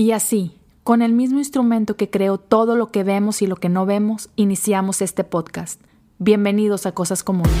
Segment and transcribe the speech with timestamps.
[0.00, 3.68] Y así, con el mismo instrumento que creó todo lo que vemos y lo que
[3.68, 5.78] no vemos, iniciamos este podcast.
[6.18, 7.52] Bienvenidos a Cosas Comunes.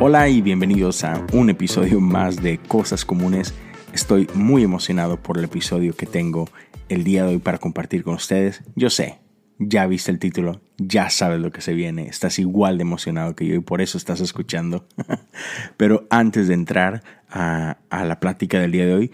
[0.00, 3.52] Hola y bienvenidos a un episodio más de Cosas Comunes.
[3.92, 6.48] Estoy muy emocionado por el episodio que tengo
[6.88, 8.62] el día de hoy para compartir con ustedes.
[8.74, 9.18] Yo sé,
[9.58, 13.46] ya viste el título, ya sabes lo que se viene, estás igual de emocionado que
[13.46, 14.86] yo y por eso estás escuchando.
[15.76, 19.12] Pero antes de entrar a, la plática del día de hoy,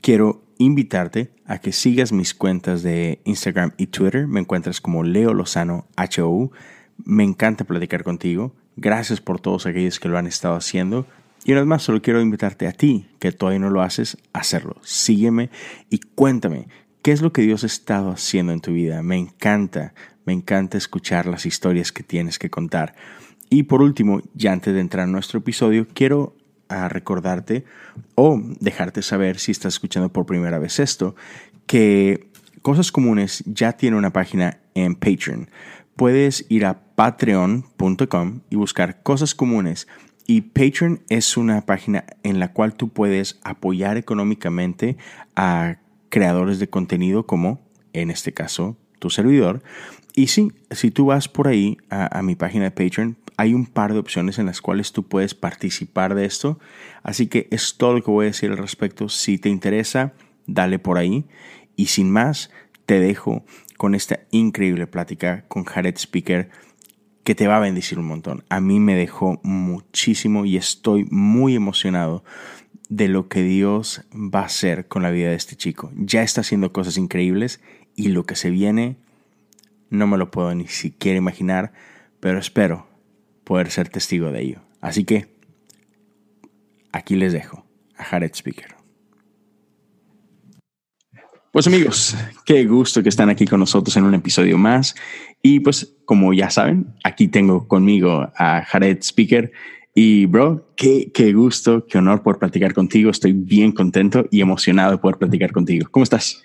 [0.00, 4.26] quiero invitarte a que sigas mis cuentas de Instagram y Twitter.
[4.26, 6.52] Me encuentras como Leo Lozano HOU.
[7.04, 8.54] Me encanta platicar contigo.
[8.76, 11.06] Gracias por todos aquellos que lo han estado haciendo.
[11.44, 14.40] Y una vez más, solo quiero invitarte a ti, que todavía no lo haces, a
[14.40, 14.76] hacerlo.
[14.82, 15.50] Sígueme
[15.90, 16.68] y cuéntame
[17.02, 19.02] ¿Qué es lo que Dios ha estado haciendo en tu vida?
[19.02, 19.92] Me encanta,
[20.24, 22.94] me encanta escuchar las historias que tienes que contar.
[23.50, 26.36] Y por último, ya antes de entrar en nuestro episodio, quiero
[26.68, 27.64] ah, recordarte
[28.14, 31.16] o dejarte saber si estás escuchando por primera vez esto,
[31.66, 32.30] que
[32.62, 35.50] Cosas Comunes ya tiene una página en Patreon.
[35.96, 39.88] Puedes ir a patreon.com y buscar Cosas Comunes.
[40.28, 44.96] Y Patreon es una página en la cual tú puedes apoyar económicamente
[45.34, 45.78] a
[46.12, 47.58] creadores de contenido como,
[47.94, 49.62] en este caso, tu servidor.
[50.14, 53.94] Y sí, si tú vas por ahí a, mi página de Patreon, hay un par
[53.94, 56.60] de opciones en las cuales tú puedes participar de esto.
[57.02, 59.08] Así que es todo lo que voy a decir al respecto.
[59.08, 60.12] Si te interesa,
[60.46, 61.24] dale por ahí.
[61.76, 62.50] Y sin más,
[62.84, 63.42] te dejo
[63.78, 66.50] con esta increíble plática con Jared Speaker
[67.24, 68.44] que te va a bendecir un montón.
[68.50, 72.22] A mí me dejó muchísimo y estoy muy emocionado
[72.92, 75.90] de lo que Dios va a hacer con la vida de este chico.
[75.96, 77.62] Ya está haciendo cosas increíbles
[77.96, 78.96] y lo que se viene
[79.88, 81.72] no me lo puedo ni siquiera imaginar,
[82.20, 82.86] pero espero
[83.44, 84.60] poder ser testigo de ello.
[84.82, 85.34] Así que
[86.92, 87.64] aquí les dejo
[87.96, 88.76] a Jared Speaker.
[91.50, 92.14] Pues amigos,
[92.44, 94.94] qué gusto que están aquí con nosotros en un episodio más.
[95.40, 99.50] Y pues como ya saben, aquí tengo conmigo a Jared Speaker.
[99.94, 103.10] Y bro, qué, qué gusto, qué honor poder platicar contigo.
[103.10, 105.86] Estoy bien contento y emocionado de poder platicar contigo.
[105.90, 106.42] ¿Cómo estás?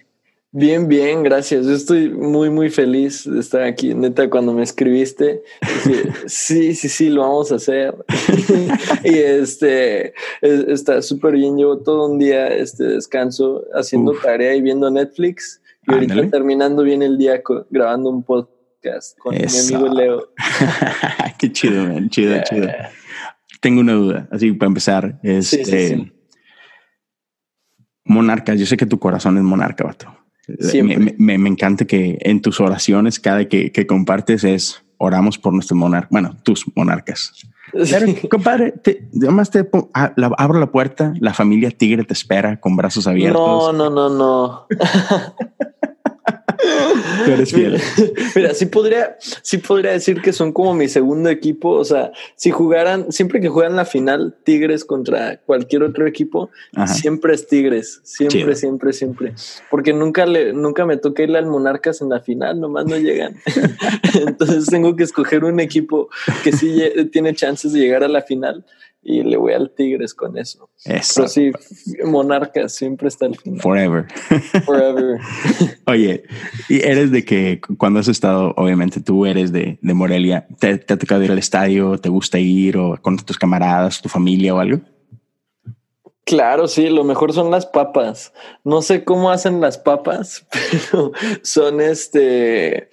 [0.52, 1.66] Bien, bien, gracias.
[1.66, 3.94] Yo estoy muy, muy feliz de estar aquí.
[3.94, 5.44] Neta, cuando me escribiste,
[6.26, 7.96] sí, sí, sí, lo vamos a hacer.
[9.04, 11.58] y este, está súper bien.
[11.58, 15.62] Llevo todo un día este descanso haciendo tarea y viendo Netflix.
[15.88, 20.34] Y ahorita terminando bien el día grabando un podcast con mi amigo Leo.
[21.40, 22.10] Qué chido, man.
[22.10, 22.68] Chido, chido
[23.60, 25.20] tengo una duda, así para empezar.
[25.24, 26.14] Este,
[28.06, 30.16] Monarcas, yo sé que tu corazón es monarca, vato.
[30.48, 35.54] Me, me, me, encanta que en tus oraciones, cada que, que compartes es oramos por
[35.54, 37.34] nuestro monarca, bueno, tus monarcas.
[37.72, 42.76] Pero, compadre, te, además te ah, abro la puerta, la familia Tigre te espera con
[42.76, 43.74] brazos abiertos.
[43.74, 44.68] No, no, no, no.
[47.26, 47.82] Tú eres fiel.
[48.36, 51.70] Mira, sí podría, sí podría decir que son como mi segundo equipo.
[51.72, 56.50] O sea, si jugaran, siempre que juegan la final Tigres contra cualquier otro equipo,
[56.86, 58.02] siempre es Tigres.
[58.04, 59.34] Siempre, siempre, siempre.
[59.70, 63.36] Porque nunca le, nunca me toca irle al Monarcas en la final, nomás no llegan.
[64.14, 66.10] Entonces tengo que escoger un equipo
[66.44, 68.66] que sí tiene chances de llegar a la final
[69.10, 70.70] y le voy al Tigres con eso.
[70.84, 71.14] eso.
[71.16, 71.52] Pero sí,
[72.04, 73.62] Monarca siempre está al final.
[73.62, 74.06] Forever.
[74.66, 75.22] Forever.
[75.88, 76.24] Oye,
[76.68, 80.94] y eres de que cuando has estado, obviamente tú eres de, de Morelia, ¿te, ¿te,
[80.94, 81.98] ha tocado ir al estadio?
[81.98, 84.82] ¿Te gusta ir o con tus camaradas, tu familia o algo?
[86.26, 88.34] Claro, sí, lo mejor son las papas.
[88.66, 90.46] No sé cómo hacen las papas,
[90.92, 91.14] pero
[91.44, 92.90] son este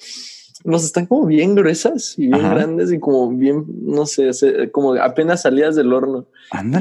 [0.65, 4.31] nos están como bien gruesas y bien grandes y como bien, no sé,
[4.73, 6.27] como apenas salidas del horno.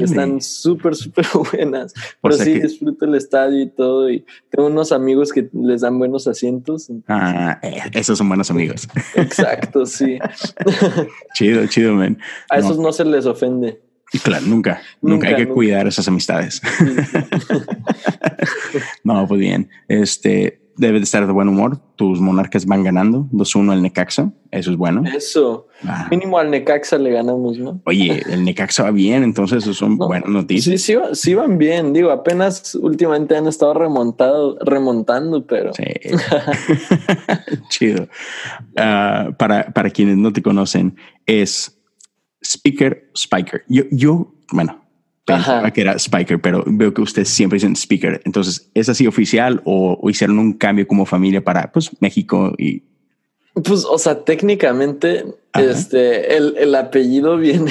[0.00, 1.92] Están súper, súper buenas.
[2.22, 4.10] Pero sí, disfruto el estadio y todo.
[4.10, 6.90] Y tengo unos amigos que les dan buenos asientos.
[7.08, 8.88] Ah, eh, esos son buenos amigos.
[9.16, 10.18] Exacto, sí.
[11.34, 12.18] chido, chido, man.
[12.48, 13.82] A esos no se les ofende.
[14.22, 16.62] Claro, nunca, nunca, hay que cuidar esas amistades.
[19.04, 19.68] no, pues bien.
[19.88, 21.78] Este, debe de estar de buen humor.
[21.96, 24.32] Tus monarcas van ganando 2-1 al Necaxa.
[24.50, 25.02] Eso es bueno.
[25.04, 25.68] Eso.
[25.84, 26.08] Ah.
[26.10, 27.80] Mínimo al Necaxa le ganamos, ¿no?
[27.84, 30.80] Oye, el Necaxa va bien, entonces eso son buenas noticias.
[30.80, 31.92] Sí, sí, sí van bien.
[31.92, 35.72] Digo, apenas últimamente han estado remontado, remontando, pero.
[35.74, 35.84] Sí.
[37.68, 38.08] Chido.
[38.76, 41.80] Ah, para, para quienes no te conocen, es
[42.42, 43.64] Speaker Spiker.
[43.68, 44.83] Yo, yo, bueno,
[45.24, 48.20] pensaba que era Spiker, pero veo que ustedes siempre dicen Speaker.
[48.24, 52.82] Entonces, ¿es así oficial o, hicieron un cambio como familia para pues México y
[53.54, 55.24] pues, o sea, técnicamente
[55.54, 57.70] Este, el, el, apellido viene,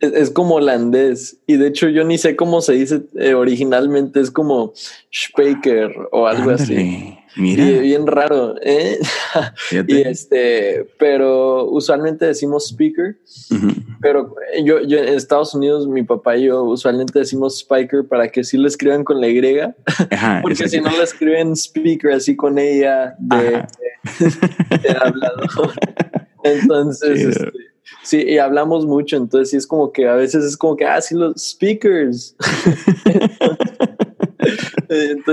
[0.00, 4.30] es, como holandés y de hecho yo ni sé cómo se dice eh, originalmente, es
[4.30, 4.72] como
[5.12, 7.18] Spaker o algo así.
[7.36, 7.64] Mira.
[7.80, 8.98] bien raro, ¿eh?
[9.86, 13.16] y este, pero usualmente decimos speaker,
[14.00, 14.34] pero
[14.64, 18.56] yo, yo en Estados Unidos, mi papá y yo usualmente decimos spiker para que sí
[18.56, 19.40] lo escriban con la Y,
[20.42, 23.64] porque si no lo escriben speaker así con ella de,
[24.82, 25.72] de, hablador.
[26.42, 27.52] Entonces, este,
[28.02, 31.00] sí, y hablamos mucho, entonces sí es como que a veces es como que, ah,
[31.02, 32.34] sí, los speakers.
[33.04, 34.09] Entonces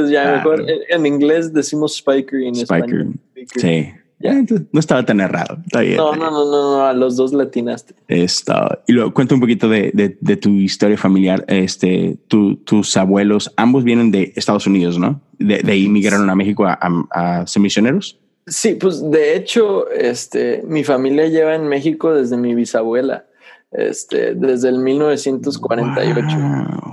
[0.10, 3.14] ya ah, mejor en, inglés decimos spiker y en español.
[3.56, 3.88] Sí.
[4.20, 5.60] Ya, entonces no estaba tan errado.
[5.74, 7.94] no, no, no, no, a los dos latinaste.
[8.08, 8.82] Está.
[8.88, 11.46] Y luego cuenta un poquito de, de, tu historia familiar.
[11.48, 15.22] Este, tus abuelos, ambos vienen de Estados Unidos, ¿no?
[15.38, 16.80] De, de ahí migraron a México a,
[17.12, 18.20] a, ser misioneros.
[18.48, 23.26] Sí, pues de hecho, este, mi familia lleva en México desde mi bisabuela,
[23.72, 26.38] este, desde el 1948.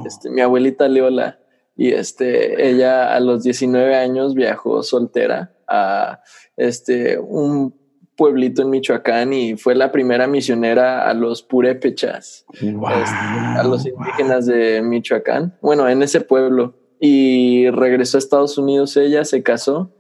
[0.05, 1.39] Este, mi abuelita Leola
[1.77, 6.21] y este, ella a los 19 años viajó soltera a
[6.57, 7.75] este, un
[8.17, 14.47] pueblito en Michoacán y fue la primera misionera a los purépechas, este, a los indígenas
[14.47, 16.77] de Michoacán, bueno, en ese pueblo.
[17.01, 19.93] Y regresó a Estados Unidos ella, se casó,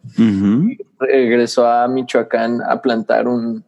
[0.98, 3.64] regresó a Michoacán a plantar un,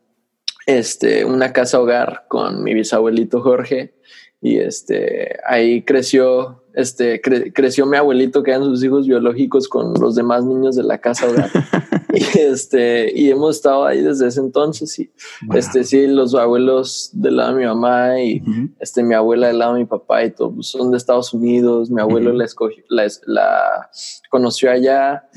[0.65, 3.95] este, una casa hogar con mi bisabuelito Jorge
[4.41, 10.15] y este, ahí creció este, creció mi abuelito, que eran sus hijos biológicos con los
[10.15, 11.27] demás niños de la casa
[12.13, 14.99] y este, y hemos estado ahí desde ese entonces.
[14.99, 15.11] Y
[15.55, 18.43] este, sí, los abuelos del lado de mi mamá y
[18.79, 21.91] este, mi abuela del lado de mi papá y todo pues, son de Estados Unidos.
[21.91, 23.91] Mi abuelo la escogió, la, la,
[24.29, 25.31] conoció allá.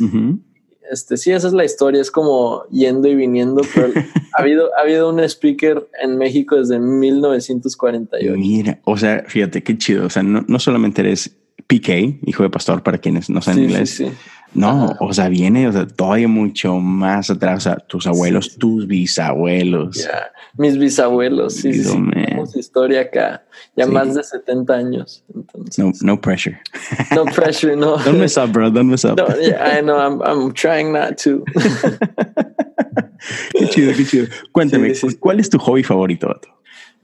[0.91, 3.89] Este, sí, esa es la historia, es como yendo y viniendo, pero
[4.33, 8.33] ha habido, ha habido un speaker en México desde 1948.
[8.36, 11.36] Mira, o sea, fíjate qué chido, o sea, no, no solamente eres
[11.68, 13.91] PK, hijo de pastor, para quienes no saben inglés.
[13.91, 14.12] Sí, sí.
[14.53, 18.87] No, o sea, viene o sea, todavía mucho más atrás, o sea, tus abuelos, tus
[18.87, 20.07] bisabuelos.
[20.57, 21.95] Mis bisabuelos, sí, sí.
[22.11, 23.43] Tenemos historia acá,
[23.75, 25.23] ya más de 70 años.
[25.77, 26.59] No, no pressure.
[27.15, 27.97] No pressure, no.
[28.03, 29.17] Don't mess up, bro, don't mess up.
[29.17, 31.43] No, yeah, I know, I'm, I'm trying not to.
[33.53, 34.27] qué chido, qué chido.
[34.51, 36.33] Cuéntame, ¿cuál es tu hobby favorito?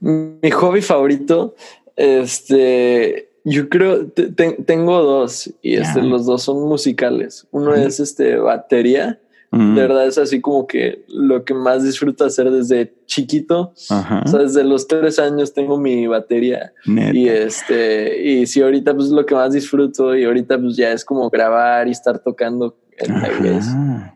[0.00, 1.54] Mi hobby favorito,
[1.96, 7.46] este yo creo, tengo dos y este, los dos son musicales.
[7.52, 9.20] Uno es este batería.
[9.52, 13.72] De verdad es así como que lo que más disfruto hacer desde chiquito.
[13.72, 16.72] O sea, desde los tres años tengo mi batería.
[16.84, 21.04] Y este, y si ahorita pues lo que más disfruto y ahorita pues ya es
[21.04, 24.12] como grabar y estar tocando en la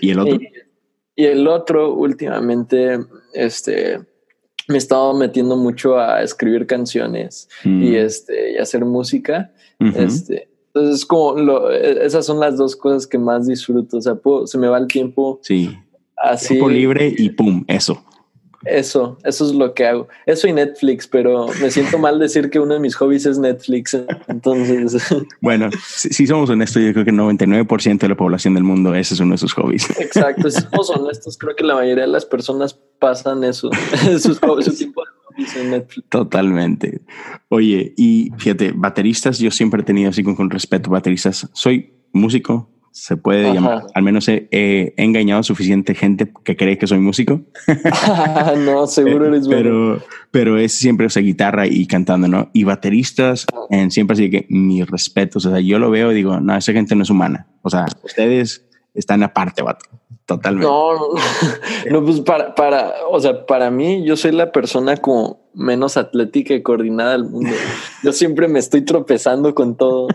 [0.00, 0.38] ¿Y el otro?
[1.16, 2.98] y el otro últimamente,
[3.34, 4.00] este,
[4.70, 7.94] me he estado metiendo mucho a escribir canciones y mm.
[7.94, 9.50] este y hacer música.
[9.78, 13.98] Este, entonces como lo, esas son las dos cosas que más disfruto.
[13.98, 15.40] O sea, se me va el tiempo.
[15.42, 15.76] Sí.
[16.16, 16.48] Así.
[16.48, 18.02] Tiempo libre y pum, eso.
[18.64, 20.08] Eso, eso es lo que hago.
[20.26, 23.96] Eso y Netflix, pero me siento mal decir que uno de mis hobbies es Netflix.
[24.28, 25.02] Entonces,
[25.40, 29.14] bueno, si, somos honestos, yo creo que el 99% de la población del mundo ese
[29.14, 29.88] es uno de sus hobbies.
[29.98, 33.70] Exacto, si somos honestos, creo que la mayoría de las personas pasan eso,
[34.20, 36.08] sus su tipo de hobbies en Netflix.
[36.08, 37.00] Totalmente.
[37.48, 41.48] Oye, y fíjate, bateristas, yo siempre he tenido así con, con respeto bateristas.
[41.52, 43.84] Soy músico, se puede llamar.
[43.94, 44.48] Al menos he,
[44.96, 47.40] engañado a suficiente gente que cree que soy músico.
[48.58, 52.50] no, seguro eres pero, Pero es siempre, o sea, guitarra y cantando, ¿no?
[52.52, 55.38] Y bateristas, en, siempre así que mi respeto.
[55.38, 57.46] O sea, yo lo veo y digo, no, esa gente no es humana.
[57.62, 59.86] O sea, ustedes están aparte, vato.
[60.26, 60.66] Totalmente.
[60.66, 61.08] No, no,
[61.90, 66.54] no, pues para, para, o sea, para mí, yo soy la persona como menos atlética
[66.54, 67.50] y coordinada del mundo.
[68.04, 70.06] Yo siempre me estoy tropezando con todo.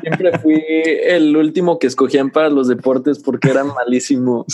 [0.00, 4.46] Siempre fui el último que escogían para los deportes porque era malísimo.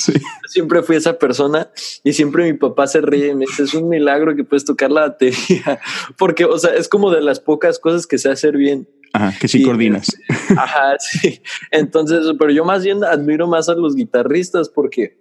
[0.49, 1.71] Siempre fui esa persona
[2.03, 4.91] y siempre mi papá se ríe y me dice, es un milagro que puedes tocar
[4.91, 5.81] la batería.
[6.19, 8.89] Porque, o sea, es como de las pocas cosas que sé hacer bien.
[9.13, 10.09] Ajá, que sí coordinas.
[10.57, 11.43] Ajá, sí.
[11.71, 15.19] Entonces, pero yo más bien admiro más a los guitarristas porque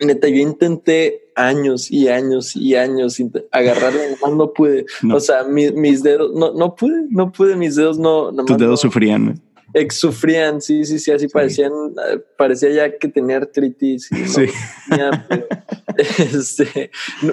[0.00, 3.20] neta, yo intenté años y años y años
[3.52, 4.86] agarrarle, no pude.
[5.12, 8.32] O sea, mis dedos, no, no pude, no pude, mis dedos no.
[8.44, 9.40] Tus dedos sufrían
[9.74, 11.72] ex sufrían, sí, sí, sí, así parecían,
[12.38, 14.10] parecía ya que tenía artritis.
[14.12, 14.46] Y sí.
[16.18, 16.90] este,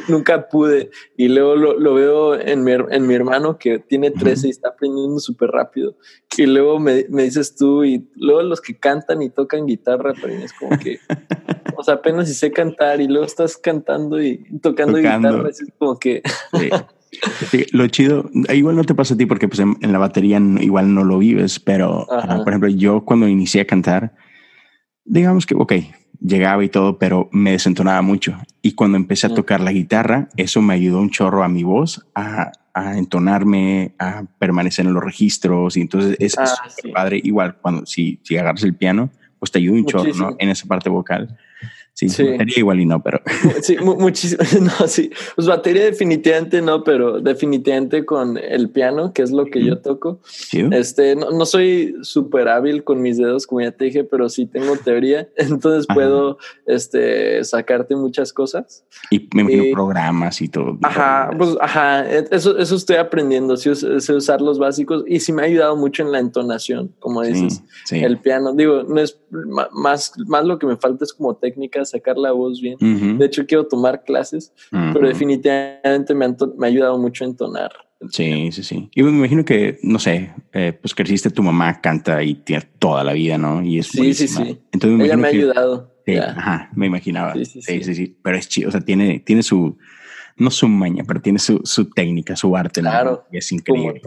[0.08, 0.90] nunca pude.
[1.16, 5.20] Y luego lo, veo en mi, en mi, hermano que tiene 13 y está aprendiendo
[5.20, 5.96] súper rápido.
[6.38, 10.34] Y luego me, me, dices tú, y luego los que cantan y tocan guitarra, pero
[10.34, 11.00] es como que,
[11.78, 15.98] O sea, apenas si sé cantar y luego estás cantando y tocando, guitarra, es como
[15.98, 16.22] que...
[17.72, 21.04] lo chido, igual no te pasa a ti porque pues en, la batería igual no
[21.04, 24.16] lo vives, pero por ejemplo yo cuando inicié a cantar,
[25.06, 25.74] digamos que, ok,
[26.22, 28.38] llegaba y todo, pero me desentonaba mucho.
[28.62, 32.08] Y cuando empecé a tocar la guitarra, eso me ayudó un chorro a mi voz,
[32.16, 35.76] a, a entonarme, a permanecer en los registros.
[35.78, 36.46] Y entonces es, ah,
[36.94, 37.20] padre.
[37.24, 40.36] Igual, cuando si, si agarras el piano, pues te ayuda un chorro ¿no?
[40.38, 41.38] en esa parte vocal.
[42.10, 43.22] Sí, batería igual y no, pero.
[43.62, 44.42] Sí, muchísimo.
[44.62, 45.12] No, sí.
[45.36, 50.20] Pues batería definitivamente no, pero definitivamente con el piano, que es lo que yo toco.
[50.72, 54.46] Este, no, no soy súper hábil con mis dedos, como ya te dije, pero sí
[54.46, 55.30] tengo teoría.
[55.36, 58.84] Entonces puedo este, sacarte muchas cosas.
[59.10, 60.78] Y me imagino programas y todo.
[60.84, 62.10] Ajá, pues ajá.
[62.10, 63.58] Eso, eso estoy aprendiendo.
[63.58, 67.22] Sí, sé usar los básicos y sí me ha ayudado mucho en la entonación, como
[67.22, 67.64] dices.
[67.92, 68.54] El piano.
[68.54, 69.20] Digo, no es
[69.72, 72.78] más, más lo que me falta es como técnica sacar la voz bien.
[73.18, 77.72] De hecho, quiero tomar clases, pero definitivamente me, ha ayudado mucho a entonar.
[78.10, 78.90] Sí, sí, sí.
[78.96, 83.04] Y me imagino que, no sé, eh, pues creciste, tu mamá canta y tiene toda
[83.04, 83.64] la vida, ¿no?
[83.64, 84.60] Y es Sí, sí, sí.
[84.72, 85.94] Entonces me Ella me ha ayudado.
[86.36, 87.36] ajá, me imaginaba.
[87.36, 89.78] Sí sí, sí sí, Pero es chido, o sea, tiene, tiene su,
[90.38, 92.82] no su maña, pero tiene su, su técnica, su arte.
[92.82, 93.26] Claro.
[93.32, 94.02] Es increíble.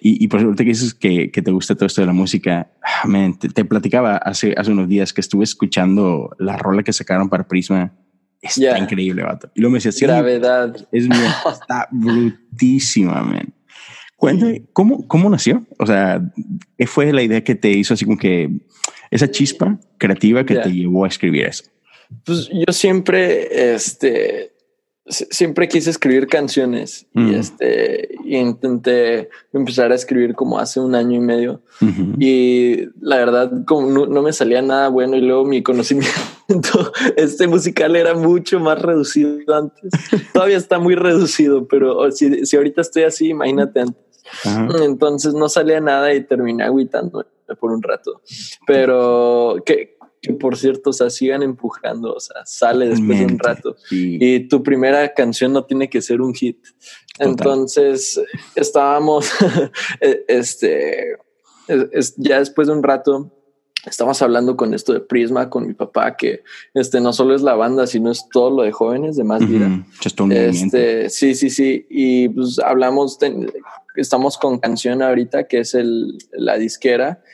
[0.00, 2.70] y, y, por suerte que dices que, que, te gusta todo esto de la música,
[2.82, 7.46] ah, te, platicaba hace, hace unos días que estuve escuchando la rola que sacaron para
[7.46, 7.92] Prisma.
[8.40, 9.50] Está increíble, vato.
[9.54, 10.74] Y luego me decía, Gravedad.
[10.90, 11.06] Es
[11.52, 13.52] está brutísima, man.
[14.16, 15.66] Cuéntame, ¿cómo, ¿cómo nació?
[15.78, 16.22] O sea,
[16.78, 18.50] ¿qué fue la idea que te hizo así como que
[19.10, 21.64] esa chispa creativa que te llevó a escribir eso?
[22.24, 24.51] Pues yo siempre, este,
[25.12, 31.20] siempre quise escribir canciones y este intenté empezar a escribir como hace un año y
[31.20, 31.62] medio.
[32.18, 36.12] Y la verdad como no, me salía nada bueno y luego mi conocimiento
[37.16, 39.92] este musical era mucho más reducido antes.
[40.32, 44.02] Todavía está muy reducido pero si, si ahorita estoy así imagínate antes.
[44.82, 47.26] Entonces no salía nada y terminé agüitando
[47.58, 48.22] por un rato.
[48.66, 53.38] Pero que que por cierto, o sea, sigan empujando, o sea, sale después de un
[53.40, 53.76] rato.
[53.90, 56.58] Y tu primera canción no tiene que ser un hit.
[57.18, 58.20] Entonces,
[58.54, 59.28] estábamos,
[60.00, 61.18] e, este,
[62.18, 63.32] ya después de un rato,
[63.84, 67.54] estamos hablando con esto de Prisma, con mi papá, que este no solo es la
[67.54, 69.84] banda, sino es todo lo de jóvenes de más vida.
[70.30, 71.84] Este, sí, sí, sí.
[71.90, 73.18] Y pues hablamos,
[73.96, 77.24] estamos con canción ahorita, que es el, la disquera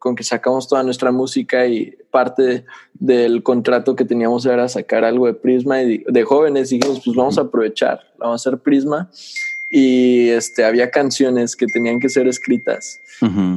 [0.00, 2.64] con que sacamos toda nuestra música y parte
[2.94, 7.36] del contrato que teníamos era sacar algo de Prisma y de jóvenes dijimos, pues vamos
[7.36, 9.10] a aprovechar, vamos a hacer Prisma
[9.70, 12.98] y este había canciones que tenían que ser escritas.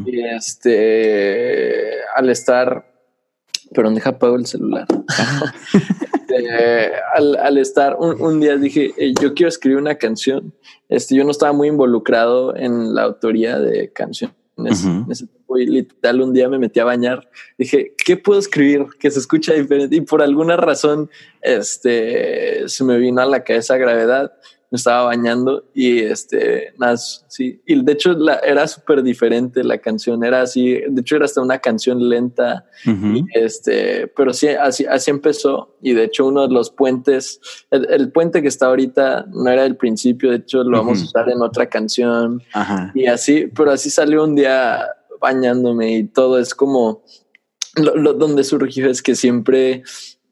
[0.06, 2.92] Y este al estar
[3.74, 4.86] pero deja apago el celular.
[6.34, 10.56] Este, al, estar un, día dije yo quiero escribir una canción
[10.90, 14.67] este yo no estaba muy involucrado en la autoría de canciones en
[15.10, 17.29] ese tiempo y literal un día me metí a bañar.
[17.57, 19.95] Dije, ¿qué puedo escribir que se escucha diferente?
[19.95, 21.10] Y por alguna razón
[21.41, 24.33] este, se me vino a la cabeza gravedad
[24.74, 29.77] me estaba bañando y este, nada, sí, y de hecho la, era súper diferente la
[29.77, 32.65] canción, era así, de hecho era hasta una canción lenta,
[33.36, 35.77] este, pero sí, así, así empezó.
[35.80, 37.39] Y de hecho uno de los puentes,
[37.70, 41.30] el, puente que está ahorita no era el principio, de hecho lo vamos a usar
[41.30, 42.42] en otra canción.
[42.96, 44.88] Y así, pero así salió un día
[45.22, 46.39] bañándome y todo.
[46.39, 47.03] Es como,
[47.75, 49.84] lo, donde surgió es que siempre,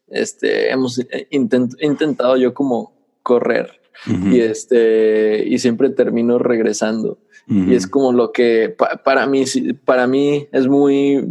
[0.08, 7.18] este, hemos intentado yo como correr y este y siempre termino regresando.
[7.48, 9.44] Y es como lo que para mí
[9.84, 11.24] para mí es muy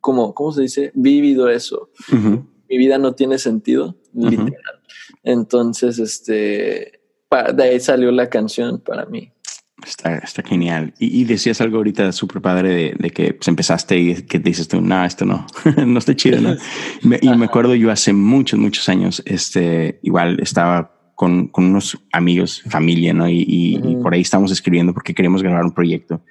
[0.00, 1.90] como cómo se dice vívido eso.
[2.68, 4.80] Mi vida no tiene sentido literal.
[5.22, 7.00] Entonces este
[7.54, 9.32] de ahí salió la canción para mí.
[9.86, 10.92] Está, está genial.
[10.98, 15.04] Y, decías algo ahorita súper padre de, que pues, empezaste y que dices tú, no,
[15.04, 15.46] esto no,
[15.86, 16.56] no está chido, ¿no?
[17.20, 22.62] y me acuerdo yo hace muchos, muchos años, este, igual estaba con, con unos amigos,
[22.70, 23.28] familia, ¿no?
[23.28, 26.22] Y, y, por ahí estamos escribiendo porque queremos grabar un proyecto.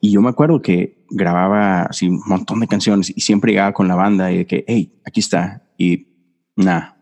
[0.00, 3.88] Y yo me acuerdo que grababa así un montón de canciones y siempre llegaba con
[3.88, 5.64] la banda y de que, hey, aquí está.
[5.76, 6.06] Y
[6.56, 6.96] nada.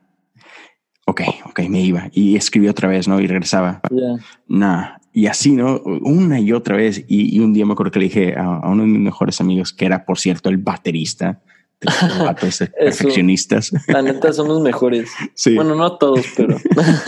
[1.06, 2.08] Ok, ok, me iba.
[2.10, 3.20] Y escribí otra vez, ¿no?
[3.20, 3.80] Y regresaba.
[4.48, 5.00] Nada.
[5.12, 5.78] Y así, ¿no?
[6.02, 7.04] Una y otra vez.
[7.06, 9.40] Y, y, un día me acuerdo que le dije a, a uno de mis mejores
[9.40, 11.40] amigos, que era, por cierto, el baterista
[12.78, 13.72] perfeccionistas.
[13.88, 15.10] La neta son los mejores.
[15.54, 16.58] Bueno, no todos, pero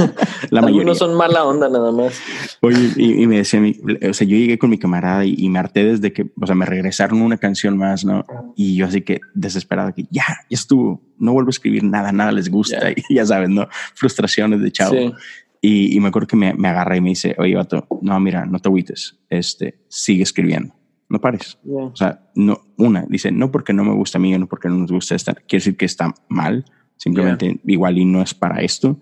[0.51, 2.19] la algunos son mala onda nada más.
[2.61, 3.61] Oye, y, me decía,
[4.09, 6.65] o sea, yo llegué con mi camarada y, me harté desde que, o sea, me
[6.65, 8.25] regresaron una canción más, ¿no?
[8.57, 12.33] Y yo así que desesperado que ya, ya estuvo, no vuelvo a escribir nada, nada
[12.33, 13.69] les gusta y ya sabes, ¿no?
[13.95, 15.13] Frustraciones de chavo.
[15.61, 18.59] Y, me acuerdo que me, me agarra y me dice, oye, vato, no, mira, no
[18.59, 20.75] te agüites, este, sigue escribiendo
[21.13, 21.59] no pares.
[21.69, 24.77] O sea, no, una, dice, no porque no me gusta a mí, no porque no
[24.77, 26.65] nos gusta estar, quiere decir que está mal,
[26.97, 28.99] simplemente igual y no es para esto,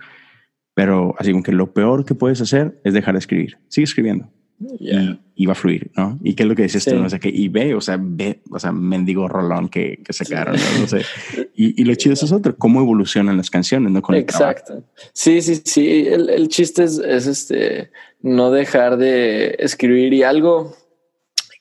[0.74, 4.30] pero así como que lo peor que puedes hacer es dejar de escribir, sigue escribiendo.
[4.78, 6.18] Y, va a fluir, ¿no?
[6.22, 6.94] ¿Y qué es lo que dices tú?
[6.96, 10.56] No sé qué, y ve, o sea, ve, o sea, mendigo rolón que, que sacaron,
[10.78, 10.86] ¿no?
[10.86, 11.02] sé.
[11.54, 14.00] Y, y, lo chido es otro, cómo evolucionan las canciones, ¿no?
[14.00, 14.82] Con Exacto.
[15.12, 16.06] sí, sí, sí.
[16.06, 17.90] El, el chiste es, es, este,
[18.22, 20.74] no dejar de escribir y algo,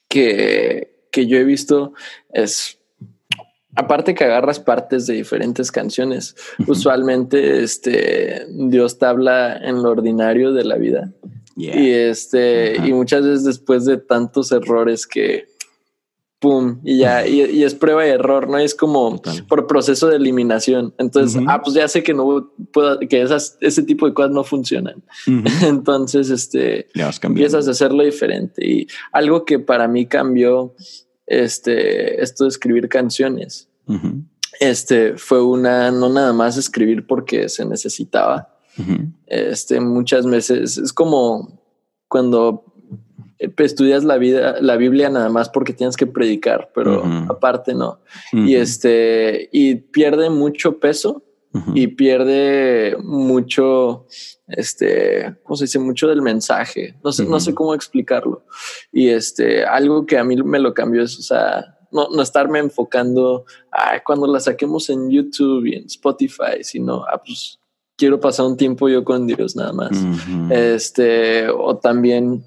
[0.07, 1.93] que, que yo he visto
[2.31, 2.79] es
[3.75, 6.35] aparte que agarras partes de diferentes canciones,
[6.65, 11.11] usualmente este Dios te habla en lo ordinario de la vida.
[11.57, 15.49] Y este, y muchas veces después de tantos errores que
[16.39, 18.57] pum, y ya, y, es prueba y error, ¿no?
[18.57, 20.93] Es como por proceso de eliminación.
[20.97, 24.45] Entonces, ah, pues ya sé que no puedo, que esas, ese tipo de cosas no
[24.45, 25.03] funcionan.
[25.63, 26.88] Entonces, este,
[27.23, 28.65] empiezas a hacerlo diferente.
[28.65, 30.73] Y algo que para mí cambió,
[31.29, 33.69] este, esto de escribir canciones,
[34.59, 38.55] este, fue una, no nada más escribir porque se necesitaba.
[39.27, 41.59] Este, muchas veces es como
[42.07, 42.63] cuando
[43.38, 48.00] estudias la vida, la Biblia nada más porque tienes que predicar, pero aparte no.
[48.33, 51.24] Y este, y pierde mucho peso
[51.73, 54.05] y pierde mucho,
[54.47, 55.79] este, ¿cómo se dice?
[55.79, 56.95] Mucho del mensaje.
[57.03, 58.45] No sé, no sé cómo explicarlo.
[58.91, 62.59] Y este, algo que a mí me lo cambió es, o sea, no, no estarme
[62.59, 67.59] enfocando a cuando la saquemos en YouTube y en Spotify, sino, ah, pues
[67.99, 69.91] quiero pasar un tiempo yo con Dios nada más.
[70.49, 72.45] Este, o también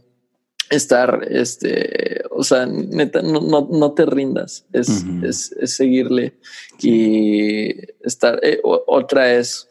[0.73, 6.35] estar, este, o sea, neta, no, no, no te rindas, es, es, es seguirle
[6.81, 8.41] y estar.
[8.43, 9.69] Eh, otra es,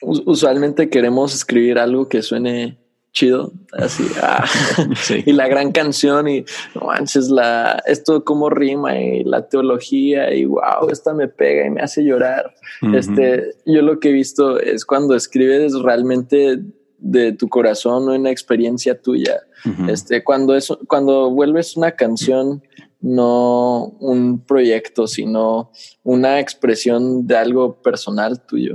[0.00, 2.78] usualmente queremos escribir algo que suene
[3.12, 4.44] chido, así, ah,
[5.26, 10.46] y la gran canción y no manches, la, esto como rima y la teología y
[10.46, 12.54] wow, esta me pega y me hace llorar.
[12.94, 16.60] Este, yo lo que he visto es cuando escribes realmente
[16.98, 19.40] de tu corazón o una experiencia tuya.
[19.88, 22.62] Este, cuando es, cuando vuelves una canción,
[23.00, 25.70] no un proyecto, sino
[26.02, 28.74] una expresión de algo personal tuyo.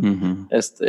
[0.49, 0.86] Este,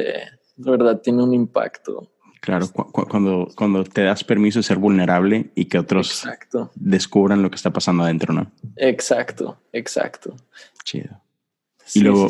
[0.56, 2.08] de verdad, tiene un impacto.
[2.40, 6.24] Claro, cuando, cuando te das permiso de ser vulnerable y que otros
[6.74, 8.50] descubran lo que está pasando adentro, ¿no?
[8.76, 10.34] Exacto, exacto.
[10.84, 11.22] Chido
[11.94, 12.28] y luego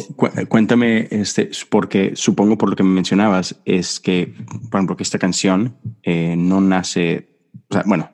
[0.48, 4.35] cuéntame, este, porque supongo por lo que me mencionabas, es que,
[4.70, 7.31] por ejemplo, que esta canción eh, no nace,
[7.72, 8.11] o sea, bueno,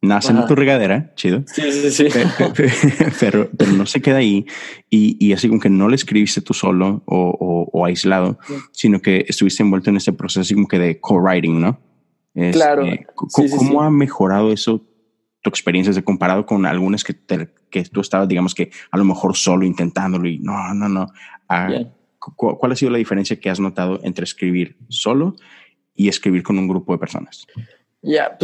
[0.00, 1.42] nace en tu regadera, chido.
[1.46, 2.08] Sí, sí, sí.
[3.20, 4.46] Pero, pero, no se queda ahí
[4.88, 8.38] y, y, así como que no le escribiste tú solo o, o, aislado,
[8.72, 11.80] sino que estuviste envuelto en este proceso así como que de co-writing, ¿no?
[12.52, 12.84] claro.
[13.14, 14.86] ¿Cómo ha mejorado eso
[15.42, 17.16] tu experiencia de comparado con algunas que,
[17.70, 21.06] que tú estabas, digamos que a lo mejor solo intentándolo y no, no, no.
[21.48, 21.70] Ah,
[22.18, 25.34] ¿Cuál ha sido la diferencia que has notado entre escribir solo
[25.94, 27.46] y escribir con un grupo de personas?
[28.02, 28.36] Ya,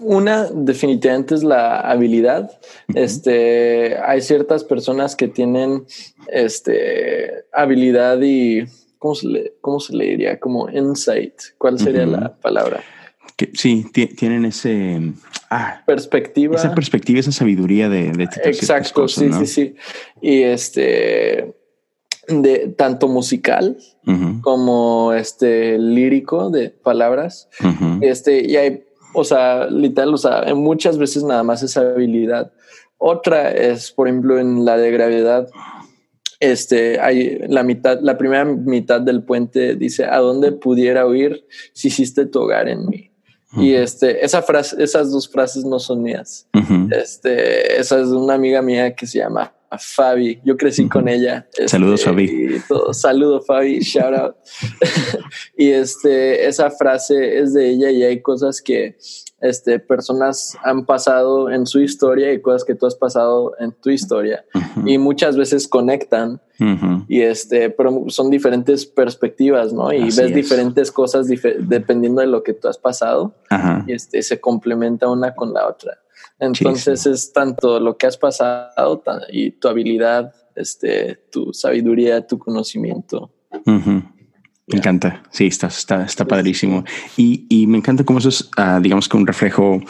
[0.00, 2.50] una definitivamente es la habilidad.
[2.94, 5.84] Este, hay ciertas personas que tienen
[6.28, 8.64] este habilidad y
[8.98, 10.40] ¿cómo se le, cómo se le diría?
[10.40, 11.34] Como insight.
[11.58, 12.82] ¿Cuál sería la palabra?
[13.36, 15.00] Que, sí, tienen ese
[15.50, 16.56] ah, perspectiva.
[16.56, 19.74] Esa perspectiva, esa sabiduría de, de Exacto, sí, sí, sí.
[20.20, 21.54] Y este
[22.28, 23.76] de tanto musical
[24.42, 27.48] como este lírico de palabras.
[28.00, 32.52] Este, y hay, o sea, literal, o sea, muchas veces nada más esa habilidad.
[32.98, 35.48] Otra es, por ejemplo, en la de gravedad,
[36.40, 41.88] este, hay la mitad, la primera mitad del puente dice, ¿a dónde pudiera huir si
[41.88, 43.10] hiciste tu hogar en mí?
[43.54, 46.48] Y este, esa frase, esas dos frases no son mías.
[46.90, 50.40] Este, esa es de una amiga mía que se llama Fabi.
[50.44, 51.46] Yo crecí con ella.
[51.66, 52.62] Saludos, este, Fabi.
[52.92, 53.80] Saludo, Fabi.
[53.80, 54.36] Shout out.
[55.56, 58.96] y este, esa frase es de ella y hay cosas que
[59.40, 63.90] este, personas han pasado en su historia y cosas que tú has pasado en tu
[63.90, 64.44] historia.
[64.86, 66.40] Y muchas veces conectan
[67.08, 69.92] y este, pero son diferentes perspectivas, ¿no?
[69.92, 73.34] Y ves diferentes cosas dependiendo de lo que tú has pasado
[73.86, 75.98] y este, se complementa una con la otra.
[76.42, 83.32] Entonces es tanto lo que has pasado y tu habilidad este, tu sabiduría, tu conocimiento.
[83.64, 85.22] Me encanta.
[85.30, 86.84] Sí, está, está, está padrísimo.
[87.16, 89.80] Y, y, me encanta cómo eso es, ah, digamos que un reflejo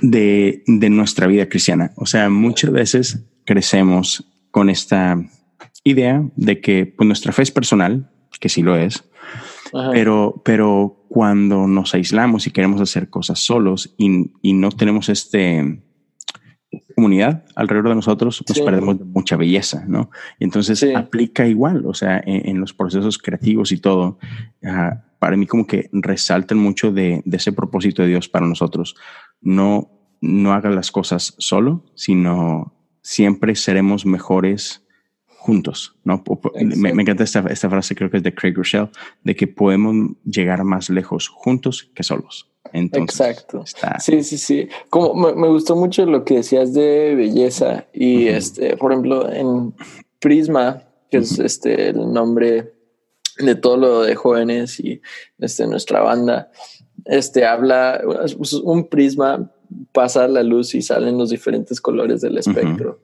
[0.00, 1.92] de, de, nuestra vida cristiana.
[1.96, 5.16] O sea, muchas veces crecemos con esta
[5.84, 9.04] idea de que pues, nuestra fe es personal, que sí lo es,
[9.92, 15.82] pero, pero cuando nos aislamos y queremos hacer cosas solos y, y no tenemos este
[16.94, 20.10] comunidad alrededor de nosotros, nos perdemos de mucha belleza, ¿no?
[20.38, 24.18] Y entonces aplica igual, o sea, en, los procesos creativos y todo,
[24.62, 28.96] uh, para mí como que resaltan mucho de, de, ese propósito de Dios para nosotros.
[29.40, 34.85] No, no hagas las cosas solo, sino siempre seremos mejores
[35.46, 36.24] juntos, ¿no?
[36.56, 38.88] Me, me, encanta esta, esta frase, creo que es de Craig Rochelle,
[39.22, 42.50] de que podemos llegar más lejos juntos que solos.
[42.72, 43.64] Exacto.
[44.00, 44.68] Sí, sí, sí.
[44.90, 49.72] Como me, gustó mucho lo que decías de belleza y este, por ejemplo, en
[50.20, 52.72] Prisma, que es este el nombre
[53.38, 55.00] de todo lo de jóvenes y
[55.38, 56.50] este nuestra banda,
[57.04, 58.00] este habla
[58.36, 59.52] pues, un prisma
[59.92, 63.00] pasa la luz y salen los diferentes colores del espectro.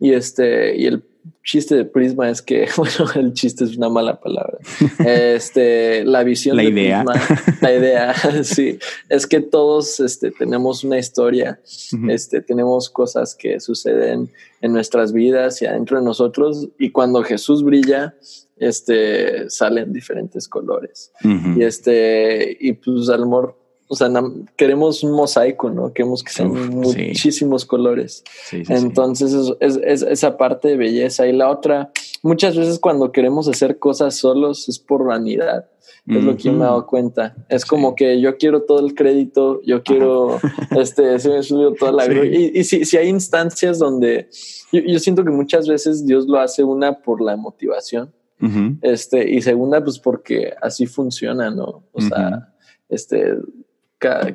[0.00, 1.04] Y este y el
[1.42, 4.58] chiste de Prisma es que, bueno, el chiste es una mala palabra.
[4.98, 7.04] Este, la visión la de idea.
[7.04, 11.60] Prisma, la idea, sí, es que todos este, tenemos una historia,
[12.08, 17.62] este, tenemos cosas que suceden en nuestras vidas y adentro de nosotros, y cuando Jesús
[17.62, 18.14] brilla,
[18.56, 21.12] este, salen diferentes colores.
[21.56, 23.63] Y este, y pues al amor
[24.00, 24.22] o sea,
[24.56, 25.92] queremos un mosaico, ¿no?
[25.92, 28.24] Queremos que sean muchísimos colores.
[28.52, 31.26] Entonces, es, esa parte de belleza.
[31.26, 31.90] Y la otra,
[32.22, 35.68] muchas veces cuando queremos hacer cosas solos es por vanidad.
[36.06, 37.34] Es lo que me he dado cuenta.
[37.48, 40.38] Es como que yo quiero todo el crédito, yo quiero,
[40.78, 42.06] este, se me subió toda la...
[42.06, 44.28] Y, y si, si, hay instancias donde
[44.70, 48.12] yo, siento que muchas veces Dios lo hace una por la motivación.
[48.82, 51.84] Este, y segunda, pues porque así funciona, ¿no?
[51.92, 52.52] O sea,
[52.90, 53.36] este,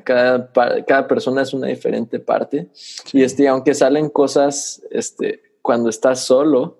[0.03, 0.51] cada,
[0.86, 2.69] cada, persona es una diferente parte.
[3.13, 6.79] Y este, aunque salen cosas, este, cuando estás solo,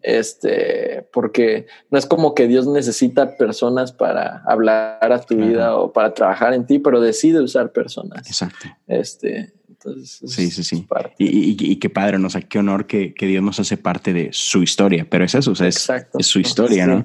[0.00, 5.92] este, porque no es como que Dios necesita personas para hablar a tu vida o
[5.92, 8.26] para trabajar en ti, pero decide usar personas.
[8.26, 8.68] Exacto.
[8.86, 10.86] Este, entonces, sí, sí, sí.
[11.18, 12.28] Y, qué padre, ¿no?
[12.28, 15.34] O sea, qué honor que, que, Dios nos hace parte de su historia, pero es
[15.34, 17.04] eso, o sea, es, es su historia, ¿no?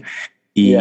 [0.58, 0.76] Y,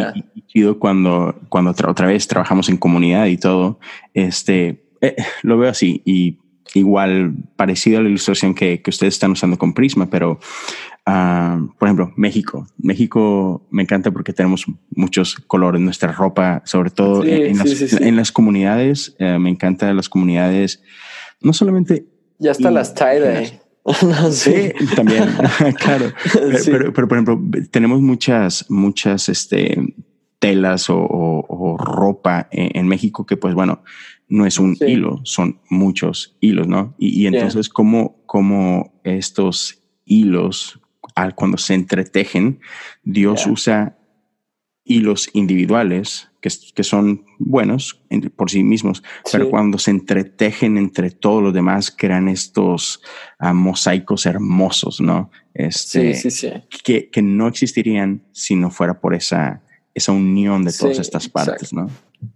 [0.79, 3.79] cuando, cuando otra vez trabajamos en comunidad y todo,
[4.13, 6.39] este, eh, lo veo así y
[6.73, 10.39] igual parecido a la ilustración que, que ustedes están usando con Prisma, pero
[11.05, 12.67] ah, por ejemplo, México.
[12.77, 18.15] México me encanta porque tenemos muchos colores en nuestra ropa, sobre todo en, las, en,
[18.15, 19.15] las, comunidades.
[19.19, 20.81] Eh, me encantan las comunidades,
[21.39, 22.05] no solamente...
[22.39, 23.59] Ya hasta las tie
[24.31, 24.71] sí.
[24.95, 25.29] también,
[25.79, 26.11] claro.
[26.65, 29.95] Pero, pero, por ejemplo, tenemos muchas, muchas este,
[30.39, 33.83] telas o, ropa en, México que, pues bueno,
[34.27, 36.95] no es un hilo, son muchos hilos, ¿no?
[36.97, 40.79] Y, entonces, ¿cómo, ¿cómo, estos hilos,
[41.15, 42.59] al, cuando se entretejen,
[43.03, 43.96] Dios usa
[44.87, 46.29] hilos individuales
[46.73, 48.01] que, son buenos
[48.35, 53.01] por sí mismos, pero cuando se entretejen entre todos los demás, crean estos
[53.39, 55.31] ah, mosaicos hermosos, ¿no?
[55.53, 56.49] Este, sí, sí,
[56.83, 59.61] que, que, no existirían si no fuera por esa,
[59.93, 61.89] esa unión de todas estas partes, ¿no?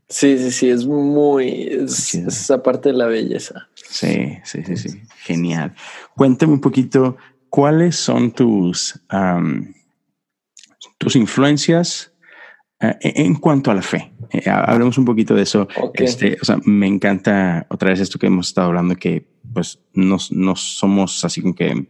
[0.09, 3.67] Sí, sí, sí, es muy, es, esa parte de la belleza.
[3.75, 5.73] Sí, sí, sí, sí, genial.
[6.15, 7.17] Cuéntame un poquito,
[7.49, 8.99] ¿cuáles son tus,
[10.97, 12.10] tus influencias
[12.81, 15.67] en cuanto a la fe, eh, hablemos un poquito de eso.
[15.93, 20.17] Este, o sea, me encanta otra vez esto que hemos estado hablando, que pues no,
[20.31, 21.85] no somos así como que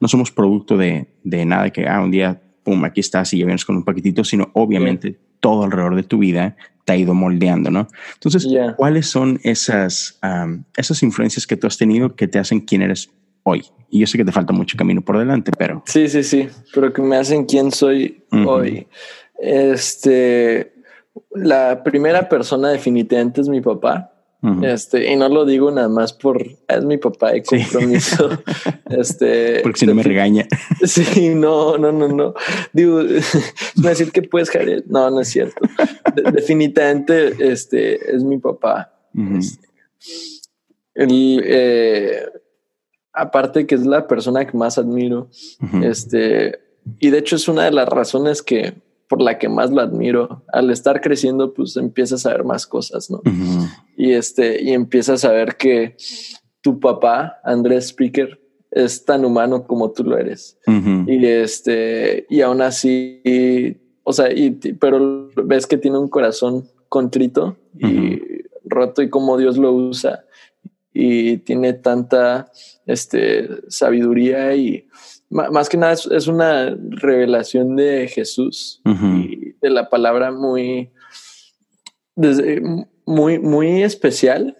[0.00, 3.46] no somos producto de, de nada que ah, un día, pum, aquí estás y ya
[3.46, 7.70] vienes con un paquetito, sino obviamente todo alrededor de tu vida te ha ido moldeando,
[7.70, 7.86] ¿no?
[8.14, 10.18] Entonces, ¿cuáles son esas,
[10.76, 13.10] esas influencias que tú has tenido que te hacen quien eres
[13.42, 13.64] hoy?
[13.90, 15.82] Y yo sé que te falta mucho camino por delante, pero...
[15.86, 18.86] Sí, sí, sí, pero que me hacen quien soy hoy.
[19.38, 20.72] Este,
[21.30, 24.12] la primera persona definitivamente es mi papá.
[24.62, 28.30] Este, y no lo digo nada más por es mi papá de compromiso.
[28.88, 30.46] este, porque si no me regaña.
[30.84, 32.34] Sí, no, no, no, no.
[32.72, 33.02] Digo,
[33.74, 34.84] decir que puedes, Jared.
[34.86, 35.60] No, no es cierto.
[36.32, 38.92] definitivamente, este es mi papá.
[39.36, 39.66] Este,
[40.94, 42.22] eh,
[43.12, 45.30] aparte que es la persona que más admiro.
[45.82, 46.60] Este,
[47.00, 48.74] y de hecho es una de las razones que
[49.08, 50.44] por la que más lo admiro.
[50.52, 53.22] Al estar creciendo, pues empiezas a ver más cosas, ¿no?
[53.96, 55.96] Y este, y empiezas a ver que
[56.60, 58.40] tu papá, Andrés Speaker,
[58.70, 60.58] es tan humano como tú lo eres.
[61.06, 63.22] Y este, y aún así,
[64.04, 68.20] o sea, y, pero ves que tiene un corazón contrito y
[68.64, 70.24] roto y como Dios lo usa
[70.92, 72.50] y tiene tanta
[72.86, 74.86] este, sabiduría y
[75.30, 80.90] más que nada es, una revelación de Jesús y de la palabra muy,
[83.04, 84.56] muy, muy especial,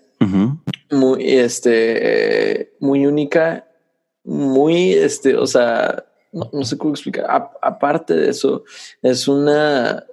[0.90, 3.66] muy, este, muy única,
[4.24, 7.26] muy, este, o sea, no, sé cómo explicar.
[7.62, 8.64] aparte de eso,
[9.02, 10.04] es una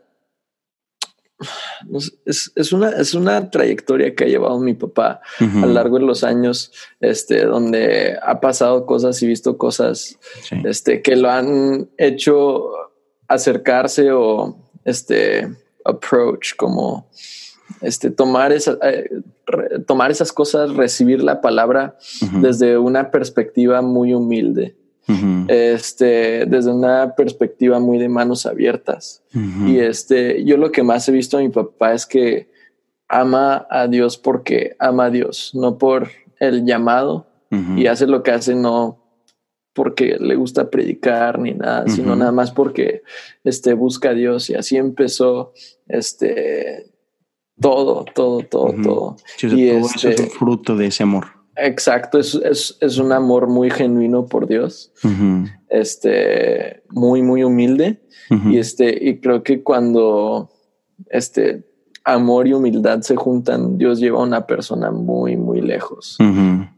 [2.25, 6.05] es, es, una, es una trayectoria que ha llevado mi papá a lo largo de
[6.05, 10.17] los años, este, donde ha pasado cosas y visto cosas
[10.63, 12.69] este, que lo han hecho
[13.27, 15.49] acercarse o este
[15.83, 17.09] approach como
[17.81, 19.09] este tomar esa, eh,
[19.85, 21.97] tomar esas cosas, recibir la palabra
[22.39, 24.75] desde una perspectiva muy humilde
[25.47, 29.23] este, desde una perspectiva muy de manos abiertas.
[29.65, 32.49] Y este, yo lo que más he visto a mi papá es que
[33.08, 37.27] ama a Dios porque ama a Dios, no por el llamado.
[37.77, 38.99] Y hace lo que hace no
[39.73, 43.03] porque le gusta predicar ni nada, sino nada más porque
[43.45, 44.49] este, busca a Dios.
[44.49, 45.53] Y así empezó
[45.88, 46.91] este,
[47.60, 49.15] todo, todo, todo, todo.
[49.41, 51.27] y todo eso es un este fruto de ese amor.
[51.57, 54.91] Exacto, es, es, es, un amor muy genuino por Dios,
[55.69, 58.01] este, muy, muy humilde.
[58.29, 60.49] Y este, y creo que cuando
[61.09, 61.63] este
[62.03, 66.17] amor y humildad se juntan, Dios lleva a una persona muy, muy lejos.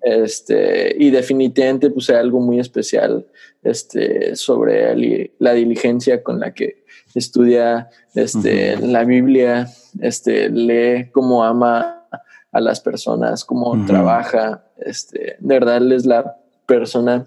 [0.01, 3.27] Este, y definitivamente pues hay algo muy especial
[3.63, 9.67] este, sobre la diligencia con la que estudia este, la Biblia,
[9.99, 12.05] este, lee cómo ama
[12.51, 14.63] a las personas, cómo trabaja.
[14.79, 17.25] Este, de verdad, él es la persona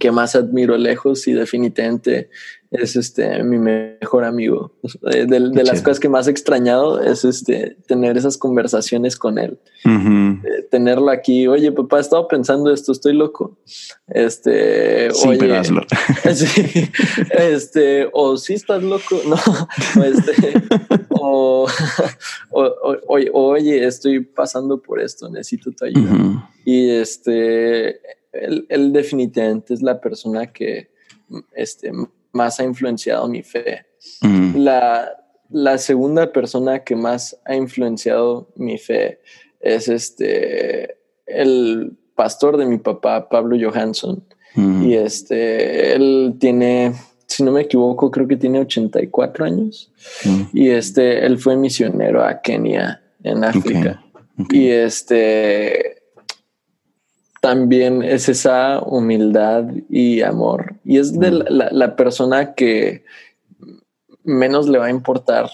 [0.00, 2.28] que más admiro lejos y definitivamente
[2.70, 4.72] es este mi mejor amigo.
[5.02, 9.58] De, las cosas que más he extrañado es este tener esas conversaciones con él.
[9.84, 13.58] Eh, tenerlo aquí, oye, papá, he estado pensando esto, estoy loco.
[14.08, 15.82] Este, sí, oye, hazlo.
[17.32, 20.62] este, o si estás loco, no, este,
[21.10, 21.66] o,
[23.32, 26.50] oye, estoy pasando por esto, necesito tu ayuda.
[26.64, 28.00] Y este,
[28.32, 30.90] él, definitivamente es la persona que
[31.54, 31.92] este,
[32.32, 33.86] más ha influenciado mi fe.
[34.54, 35.10] La,
[35.50, 39.20] la, segunda persona que más ha influenciado mi fe
[39.60, 44.24] es este, el pastor de mi papá, Pablo Johansson.
[44.54, 46.92] Y este, él tiene,
[47.26, 49.92] si no me equivoco, creo que tiene 84 años.
[50.52, 54.02] Y este, él fue misionero a Kenia, en África.
[54.50, 55.99] Y este,
[57.40, 60.74] también es esa humildad y amor.
[60.84, 61.44] Y es de mm.
[61.48, 63.04] la, persona que
[64.24, 65.50] menos le va a importar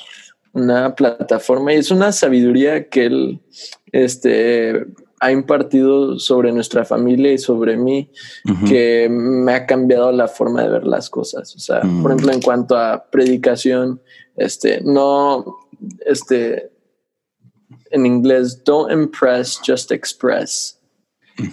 [0.53, 3.41] una plataforma y es una sabiduría que él
[3.93, 4.87] este,
[5.21, 8.11] ha impartido sobre nuestra familia y sobre mí
[8.67, 11.55] que me ha cambiado la forma de ver las cosas.
[11.55, 12.07] O sea, por mm.
[12.07, 14.01] ejemplo, en cuanto a predicación,
[14.37, 15.45] este, no,
[16.05, 16.71] este,
[17.91, 20.76] en inglés, don't impress, just express.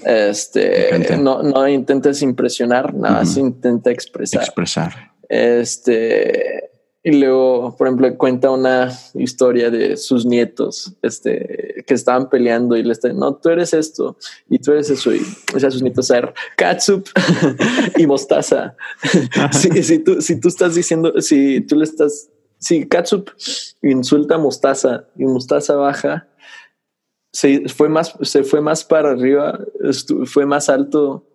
[0.05, 4.41] Este, no, no intentes impresionar, nada más intenta expresar.
[4.41, 5.11] Expresar.
[5.27, 6.71] Este,
[7.05, 12.83] y luego, por ejemplo, cuenta una historia de sus nietos, este, que estaban peleando y
[12.83, 14.17] le están, no, tú eres esto
[14.49, 15.13] y tú eres eso.
[15.13, 15.21] Y
[15.53, 17.05] o sea, sus nietos ser catsup
[17.97, 18.77] y mostaza.
[19.51, 23.29] si, si, tú, si tú estás diciendo, si tú le estás, si catsup
[23.81, 26.27] insulta mostaza y mostaza baja,
[27.33, 29.59] se fue más, se fue más para arriba,
[30.25, 31.25] fue más alto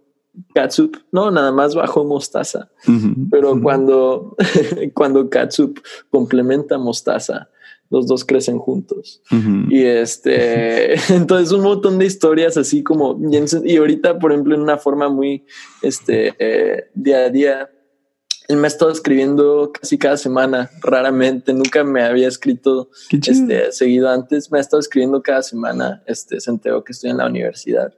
[0.54, 0.96] Katsup.
[1.10, 2.70] No, nada más bajó mostaza.
[3.30, 4.36] Pero cuando,
[4.94, 5.80] cuando Katsup
[6.10, 7.48] complementa mostaza,
[7.90, 9.22] los dos crecen juntos.
[9.68, 13.18] Y este, entonces un montón de historias así como,
[13.64, 15.44] y ahorita, por ejemplo, en una forma muy,
[15.82, 17.70] este, eh, día a día,
[18.48, 24.08] él me ha estado escribiendo casi cada semana, raramente, nunca me había escrito este, seguido.
[24.08, 27.92] Antes, me ha estado escribiendo cada semana, este, se enteró que estoy en la universidad.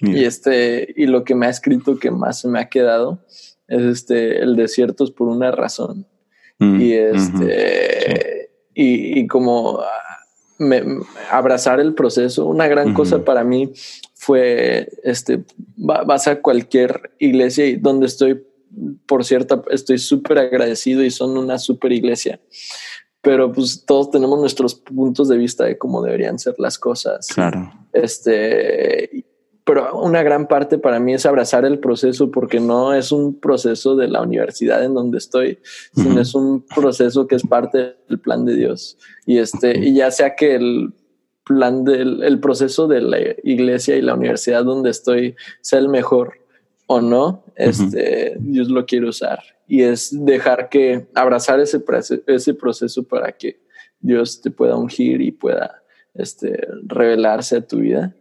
[0.00, 3.24] Y este, y lo que me ha escrito que más se me ha quedado
[3.66, 6.06] es este, el desierto es por una razón.
[6.60, 9.80] Mm, y este, y, como
[11.30, 13.72] abrazar el proceso, una gran cosa para mí
[14.14, 15.42] fue, este,
[15.76, 18.44] vas a cualquier iglesia y donde estoy
[19.06, 22.40] por cierto, estoy súper agradecido y son una súper iglesia.
[23.20, 27.26] Pero pues todos tenemos nuestros puntos de vista de cómo deberían ser las cosas.
[27.28, 27.72] Claro.
[27.92, 29.26] Este,
[29.64, 33.96] pero una gran parte para mí es abrazar el proceso porque no es un proceso
[33.96, 35.58] de la universidad en donde estoy,
[35.94, 38.96] sino es un proceso que es parte del plan de Dios.
[39.26, 40.94] Y este, y ya sea que el
[41.44, 46.34] plan del el proceso de la iglesia y la universidad donde estoy sea el mejor
[46.88, 49.40] o no, este, Dios lo quiere usar.
[49.66, 51.84] Y es dejar que abrazar ese,
[52.26, 53.60] ese proceso para que
[54.00, 55.82] Dios te pueda ungir y pueda
[56.14, 58.16] este, revelarse a tu vida.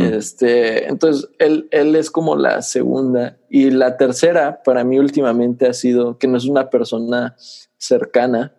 [0.00, 3.36] este, entonces, él, él es como la segunda.
[3.50, 7.34] Y la tercera, para mí últimamente ha sido que no es una persona
[7.76, 8.54] cercana,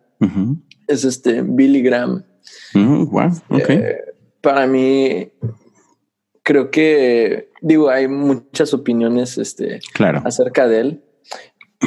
[0.88, 2.26] es este Billy Graham.
[3.52, 3.98] Eh,
[4.41, 5.32] para mí,
[6.44, 10.21] creo que, digo, hay muchas opiniones este, claro.
[10.23, 11.04] acerca de él,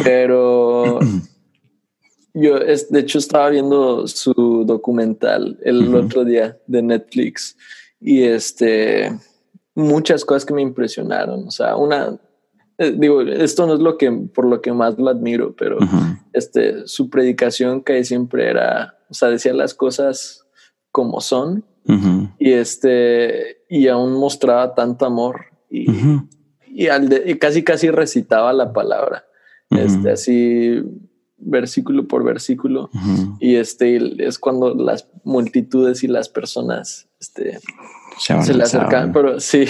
[0.05, 0.99] pero
[2.35, 7.57] Yo, es, de hecho, estaba viendo su documental el otro día de Netflix
[8.01, 9.19] y este,
[9.75, 11.49] muchas cosas que me impresionaron.
[11.49, 12.17] O sea, una,
[12.77, 15.79] eh, digo, esto no es lo que, por lo que más lo admiro, pero
[16.33, 20.47] este, su predicación que siempre era, o sea, decía las cosas
[20.93, 21.65] como son
[22.39, 25.87] y este, y aún mostraba tanto amor y,
[26.67, 29.25] y, al y casi, casi recitaba la palabra.
[29.71, 30.83] Este, así
[31.39, 32.91] versículo por versículo
[33.39, 37.61] y este es cuando las multitudes y las personas este,
[38.19, 39.65] se, le acercan pero sí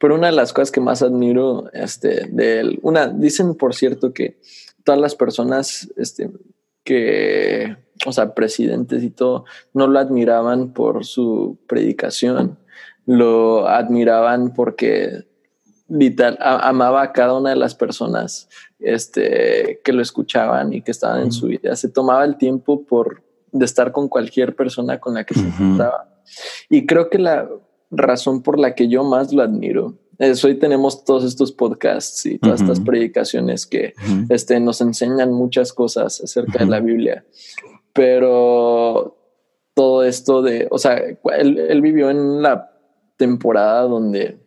[0.00, 4.12] pero una de las cosas que más admiro este de él una dicen por cierto
[4.12, 4.40] que
[4.82, 6.30] todas las personas este
[6.82, 12.58] que o sea presidentes y todo no lo admiraban por su predicación
[13.08, 15.24] lo admiraban porque
[15.86, 21.22] vital, amaba a cada una de las personas este, que lo escuchaban y que estaban
[21.22, 21.74] en su vida.
[21.74, 26.20] Se tomaba el tiempo por, de estar con cualquier persona con la que se encontraba.
[26.68, 27.48] Y creo que la
[27.90, 32.38] razón por la que yo más lo admiro es hoy tenemos todos estos podcasts y
[32.38, 33.94] todas estas predicaciones que
[34.28, 37.24] este, nos enseñan muchas cosas acerca de la Biblia.
[37.94, 39.16] Pero
[39.72, 42.77] todo esto de, o sea, él vivió en la
[43.18, 44.38] temporada donde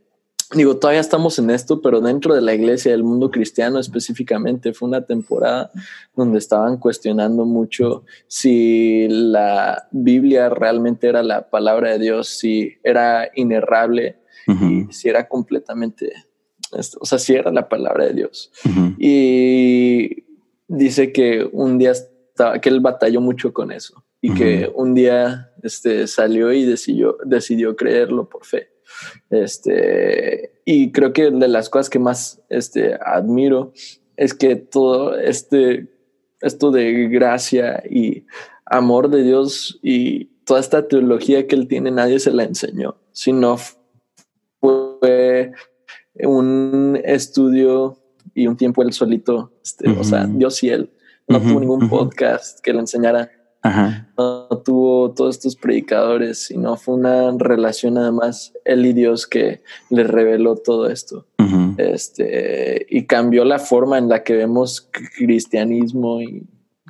[0.54, 4.90] digo, todavía estamos en esto, pero dentro de la iglesia del mundo cristiano específicamente fue
[4.90, 5.72] una temporada
[6.16, 13.30] donde estaban cuestionando mucho si la Biblia realmente era la palabra de Dios, si era
[13.36, 16.12] inerrable y si era completamente,
[17.00, 18.52] o sea, si era la palabra de Dios.
[18.98, 20.26] Y
[20.68, 25.52] dice que un día estaba, que él batalló mucho con eso y que un día
[25.64, 28.70] este, salió y decidió, decidió creerlo por fe.
[29.30, 33.74] Este, y creo que de las cosas que más este, admiro
[34.16, 35.88] es que todo este,
[36.42, 38.26] esto de gracia y
[38.66, 43.58] amor de Dios y toda esta teología que él tiene, nadie se la enseñó, sino
[44.60, 45.52] fue
[46.16, 47.98] un estudio
[48.36, 50.92] y un tiempo él solito, este, o sea, Dios y él.
[51.28, 53.32] No tuvo ningún podcast que le enseñara
[53.64, 59.62] no tuvo todos estos predicadores, sino fue una relación nada más él y Dios que
[59.90, 61.28] le reveló todo esto.
[61.78, 66.48] Este y cambió la forma en la que vemos cristianismo y,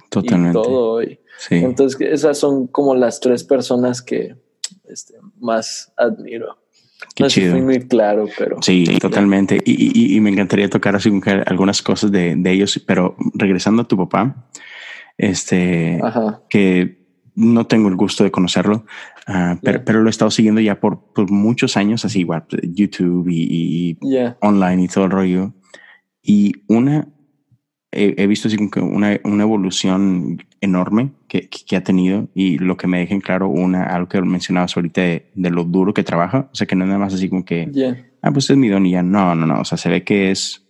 [0.09, 1.01] todo.
[1.49, 4.35] Entonces, esas son como las tres personas que
[4.89, 6.57] este, más admiro.
[7.15, 7.57] Qué chido.
[7.57, 8.57] muy claro, pero.
[8.61, 9.59] Sí, totalmente.
[9.65, 11.09] Y, me encantaría tocar así
[11.45, 14.47] algunas cosas de, de ellos, pero regresando a tu papá,
[15.21, 16.01] este,
[16.49, 17.05] que
[17.35, 18.85] no tengo el gusto de conocerlo,
[19.27, 23.97] ah, pero, lo he estado siguiendo ya por, muchos años, así igual, YouTube y,
[24.41, 25.53] online y todo el rollo.
[26.23, 27.07] Y una,
[27.91, 32.75] he, visto así como que una, una evolución enorme que, que, ha tenido y lo
[32.75, 36.55] que me dejen claro, una, algo que mencionabas ahorita de, lo duro que trabaja, o
[36.55, 37.69] sea, que no es nada más así como que,
[38.23, 40.31] ah, pues es mi don y ya, no, no, no, o sea, se ve que
[40.31, 40.67] es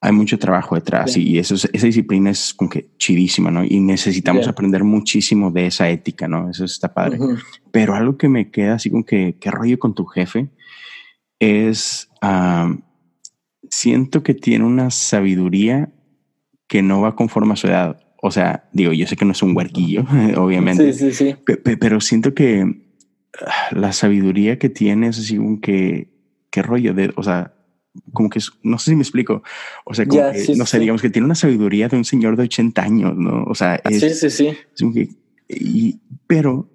[0.00, 3.64] hay mucho trabajo detrás y eso esa disciplina es como que chidísima, ¿no?
[3.64, 6.48] Y necesitamos aprender muchísimo de esa ética, ¿no?
[6.50, 7.18] Eso está padre.
[7.72, 10.48] Pero algo que me queda así como que, ¿qué rollo con tu jefe?
[11.40, 12.08] Es,
[13.68, 15.92] siento que tiene una sabiduría
[16.68, 18.00] que no va conforme a su edad.
[18.22, 20.04] O sea, digo, yo sé que no es un huerquillo,
[20.36, 20.92] obviamente.
[20.92, 21.36] Sí, sí, sí.
[21.80, 22.82] Pero siento que
[23.44, 26.08] ah, la sabiduría que tiene es así como que,
[26.50, 26.94] ¿qué rollo?
[26.94, 27.57] De, o sea,
[28.12, 29.42] como que no sé si me explico.
[29.84, 32.44] O sea, como que, no sé, digamos que tiene una sabiduría de un señor de
[32.44, 33.44] 80 años, ¿no?
[33.44, 35.18] O sea, es, sí, sí, sí.
[35.48, 36.70] y, pero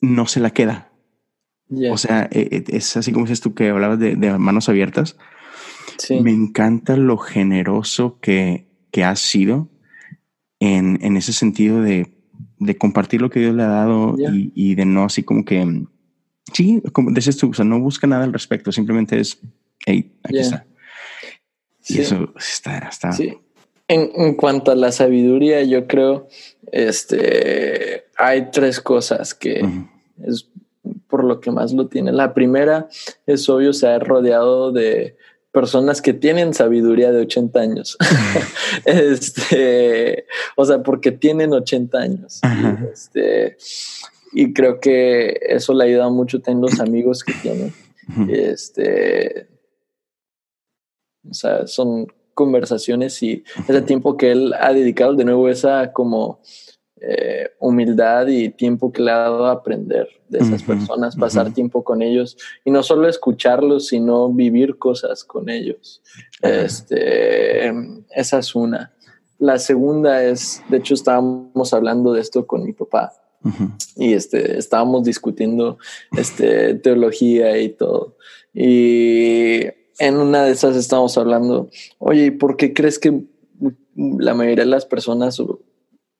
[0.00, 0.92] no se la queda.
[1.90, 5.16] O sea, e, e, es así como dices tú que hablabas de, manos abiertas.
[5.98, 6.20] Sí.
[6.20, 9.70] Me encanta lo generoso que, que has sido
[10.60, 12.12] en, en ese sentido de,
[12.58, 15.86] de, compartir lo que Dios le ha dado y, y, de no así como que
[16.52, 19.40] Sí, como dices tú, o sea, no busca nada al respecto, simplemente es,
[19.86, 20.66] hey, aquí está.
[21.86, 23.12] Y eso está, está.
[23.12, 23.38] Sí.
[23.88, 26.28] En, en, cuanto a la sabiduría, yo creo,
[26.72, 29.62] este, hay tres cosas que
[30.26, 30.48] es
[31.08, 32.12] por lo que más lo tiene.
[32.12, 32.88] La primera
[33.26, 35.16] es obvio, se ha rodeado de
[35.52, 37.96] personas que tienen sabiduría de 80 años.
[38.84, 40.26] este,
[40.56, 42.40] o sea, porque tienen 80 años.
[42.42, 43.56] Y, este,
[44.32, 47.72] y creo que eso le ha ayudado mucho tener los amigos que tienen.
[48.28, 49.46] Este,
[51.28, 56.40] o sea, son conversaciones y ese tiempo que él ha dedicado de nuevo esa como
[57.00, 61.84] eh, humildad y tiempo que le ha dado a aprender de esas personas, pasar tiempo
[61.84, 66.02] con ellos y no solo escucharlos, sino vivir cosas con ellos.
[66.40, 67.68] Este,
[68.10, 68.92] esa es una.
[69.38, 73.12] La segunda es, de hecho, estábamos hablando de esto con mi papá
[73.96, 75.78] y este, estábamos discutiendo
[76.16, 78.16] este, teología y todo.
[78.54, 79.66] Y
[79.98, 81.68] en una de esas estábamos hablando,
[81.98, 83.22] oye, ¿por qué crees que
[83.96, 85.40] la mayoría de las personas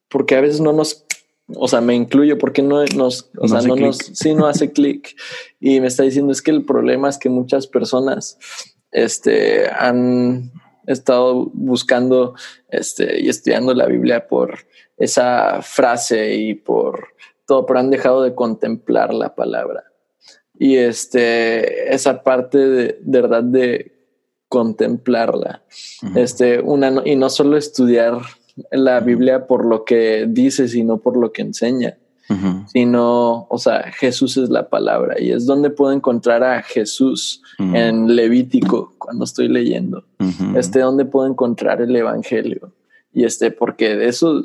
[0.08, 1.04] porque a veces no nos,
[1.56, 5.16] o sea, me incluyo porque no nos, o sea, no nos, sí, no hace clic.
[5.58, 8.38] Y me está diciendo es que el problema es que muchas personas,
[8.92, 10.52] este, han
[10.86, 12.34] estado buscando,
[12.68, 14.60] este, y estudiando la Biblia por
[14.96, 17.08] esa frase y por
[17.46, 19.84] todo, pero han dejado de contemplar la palabra.
[20.59, 23.92] Y este, esa parte de, verdad de
[24.48, 25.62] contemplarla,
[26.14, 28.20] este, una, y no solo estudiar
[28.70, 31.96] la Biblia por lo que dice, sino por lo que enseña.
[32.68, 38.16] Sino, o sea, Jesús es la palabra y es donde puedo encontrar a Jesús en
[38.16, 40.05] Levítico cuando estoy leyendo.
[40.57, 42.72] Este, donde puedo encontrar el Evangelio.
[43.12, 44.42] Y este, porque de eso,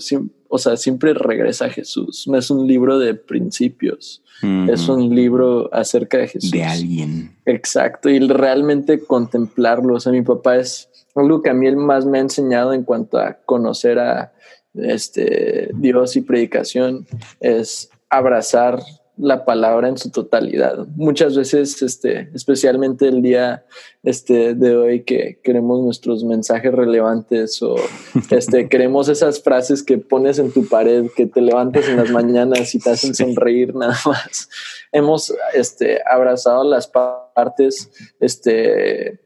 [0.50, 2.28] o sea, siempre regresa a Jesús.
[2.28, 4.22] No es un libro de principios.
[4.42, 6.52] Es un libro acerca de Jesús.
[6.52, 7.36] De alguien.
[7.46, 8.10] Exacto.
[8.10, 9.96] Y realmente contemplarlo.
[9.96, 12.84] O sea, mi papá es algo que a mí él más me ha enseñado en
[12.84, 14.32] cuanto a conocer a
[14.74, 17.08] este Dios y predicación
[17.40, 18.80] es abrazar
[19.20, 20.88] la palabra en su totalidad.
[20.96, 23.66] Muchas veces, este, especialmente el día
[24.02, 27.76] este, de hoy que queremos nuestros mensajes relevantes o
[28.32, 32.74] este, queremos esas frases que pones en tu pared, que te levantas en las mañanas
[32.74, 34.50] y te hacen sonreír nada más.
[34.92, 37.92] Hemos este, abrazado las partes
[38.22, 39.20] este,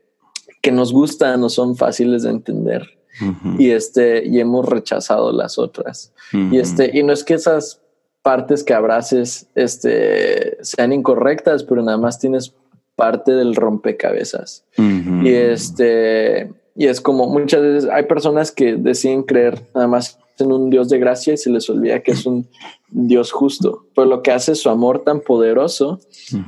[0.61, 2.89] que nos gustan o son fáciles de entender.
[3.59, 6.11] Y este, y hemos rechazado las otras.
[6.31, 7.82] Y este, y no es que esas
[8.24, 12.55] partes que abraces este, sean incorrectas, pero nada más tienes
[12.95, 14.65] parte del rompecabezas.
[14.78, 20.51] Y este, y es como muchas veces hay personas que deciden creer nada más en
[20.51, 22.47] un Dios de gracia y se les olvida que es un
[22.89, 23.86] Dios justo.
[23.95, 25.99] Pero lo que hace su amor tan poderoso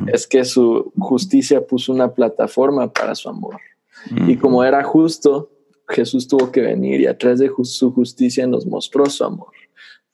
[0.07, 3.57] es que su justicia puso una plataforma para su amor.
[4.28, 5.49] Y como era justo,
[5.88, 9.49] Jesús tuvo que venir y a través de su justicia nos mostró su amor.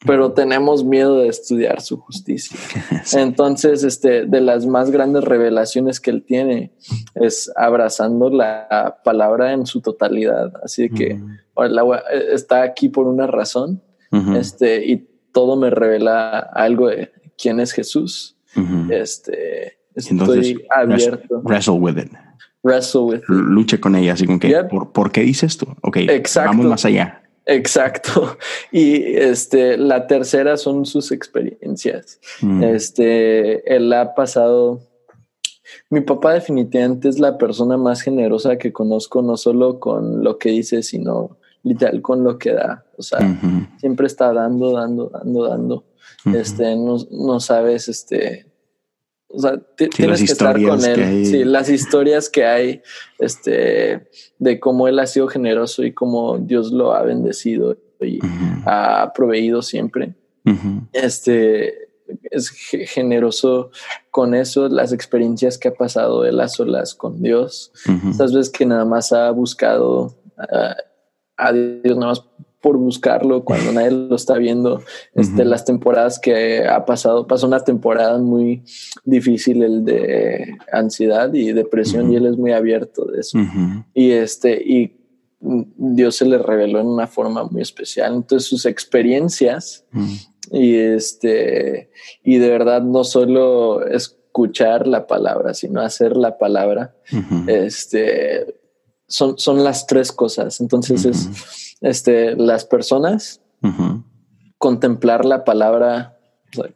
[0.06, 2.58] Pero tenemos miedo de estudiar su justicia.
[3.14, 6.72] Entonces, este, de las más grandes revelaciones que él tiene
[7.16, 10.54] es abrazando la palabra en su totalidad.
[10.64, 11.20] Así que
[12.34, 13.82] está aquí por una razón.
[14.36, 18.38] Este, y todo me revela algo de quién es Jesús.
[18.90, 21.42] Este, estoy abierto.
[21.44, 22.12] Wrestle with it
[22.64, 25.68] wrestle with Lucha con ella, así como que, ¿por, qué dices tú?
[25.82, 25.98] Ok,
[26.36, 27.24] vamos más allá.
[27.46, 28.38] Exacto.
[28.72, 32.20] Y este, la tercera son sus experiencias.
[32.42, 32.64] Mm.
[32.64, 34.82] Este, él ha pasado.
[35.90, 40.50] Mi papá definitivamente es la persona más generosa que conozco, no solo con lo que
[40.50, 42.86] dice, sino literal con lo que da.
[42.98, 43.20] O sea,
[43.78, 45.84] siempre está dando, dando, dando, dando.
[46.34, 48.51] Este, no, no sabes, este,
[49.34, 51.26] o sea, tienes que estar con él.
[51.26, 52.82] Sí, las historias que hay,
[53.20, 54.08] este,
[54.40, 58.20] de cómo él ha sido generoso y cómo Dios lo ha bendecido y
[58.66, 60.16] ha proveído siempre.
[60.92, 61.90] Este
[62.30, 63.72] es generoso
[64.10, 67.72] con eso, las experiencias que ha pasado él a solas con Dios.
[68.10, 70.16] Estas veces que nada más ha buscado
[71.38, 72.26] a Dios, nada más
[72.62, 74.82] por buscarlo cuando nadie lo está viendo.
[75.14, 78.64] Este, Las temporadas que ha pasado, pasó una temporada muy
[79.04, 83.38] difícil, el de ansiedad y depresión, y él es muy abierto de eso.
[83.94, 84.98] Y este, y
[85.40, 88.14] Dios se le reveló en una forma muy especial.
[88.14, 89.86] Entonces, sus experiencias
[90.52, 91.90] y este,
[92.24, 96.96] y de verdad no solo escuchar la palabra, sino hacer la palabra,
[97.48, 98.56] este,
[99.08, 100.62] son, son las tres cosas.
[100.62, 101.30] Entonces, es
[101.82, 103.42] este, las personas,
[104.58, 106.18] contemplar la palabra,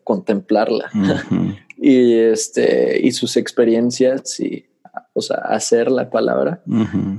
[0.04, 0.90] contemplarla,
[1.78, 4.66] y este y sus experiencias y
[5.14, 6.62] o sea, hacer la palabra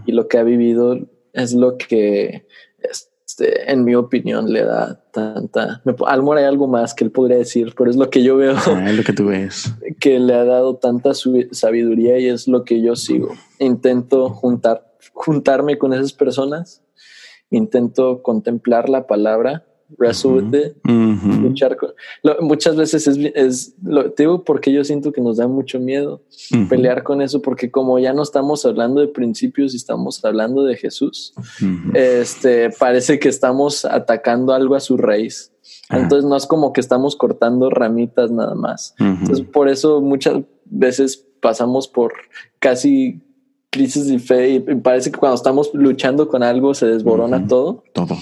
[0.06, 0.98] y lo que ha vivido
[1.32, 2.46] es lo que
[3.26, 7.74] este, en mi opinión le da tanta Almor hay algo más que él podría decir,
[7.76, 8.54] pero es lo que yo veo.
[8.66, 9.74] Ah, es lo que tú ves.
[10.00, 13.34] Que le ha dado tanta sabiduría y es lo que yo sigo.
[13.58, 16.82] Intento juntar juntarme con esas personas,
[17.50, 19.64] intento contemplar la palabra
[19.98, 21.90] wrestle luchar con.
[22.40, 26.22] muchas veces es, es lo digo porque yo siento que nos da mucho miedo
[26.68, 30.76] pelear con eso, porque como ya no estamos hablando de principios y estamos hablando de
[30.76, 31.34] Jesús,
[31.94, 35.52] este parece que estamos atacando algo a su raíz.
[35.90, 38.94] Entonces no es como que estamos cortando ramitas nada más.
[38.98, 42.12] Entonces por eso muchas veces pasamos por
[42.58, 43.20] casi
[43.76, 47.84] crisis de fe y parece que cuando estamos luchando con algo se desborona todo.
[47.92, 48.16] Todo.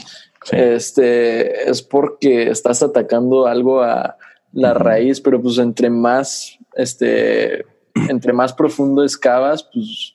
[0.51, 4.17] Este es porque estás atacando algo a
[4.53, 7.65] la raíz, pero pues entre más, este,
[8.09, 10.15] entre más profundo excavas, pues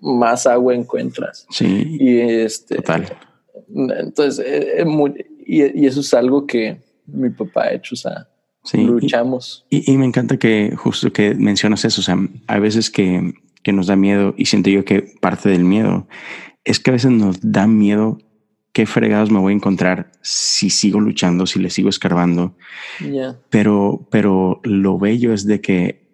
[0.00, 1.46] más agua encuentras.
[1.50, 1.96] Sí.
[1.98, 2.76] Y este.
[2.76, 3.16] Total.
[3.74, 8.28] Entonces, eh, eh, y, eso es algo que mi papá ha hecho, o sea,
[8.74, 9.66] luchamos.
[9.70, 12.16] Y, y, me encanta que justo que mencionas eso, o sea,
[12.46, 13.34] hay veces que,
[13.64, 16.06] que nos da miedo y siento yo que parte del miedo
[16.64, 18.18] es que a veces nos da miedo
[18.72, 22.56] qué fregados me voy a encontrar si sigo luchando, si le sigo escarbando.
[23.48, 26.08] Pero, pero lo bello es de que,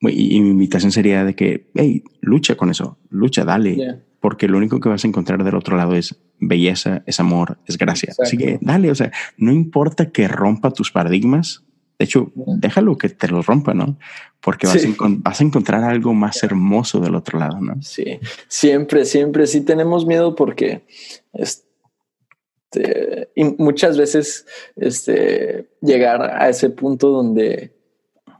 [0.00, 4.80] y, mi invitación sería de que, hey, lucha con eso, lucha, dale, porque lo único
[4.80, 8.12] que vas a encontrar del otro lado es belleza, es amor, es gracia.
[8.18, 11.64] Así que dale, o sea, no importa que rompa tus paradigmas.
[12.00, 13.98] De hecho, déjalo que te lo rompa, ¿no?
[14.40, 17.76] Porque vas, a vas, a encontrar algo más hermoso del otro lado, ¿no?
[17.82, 19.46] Sí, siempre, siempre.
[19.46, 20.86] Sí tenemos miedo porque
[21.34, 24.46] este, y muchas veces
[24.76, 27.76] este, llegar a ese punto donde,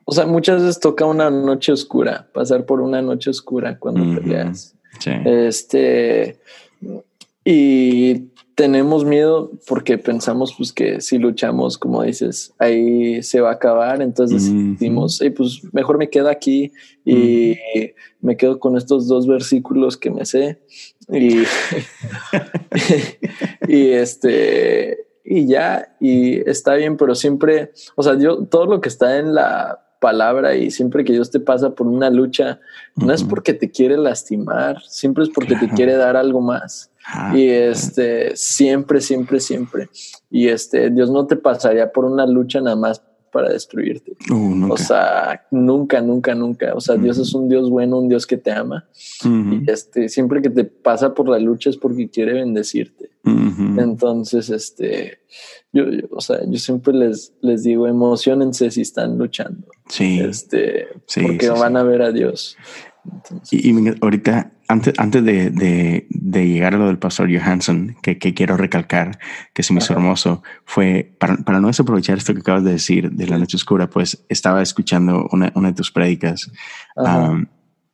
[0.07, 4.75] o sea, muchas veces toca una noche oscura, pasar por una noche oscura cuando peleas.
[5.27, 6.41] Este,
[7.45, 8.30] y
[8.61, 14.03] tenemos miedo porque pensamos pues que si luchamos, como dices, ahí se va a acabar,
[14.03, 16.71] entonces decimos, pues mejor me quedo aquí
[17.03, 17.57] y
[18.21, 20.61] me quedo con estos dos versículos que me sé
[21.11, 21.39] y,
[23.67, 28.91] y este y ya y está bien, pero siempre, o sea, yo todo lo que
[28.91, 32.61] está en la palabra y siempre que Dios te pasa por una lucha,
[32.95, 36.91] no es porque te quiere lastimar, siempre es porque te quiere dar algo más.
[37.07, 39.89] Ah, y este, siempre, siempre, siempre.
[40.31, 44.17] Y este, Dios no te pasaría por una lucha nada más para destruirte.
[44.31, 46.75] Uh, o sea, nunca, nunca, nunca.
[46.75, 48.89] O sea, Dios es un Dios bueno, un Dios que te ama.
[49.25, 53.11] Y este, siempre que te pasa por la lucha es porque quiere bendecirte.
[53.25, 55.19] Entonces, este,
[55.73, 59.69] yo, o sea, yo siempre les, les digo, emocionense si están luchando.
[59.89, 60.21] Sí.
[60.21, 62.57] Este, porque van a ver a Dios.
[63.51, 68.19] y, y, ahorita antes, antes de, de, de, llegar a lo del pastor Johansson, que,
[68.19, 69.19] que quiero recalcar,
[69.53, 73.11] que se me hizo hermoso, fue para, para, no desaprovechar esto que acabas de decir
[73.11, 76.51] de la noche oscura, pues estaba escuchando una, una de tus prédicas
[76.97, 77.47] um,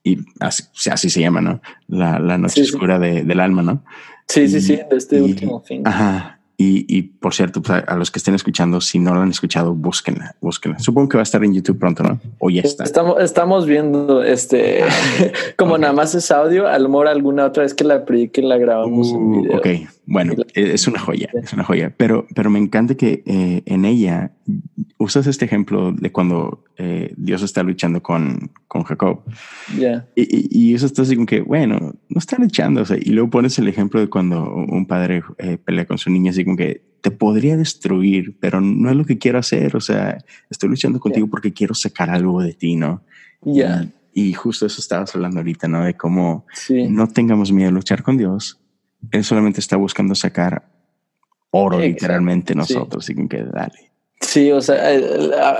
[0.05, 1.62] y así, así, se llama, ¿no?
[1.89, 3.83] La, la noche oscura De, del alma, ¿no?
[4.29, 5.83] Sí, sí, sí, de este último fin.
[5.87, 6.36] Ajá.
[6.59, 9.74] Y, y, por cierto, pues, a, los que estén escuchando, si no lo han escuchado,
[9.74, 10.78] búsquenla, búsquenla.
[10.78, 12.18] Supongo que va a estar en YouTube pronto, ¿no?
[12.38, 12.84] O ya está.
[12.84, 14.82] Estamos, estamos viendo este,
[15.57, 18.57] como nada más es audio, a lo mejor alguna otra vez que la predique la
[18.57, 19.59] grabamos en uh, video.
[19.59, 19.66] Ok,
[20.07, 21.92] bueno, es una joya, es una joya.
[21.96, 24.30] Pero, pero me encanta que eh, en ella
[24.98, 29.22] usas este ejemplo de cuando eh, Dios está luchando con, con Jacob.
[29.76, 30.07] Ya.
[30.14, 32.82] Y, y, eso está así como que, bueno, no está luchando.
[32.82, 36.09] O sea, y luego pones el ejemplo de cuando un padre eh, pelea con su
[36.11, 39.74] niña, así como que te podría destruir, pero no es lo que quiero hacer.
[39.74, 43.02] O sea, estoy luchando contigo porque quiero sacar algo de ti, ¿no?
[43.42, 43.88] Ya.
[44.14, 45.84] Y, justo eso estabas hablando ahorita, ¿no?
[45.84, 48.61] De cómo no tengamos miedo a luchar con Dios
[49.11, 50.64] él solamente está buscando sacar
[51.50, 53.90] oro literalmente nosotros, así que dale.
[54.20, 54.88] Sí, o sea,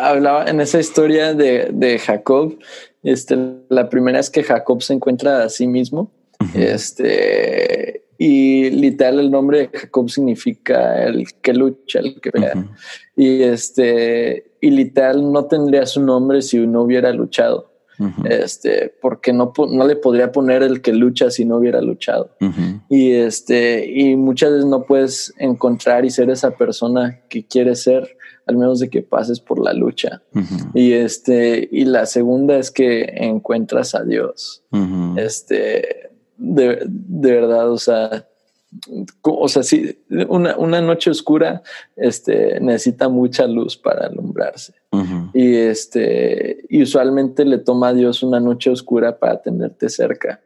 [0.09, 2.59] hablaba en esa historia de, de, Jacob,
[3.03, 3.37] este,
[3.69, 6.11] la primera es que Jacob se encuentra a sí mismo,
[6.55, 12.67] este, y literal el nombre de Jacob significa el que lucha, el que pelea,
[13.15, 17.76] y este, y literal no tendría su nombre si no hubiera luchado
[18.25, 22.37] este, porque no, no le podría poner el que lucha si no hubiera luchado.
[22.89, 28.17] Y este, y muchas veces no puedes encontrar y ser esa persona que quieres ser,
[28.47, 30.23] al menos de que pases por la lucha.
[30.75, 34.63] Y este, y la segunda es que encuentras a Dios.
[35.17, 38.27] Este, de, de verdad, o sea,
[39.23, 41.63] o sea, sí, una, una, noche oscura
[41.97, 44.75] este, necesita mucha luz para alumbrarse.
[45.33, 50.41] Y este, y usualmente le toma a Dios una noche oscura para tenerte cerca.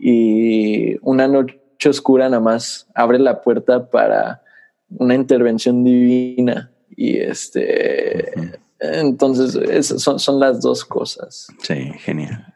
[0.00, 4.42] Y una noche oscura nada más abre la puerta para
[4.88, 6.70] una intervención divina.
[6.96, 8.32] Y este,
[8.80, 11.48] entonces son, son, las dos cosas.
[11.62, 12.54] Sí, genial.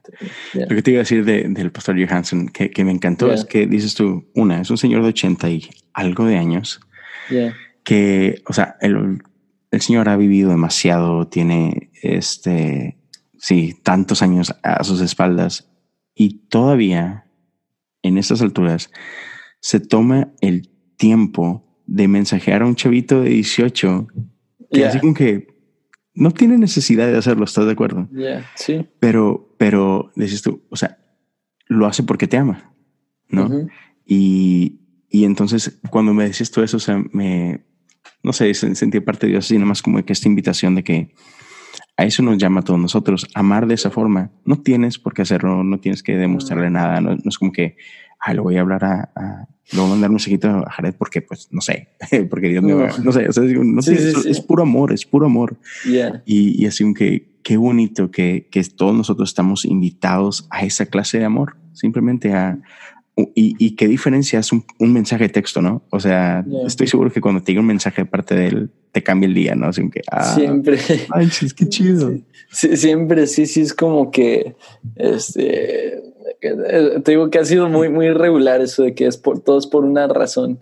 [0.54, 3.66] Lo que te iba a decir del pastor Johansson, que, que me encantó, es que
[3.66, 6.80] dices tú, una, es un señor de 80 y algo de años,
[7.84, 9.22] que, o sea, el,
[9.74, 12.98] el señor ha vivido demasiado, tiene este,
[13.38, 15.70] sí, tantos años a sus espaldas
[16.14, 17.26] y todavía
[18.02, 18.90] en estas alturas
[19.60, 24.06] se toma el tiempo de mensajear a un chavito de 18
[24.70, 25.48] que así como que
[26.14, 28.08] no tiene necesidad de hacerlo, ¿estás de acuerdo?
[28.54, 28.86] sí.
[29.00, 30.98] Pero, pero dices tú, o sea,
[31.66, 32.72] lo hace porque te ama,
[33.28, 33.68] ¿no?
[34.06, 37.64] y, y entonces cuando me decías todo eso, o sea, me,
[38.24, 41.14] no sé, sentí parte de Dios así, más como que esta invitación de que
[41.96, 44.30] a eso nos llama a todos nosotros, amar de esa forma.
[44.44, 47.76] No tienes por qué hacerlo, no tienes que demostrarle nada, no, es como que,
[48.18, 50.94] ah, le voy a hablar a, a le voy a mandar un seguito a Jared
[50.98, 51.88] porque, pues, no sé,
[52.30, 55.56] porque Dios mío, no sé, o sea, no sé, es, puro amor, es puro amor.
[55.84, 61.18] Y, y, así que qué bonito que, que todos nosotros estamos invitados a esa clase
[61.18, 62.58] de amor, simplemente a,
[63.16, 65.82] y, qué diferencia es un, mensaje de texto, ¿no?
[65.90, 69.02] O sea, estoy seguro que cuando te llega un mensaje de parte de él, te
[69.02, 69.66] cambia el día, ¿no?
[69.66, 70.78] Así que, ah, siempre.
[71.10, 72.12] Ay, sí, qué chido.
[72.50, 74.56] siempre, sí, sí, es como que,
[74.96, 75.98] este,
[76.40, 79.66] eh, te digo que ha sido muy, muy regular eso de que es por todos
[79.66, 80.58] por una razón.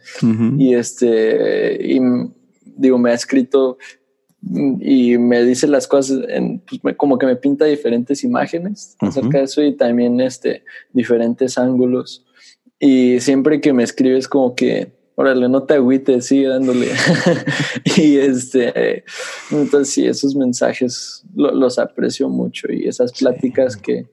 [0.58, 2.00] Y este, y
[2.76, 3.78] digo, me ha escrito
[4.42, 9.44] y me dice las cosas, en, pues como que me pinta diferentes imágenes acerca de
[9.44, 12.26] eso y también este, diferentes ángulos.
[12.84, 16.88] Y siempre que me escribes como que, órale, no te agüites, sigue dándole.
[17.96, 19.04] y este,
[19.52, 24.08] entonces sí, esos mensajes los aprecio mucho y esas pláticas que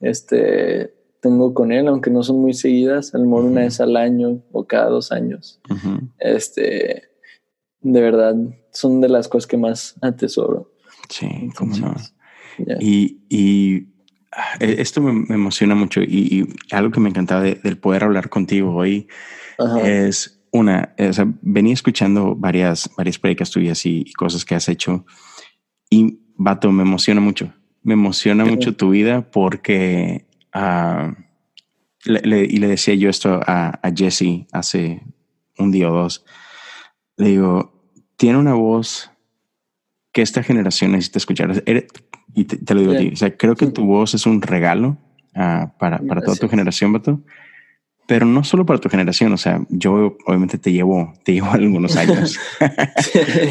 [0.00, 4.42] este, tengo con él, aunque no son muy seguidas, al mejor una vez al año
[4.52, 5.58] o cada dos años,
[6.18, 7.04] este,
[7.80, 8.36] de verdad,
[8.70, 10.70] son de las cosas que más atesoro.
[11.08, 11.94] Sí, cómo no.
[12.80, 13.89] Y, y
[14.60, 19.08] esto me, emociona mucho y, algo que me encantaba del poder hablar contigo hoy
[19.82, 25.04] es una, o sea, venía escuchando varias, varias predicas tuyas y, cosas que has hecho
[25.90, 27.52] y, vato, me emociona mucho.
[27.82, 31.12] Me emociona mucho tu vida porque, uh,
[32.04, 35.02] le, y le decía yo esto a, a Jesse hace
[35.58, 36.24] un día o dos,
[37.16, 39.10] le digo, tiene una voz
[40.12, 41.62] que esta generación necesita escuchar
[42.34, 44.96] y te, lo digo a ti, o sea, creo que tu voz es un regalo
[45.34, 47.20] ah, para, para toda tu generación, Bato.
[48.06, 51.96] Pero no solo para tu generación, o sea, yo obviamente te llevo, te llevo algunos
[51.96, 52.38] años,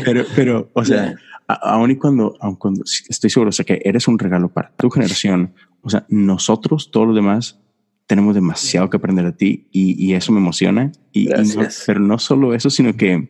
[0.03, 1.15] pero, pero, o sea,
[1.47, 4.89] aún y cuando, aun cuando estoy seguro, o sea, que eres un regalo para tu
[4.89, 7.59] generación, o sea, nosotros, todos los demás,
[8.05, 10.91] tenemos demasiado que aprender de ti y, y eso me emociona.
[11.13, 11.53] Y, y
[11.85, 13.29] pero no solo eso, sino que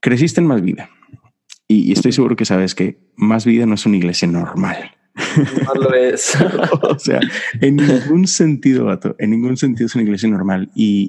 [0.00, 0.88] creciste en más vida.
[1.70, 4.90] Y, estoy seguro que sabes que más vida no es una iglesia normal.
[5.64, 6.36] No lo es.
[6.82, 7.20] o sea,
[7.60, 10.68] en ningún sentido, vato, en ningún sentido es una iglesia normal.
[10.74, 11.08] Y,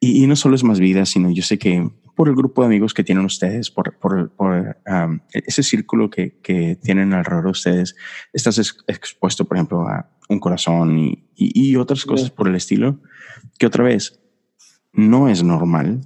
[0.00, 2.94] y, no solo es más vida, sino yo sé que por el grupo de amigos
[2.94, 7.96] que tienen ustedes, por, por, por um, ese círculo que, que, tienen alrededor de ustedes,
[8.32, 13.02] estás expuesto, por ejemplo, a un corazón y, y otras cosas por el estilo,
[13.58, 14.22] que otra vez
[14.94, 16.00] no es normal.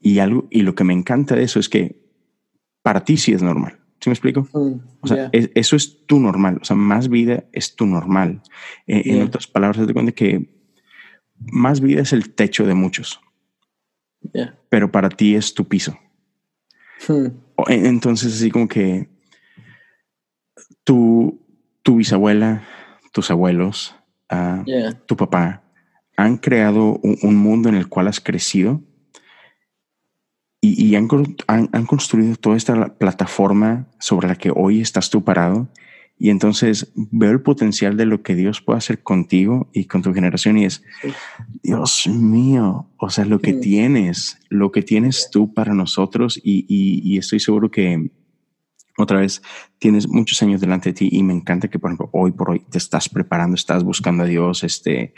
[0.00, 2.07] Y algo, y lo que me encanta de eso es que
[2.82, 3.78] para ti sí es normal.
[4.00, 4.48] ¿Sí me explico?
[4.52, 6.58] Mm, o sea, eso es tu normal.
[6.62, 8.42] O sea, más vida es tu normal.
[8.86, 10.48] Eh, en otras palabras, te cuenta que
[11.38, 13.20] más vida es el techo de muchos.
[14.68, 15.98] Pero para ti es tu piso.
[17.06, 17.28] Hmm.
[17.68, 19.08] Entonces, así como que
[20.84, 21.40] tu,
[21.82, 22.64] tu bisabuela,
[23.12, 23.96] tus abuelos,
[24.30, 24.64] uh,
[25.06, 25.62] tu papá
[26.16, 28.82] han creado un, mundo en el cual has crecido
[30.60, 31.08] y, han,
[31.46, 35.68] han, construido toda esta plataforma sobre la que hoy estás tú parado.
[36.20, 40.12] Y entonces veo el potencial de lo que Dios puede hacer contigo y con tu
[40.12, 40.82] generación y es,
[41.62, 47.08] Dios mío, o sea, lo que tienes, lo que tienes tú para nosotros y, y,
[47.08, 48.10] y, estoy seguro que
[48.96, 49.42] otra vez
[49.78, 52.66] tienes muchos años delante de ti y me encanta que, por ejemplo, hoy por hoy
[52.68, 55.14] te estás preparando, estás buscando a Dios, este,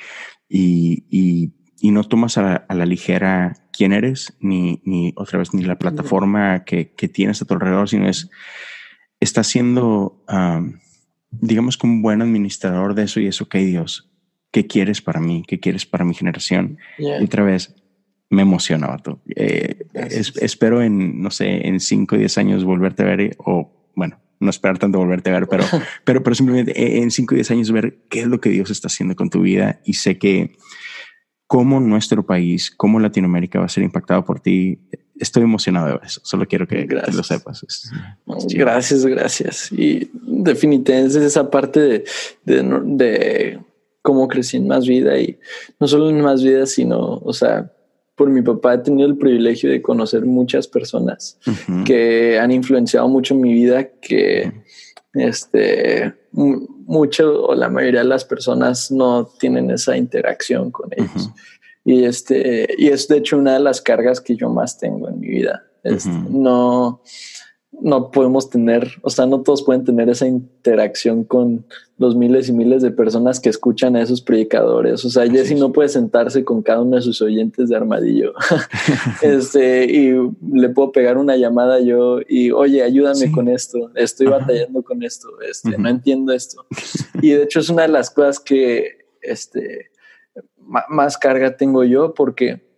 [0.50, 5.62] y, y y no tomas a la, ligera quién eres, ni, ni, otra vez, ni
[5.62, 8.30] la plataforma que, que tienes a tu alrededor, sino es,
[9.18, 10.22] estás siendo,
[11.30, 14.10] digamos, como un buen administrador de eso y eso, ok, Dios,
[14.50, 15.42] ¿qué quieres para mí?
[15.46, 16.78] ¿Qué quieres para mi generación?
[16.98, 17.74] Y otra vez,
[18.30, 18.96] me emociona,
[19.34, 24.20] eh, espero en, no sé, en 5 o 10 años volverte a ver o, bueno,
[24.38, 25.64] no esperar tanto volverte a ver, pero,
[26.04, 28.86] pero, pero simplemente en 5 o 10 años ver qué es lo que Dios está
[28.86, 30.52] haciendo con tu vida y sé que
[31.50, 34.78] cómo nuestro país, cómo Latinoamérica va a ser impactado por ti.
[35.18, 36.20] Estoy emocionado de eso.
[36.22, 37.90] Solo quiero que, lo sepas.
[38.54, 39.72] gracias, gracias.
[39.72, 42.04] Y definitivamente es esa parte de,
[42.44, 43.58] de, de
[44.00, 45.40] cómo crecí en más vida y
[45.80, 47.72] no solo en más vida, sino, o sea,
[48.14, 51.36] por mi papá he tenido el privilegio de conocer muchas personas
[51.84, 54.52] que han influenciado mucho en mi vida, que
[55.14, 56.14] este,
[56.90, 61.30] mucho o la mayoría de las personas no tienen esa interacción con ellos.
[61.84, 65.20] Y, este, y es de hecho una de las cargas que yo más tengo en
[65.20, 65.62] mi vida.
[65.84, 67.00] Este, no,
[67.72, 71.64] no podemos tener, o sea, no todos pueden tener esa interacción con
[71.98, 75.04] los miles y miles de personas que escuchan a esos predicadores.
[75.04, 78.34] O sea, Jesse no puede sentarse con cada uno de sus oyentes de armadillo.
[79.22, 80.12] este, y
[80.52, 83.90] le puedo pegar una llamada yo y, oye, ayúdame con esto.
[83.94, 85.28] Estoy batallando con esto.
[85.48, 86.66] Este, no entiendo esto.
[87.22, 89.90] y de hecho es una de las cosas que, este,
[90.88, 92.69] más carga tengo yo porque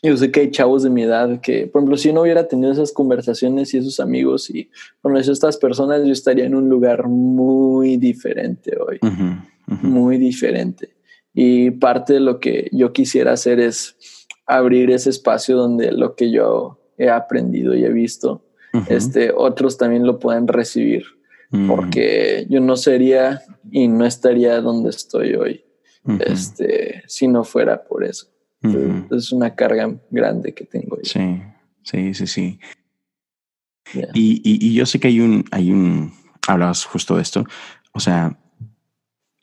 [0.02, 2.72] yo sé que hay chavos de mi edad que, por ejemplo, si no hubiera tenido
[2.72, 4.70] esas conversaciones y esos amigos y
[5.02, 8.98] a estas personas, yo estaría en un lugar muy diferente hoy,
[9.66, 10.90] muy diferente.
[11.32, 13.96] Y parte de lo que yo quisiera hacer es
[14.46, 18.44] abrir ese espacio donde lo que yo he aprendido y he visto,
[18.88, 21.04] este, otros también lo puedan recibir,
[21.50, 21.68] mm.
[21.68, 25.64] porque yo no sería y no estaría donde estoy hoy,
[26.20, 28.28] este, si no fuera por eso.
[28.62, 30.98] Es una carga grande que tengo.
[31.02, 31.42] Sí,
[31.82, 32.60] sí, sí, sí.
[34.14, 36.12] Y, y, yo sé que hay un, hay un,
[36.46, 37.44] hablabas justo de esto,
[37.92, 38.38] o sea,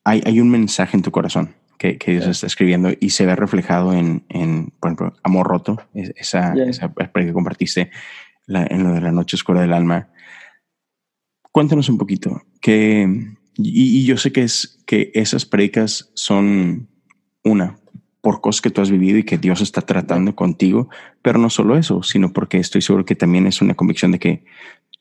[0.06, 3.36] hay, hay un mensaje en tu corazón que, que Dios está escribiendo y se ve
[3.36, 7.92] reflejado en, en por ejemplo, Amor Roto, esa, esa que compartiste
[8.48, 10.10] en lo de la noche oscura del alma.
[11.52, 16.88] Cuéntanos un poquito, que, y, y yo sé que, es, que esas predicas son
[17.44, 17.80] una,
[18.28, 20.90] por cosas que tú has vivido y que Dios está tratando contigo,
[21.22, 24.44] pero no solo eso, sino porque estoy seguro que también es una convicción de que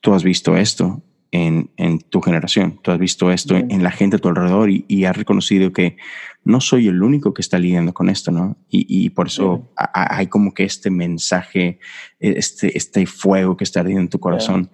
[0.00, 1.02] tú has visto esto
[1.32, 5.04] en, en tu generación, tú has visto esto en, la gente a tu alrededor y,
[5.06, 5.96] has reconocido que
[6.44, 8.58] no soy el único que está lidiando con esto, ¿no?
[8.70, 11.80] Y, por eso hay como que este mensaje,
[12.20, 14.70] este, este fuego que está ardiendo en tu corazón.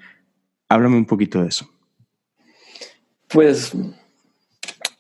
[0.69, 1.71] Háblame un poquito de eso.
[3.31, 3.75] Pues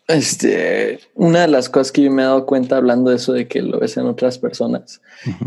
[0.08, 3.48] este, una de las cosas que yo me he dado cuenta hablando de eso de
[3.48, 5.00] que lo ves en otras personas,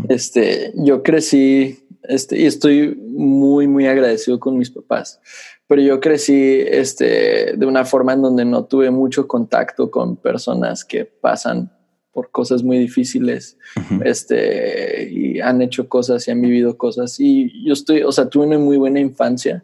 [0.08, 5.20] este, yo crecí, este, y estoy muy, muy agradecido con mis papás,
[5.66, 10.84] pero yo crecí, este, de una forma en donde no tuve mucho contacto con personas
[10.84, 11.75] que pasan
[12.16, 13.58] por cosas muy difíciles,
[14.02, 17.20] este, y han hecho cosas y han vivido cosas.
[17.20, 19.62] Y yo estoy, o sea, tuve una muy buena infancia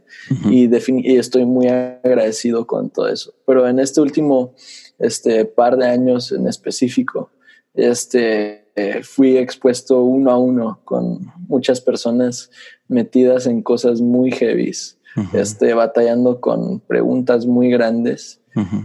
[0.50, 3.32] y, y, estoy muy agradecido con todo eso.
[3.46, 4.54] Pero en este último
[4.98, 7.30] este par de años en específico,
[7.72, 12.50] este, eh, fui expuesto uno a uno con muchas personas
[12.86, 14.98] metidas en cosas muy heavies,
[15.32, 18.42] este, batallando con preguntas muy grandes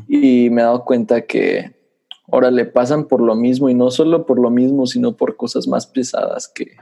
[0.08, 1.77] y me he dado cuenta que
[2.32, 5.68] ahora le pasan por lo mismo y no solo por lo mismo, sino por cosas
[5.68, 6.76] más pesadas que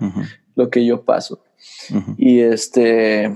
[0.55, 1.39] lo que yo paso.
[2.17, 3.35] Y este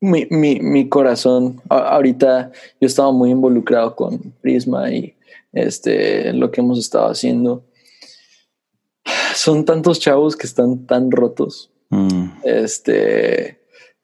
[0.00, 5.16] mi, mi, mi corazón, ahorita yo estaba muy involucrado con Prisma y
[5.52, 7.64] este, lo que hemos estado haciendo.
[9.34, 12.28] Son tantos chavos que están tan rotos, mm.
[12.44, 13.60] este,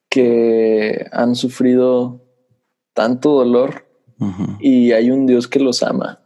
[0.08, 2.20] que han sufrido
[2.92, 3.86] tanto dolor
[4.58, 6.23] y hay un Dios que los ama.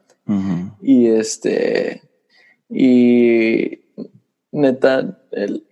[0.82, 2.02] Y este,
[2.68, 3.80] y
[4.52, 5.18] neta,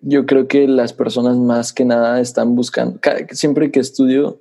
[0.03, 2.99] yo creo que las personas más que nada están buscando,
[3.33, 4.41] siempre que estudio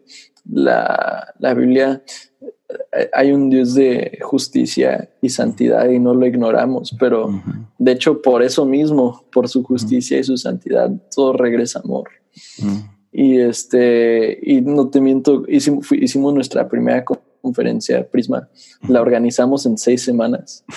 [0.49, 2.03] la, Biblia,
[2.93, 7.41] eh, hay un Dios de justicia y santidad y no lo ignoramos, pero
[7.77, 12.09] de hecho por eso mismo, por su justicia y su santidad, todo regresa amor.
[13.11, 17.05] Y este, y no te miento, hicimos, hicimos nuestra primera
[17.45, 18.49] conferencia Prisma.
[18.89, 20.63] La organizamos en seis semanas.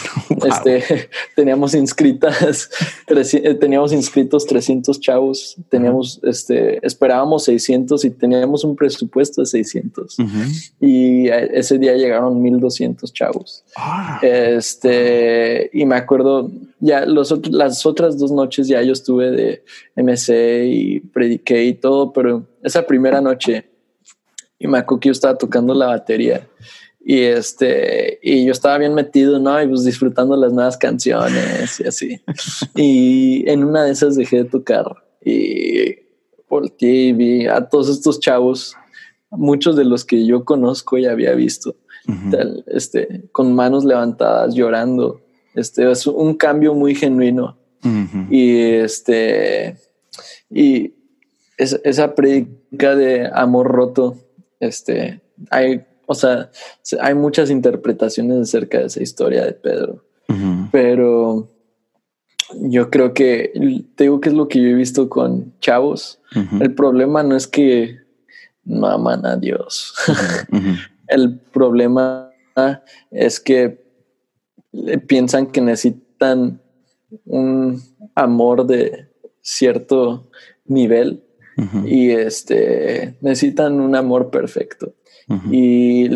[0.49, 0.83] Este,
[1.37, 2.71] teníamos inscritas,
[3.09, 10.17] eh, teníamos inscritos 300 chavos, teníamos, este, esperábamos 600 y teníamos un presupuesto de 600.
[10.81, 13.65] Y ese día llegaron 1200 chavos.
[13.77, 14.21] Ah.
[14.23, 19.63] Este, y me acuerdo, ya los las otras dos noches ya yo estuve de
[19.97, 23.67] MC y prediqué y todo, pero esa primera noche
[24.59, 26.49] y me acuerdo que yo estaba tocando la batería
[27.01, 29.63] Y este, y yo estaba bien metido, ¿no?
[29.63, 32.21] Y pues disfrutando las nuevas canciones y así.
[32.75, 34.87] y en una de esas dejé de tocar
[35.25, 35.97] y
[36.49, 38.75] por TV a todos estos chavos,
[39.31, 41.77] muchos de los que yo conozco y había visto,
[42.67, 45.21] este, con manos levantadas, llorando.
[45.55, 47.59] Este es un cambio muy genuino.
[48.31, 49.77] Y este,
[50.51, 50.95] y
[51.59, 54.17] esa predica de amor roto,
[54.61, 56.51] este, hay, o sea,
[57.01, 60.05] hay muchas interpretaciones acerca de esa historia de Pedro,
[60.71, 61.51] pero
[62.61, 63.53] yo creo que
[63.95, 66.21] te digo que es lo que yo he visto con chavos.
[66.61, 67.99] El problema no es que
[68.65, 69.95] no aman a Dios.
[71.09, 72.31] El problema
[73.11, 73.83] es que
[75.07, 76.61] piensan que necesitan
[77.25, 77.83] un
[78.15, 79.09] amor de
[79.41, 80.31] cierto
[80.67, 81.25] nivel
[81.85, 84.95] y este necesitan un amor perfecto.
[85.51, 86.09] Y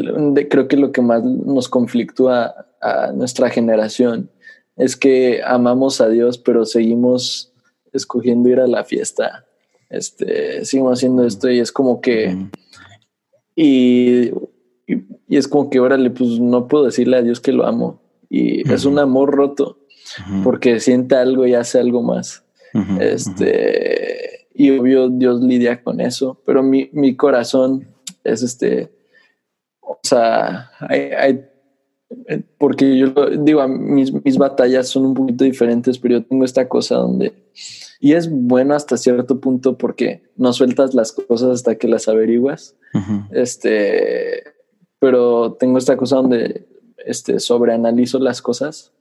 [0.48, 4.30] creo que lo que más nos conflictúa a nuestra generación
[4.76, 7.52] es que amamos a Dios, pero seguimos
[7.92, 9.44] escogiendo ir a la fiesta.
[9.90, 12.34] Este, seguimos haciendo esto y es como que,
[13.54, 14.30] y,
[14.86, 18.00] y, es como que, órale, pues no puedo decirle a Dios que lo amo.
[18.30, 19.78] Y es un amor roto
[20.42, 22.44] porque siente algo y hace algo más.
[22.98, 27.88] Este, y obvio Dios lidia con eso, pero mi, mi corazón
[28.24, 28.92] es este,
[29.80, 31.44] o sea, hay, hay
[32.58, 36.96] porque yo digo, mis, mis batallas son un poquito diferentes, pero yo tengo esta cosa
[36.96, 37.32] donde,
[38.00, 42.76] y es bueno hasta cierto punto porque no sueltas las cosas hasta que las averiguas,
[43.30, 44.44] este,
[44.98, 46.66] pero tengo esta cosa donde
[47.04, 48.91] este, sobreanalizo las cosas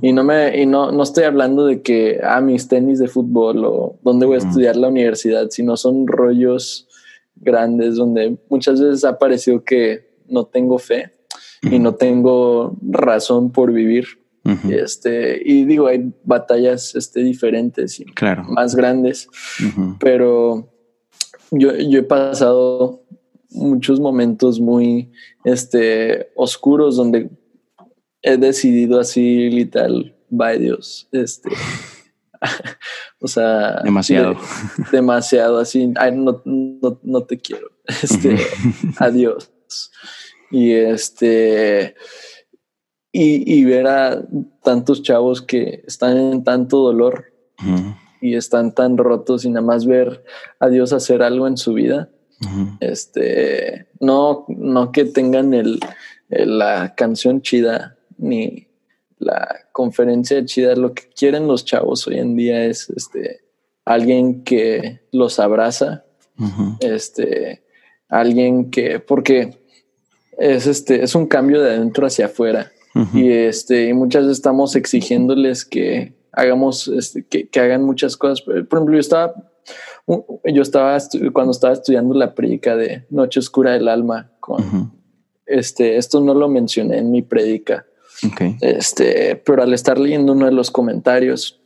[0.00, 3.64] y no me, y no, no estoy hablando de que, ah, mis tenis de fútbol
[3.64, 6.86] o dónde voy a estudiar la universidad, sino son rollos
[7.36, 11.12] grandes donde muchas veces ha parecido que no tengo fe
[11.62, 14.06] y no tengo razón por vivir.
[14.70, 18.06] Este, y digo, hay batallas este, diferentes y
[18.48, 19.28] más grandes,
[19.98, 20.72] pero
[21.50, 23.02] yo, yo he pasado
[23.50, 25.10] muchos momentos muy
[25.44, 27.28] este, oscuros donde
[28.26, 31.48] he decidido así literal, by Dios, este,
[33.20, 34.36] o sea, demasiado,
[34.90, 37.70] demasiado así, no, no, no, te quiero,
[38.02, 38.36] este,
[38.98, 39.52] adiós.
[40.50, 41.94] Y este,
[43.12, 44.24] y, ver a
[44.62, 47.32] tantos chavos que están en tanto dolor
[48.20, 50.24] y están tan rotos y nada más ver
[50.60, 52.10] a Dios hacer algo en su vida.
[52.80, 55.80] Este, no, no que tengan el,
[56.28, 58.68] la canción chida ni
[59.18, 60.74] la conferencia chida.
[60.76, 63.40] Lo que quieren los chavos hoy en día es este,
[63.84, 66.04] alguien que los abraza,
[66.80, 67.64] este,
[68.08, 69.58] alguien que, porque
[70.38, 72.72] es este, es un cambio de adentro hacia afuera.
[73.12, 78.40] Y este, y muchas veces estamos exigiéndoles que hagamos, este, que, que, hagan muchas cosas.
[78.40, 79.34] Por ejemplo, yo estaba,
[80.06, 80.96] yo estaba
[81.34, 84.96] cuando estaba estudiando la predica de Noche Oscura del Alma con
[85.46, 87.86] este, esto no lo mencioné en mi predica.
[88.60, 91.60] Este, pero al estar leyendo uno de los comentarios,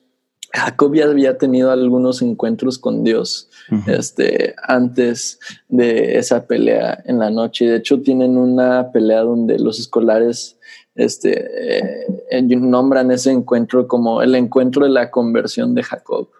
[0.53, 3.51] Jacob ya había tenido algunos encuentros con Dios
[3.87, 5.39] este, antes
[5.69, 7.67] de esa pelea en la noche.
[7.67, 10.59] De hecho, tienen una pelea donde los escolares
[10.97, 16.31] este, eh, nombran ese encuentro como el encuentro de la conversión de Jacob,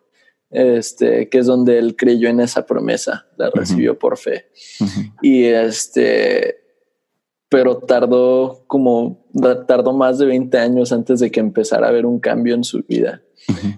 [0.51, 4.47] este, que es donde él creyó en esa promesa, la recibió por fe.
[5.23, 6.57] Y este,
[7.49, 9.20] pero tardó como,
[9.67, 12.83] tardó más de 20 años antes de que empezara a haber un cambio en su
[12.83, 13.23] vida.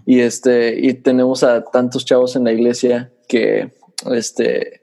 [0.07, 3.73] Y este, y tenemos a tantos chavos en la iglesia que
[4.11, 4.83] este,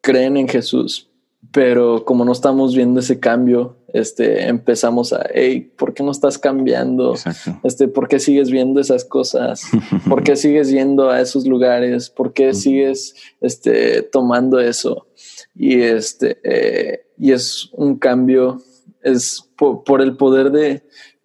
[0.00, 1.10] creen en Jesús,
[1.52, 6.38] pero como no estamos viendo ese cambio, este, empezamos a, hey, ¿por qué no estás
[6.38, 7.14] cambiando?
[7.62, 9.62] Este, ¿por qué sigues viendo esas cosas?
[10.08, 12.08] ¿Por qué sigues yendo a esos lugares?
[12.08, 15.06] ¿Por qué sigues, este, tomando eso?
[15.54, 18.62] Y este, eh, y es un cambio,
[19.02, 20.82] es por el poder de,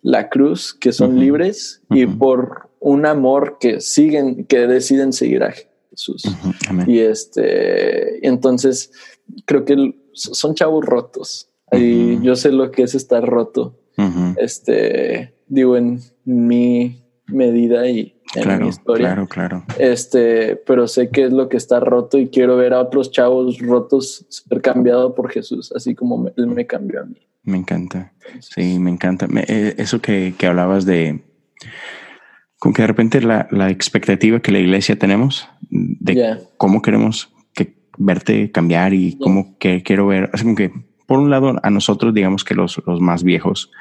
[0.08, 5.54] la cruz, que son libres, y por un amor que siguen, que deciden seguir a
[5.92, 6.24] Jesús.
[6.86, 8.92] Y este, entonces
[9.46, 11.50] creo que son chavos rotos.
[11.74, 13.78] Y yo sé lo que es estar roto.
[14.38, 19.08] Este, digo, en mi medida y en mi historia.
[19.08, 19.66] Claro, claro.
[19.78, 23.60] Este, pero sé que es lo que está roto y quiero ver a otros chavos
[23.60, 27.28] rotos ser cambiado por Jesús, así como él me cambió a mí.
[27.48, 28.14] Me encanta.
[28.42, 29.28] Sí, me encanta.
[29.48, 31.24] Eh, eso que, hablabas de
[32.60, 38.52] con que de repente la, expectativa que la iglesia tenemos de cómo queremos que verte
[38.52, 40.72] cambiar y cómo que quiero ver, así como que
[41.08, 43.72] por un lado, a nosotros, digamos que los, los más viejos,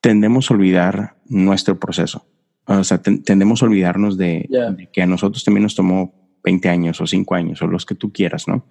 [0.00, 2.26] tendemos a olvidar nuestro proceso.
[2.66, 4.48] O sea, tendemos a olvidarnos de,
[4.92, 6.12] que a nosotros también nos tomó
[6.42, 8.66] 20 años o 5 años o los que tú quieras, ¿no?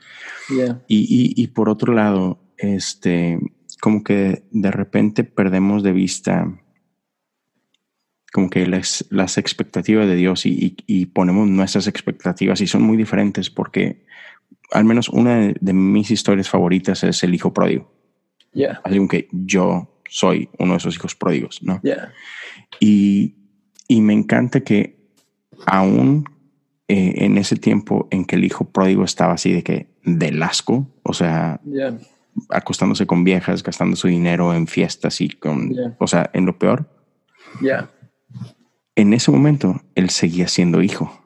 [0.88, 3.39] Y, y, por otro lado, este,
[3.82, 6.47] como que de repente perdemos de vista
[8.32, 12.95] como que las, las expectativas de Dios y, y, ponemos nuestras expectativas y son muy
[12.95, 14.05] diferentes porque
[14.71, 17.91] al menos una de, mis historias favoritas es el hijo pródigo.
[18.53, 18.79] Yeah.
[18.86, 21.82] Así que yo soy uno de esos hijos pródigos, ¿no?
[21.82, 22.13] Yeah.
[22.79, 23.36] Y,
[23.88, 24.95] y me encanta que
[25.65, 26.25] aún
[26.88, 30.88] eh, en ese tiempo en que el hijo pródigo estaba así de que del asco,
[31.03, 31.59] o sea,
[32.49, 36.89] acostándose con viejas, gastando su dinero en fiestas y con, o sea, en lo peor.
[37.61, 37.91] Yeah.
[38.95, 41.21] En ese momento él seguía siendo hijo.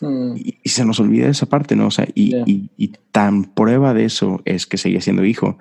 [0.00, 0.34] Hmm.
[0.36, 1.86] Y, se nos olvida esa parte, ¿no?
[1.86, 2.34] O sea, y,
[2.76, 5.58] y, tan prueba de eso es que seguía siendo hijo,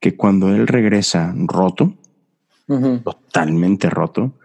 [0.00, 1.94] que cuando él regresa roto,
[2.66, 4.38] totalmente roto,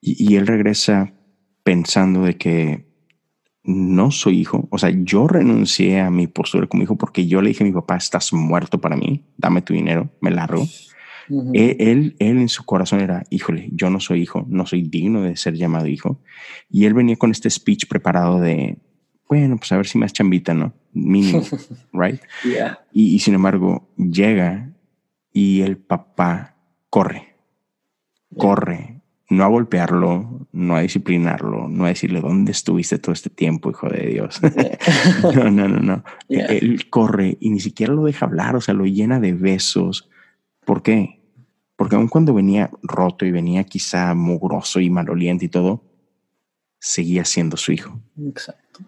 [0.00, 1.14] y, él regresa
[1.62, 2.85] pensando de que
[3.66, 7.48] no soy hijo, o sea, yo renuncié a mi postura como hijo porque yo le
[7.48, 10.66] dije a mi papá, estás muerto para mí, dame tu dinero, me largo.
[11.28, 15.22] él, él, él, en su corazón era, híjole, yo no soy hijo, no soy digno
[15.22, 16.20] de ser llamado hijo.
[16.70, 18.78] Y él venía con este speech preparado de,
[19.28, 20.72] bueno, pues a ver si más chambita, ¿no?
[20.92, 21.42] Mínimo,
[21.92, 22.20] right?
[22.92, 24.72] Y, y, sin embargo, llega
[25.32, 26.56] y el papá
[26.88, 27.34] corre,
[28.36, 28.95] corre,
[29.28, 33.88] no a golpearlo, no a disciplinarlo, no a decirle dónde estuviste todo este tiempo, hijo
[33.88, 34.40] de Dios.
[35.34, 36.04] no, no, no, no.
[36.28, 40.08] Él corre y ni siquiera lo deja hablar, o sea, lo llena de besos.
[40.64, 41.22] ¿Por qué?
[41.76, 45.84] Porque aun cuando venía roto y venía quizá mugroso y maloliente y todo,
[46.78, 48.00] seguía siendo su hijo.
[48.26, 48.80] Exacto.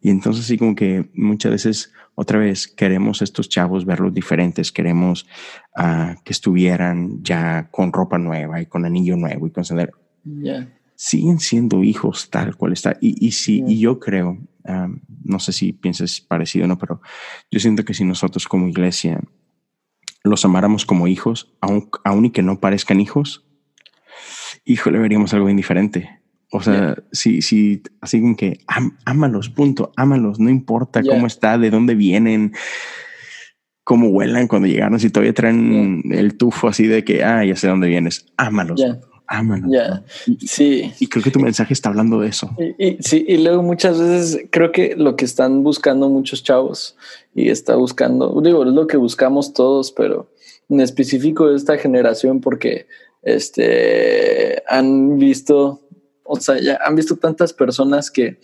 [0.00, 5.24] Y entonces sí como que muchas veces otra vez queremos estos chavos verlos diferentes, queremos
[5.78, 9.92] uh, que estuvieran ya con ropa nueva y con anillo nuevo y con sendero.
[10.96, 12.96] Siguen siendo hijos tal cual está.
[13.00, 17.00] Y, y sí, y yo creo, um, no sé si piensas parecido o no, pero
[17.52, 19.20] yo siento que si nosotros como iglesia
[20.24, 23.46] los amáramos como hijos, aun, aun y que no parezcan hijos,
[24.64, 26.20] híjole, veríamos algo indiferente.
[26.50, 28.60] O sea, si, si, así como que
[29.04, 32.54] ámalos, punto, ámalos, no importa cómo está, de dónde vienen,
[33.84, 37.68] cómo huelan cuando llegaron, si todavía traen el tufo así de que, ah, ya sé
[37.68, 38.82] dónde vienes, ámalos.
[39.26, 39.70] Ámalos.
[40.40, 40.90] sí.
[40.98, 42.50] Y creo que tu mensaje está hablando de eso.
[42.78, 46.96] Y, sí, y luego muchas veces creo que lo que están buscando muchos chavos
[47.34, 50.30] y está buscando, digo, es lo que buscamos todos, pero
[50.70, 52.86] en específico de esta generación, porque
[53.22, 55.82] este han visto
[56.28, 58.38] o sea, ya han visto tantas personas que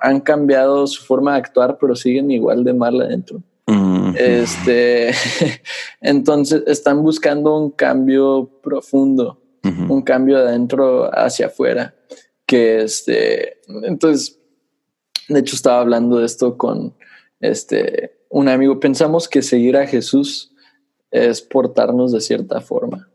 [0.00, 3.42] han cambiado su forma de actuar, pero siguen igual de mal adentro.
[4.16, 5.12] Este,
[6.00, 11.94] entonces están buscando un cambio profundo, un cambio de adentro hacia afuera.
[12.46, 14.40] Que este, entonces,
[15.28, 16.94] de hecho, estaba hablando de esto con
[17.38, 18.80] este un amigo.
[18.80, 20.52] Pensamos que seguir a Jesús
[21.12, 23.08] es portarnos de cierta forma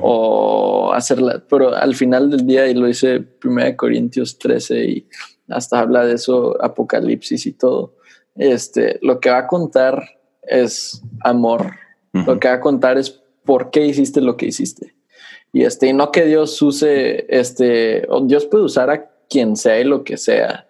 [0.00, 5.08] o hacerla, pero al final del día, y lo dice 1 Corintios 13 y
[5.48, 7.96] hasta habla de eso, Apocalipsis y todo,
[8.34, 11.74] este, lo que va a contar es amor,
[12.12, 14.94] lo que va a contar es por qué hiciste lo que hiciste.
[15.52, 19.84] Y este, y no que Dios use, este, Dios puede usar a quien sea y
[19.84, 20.66] lo que sea.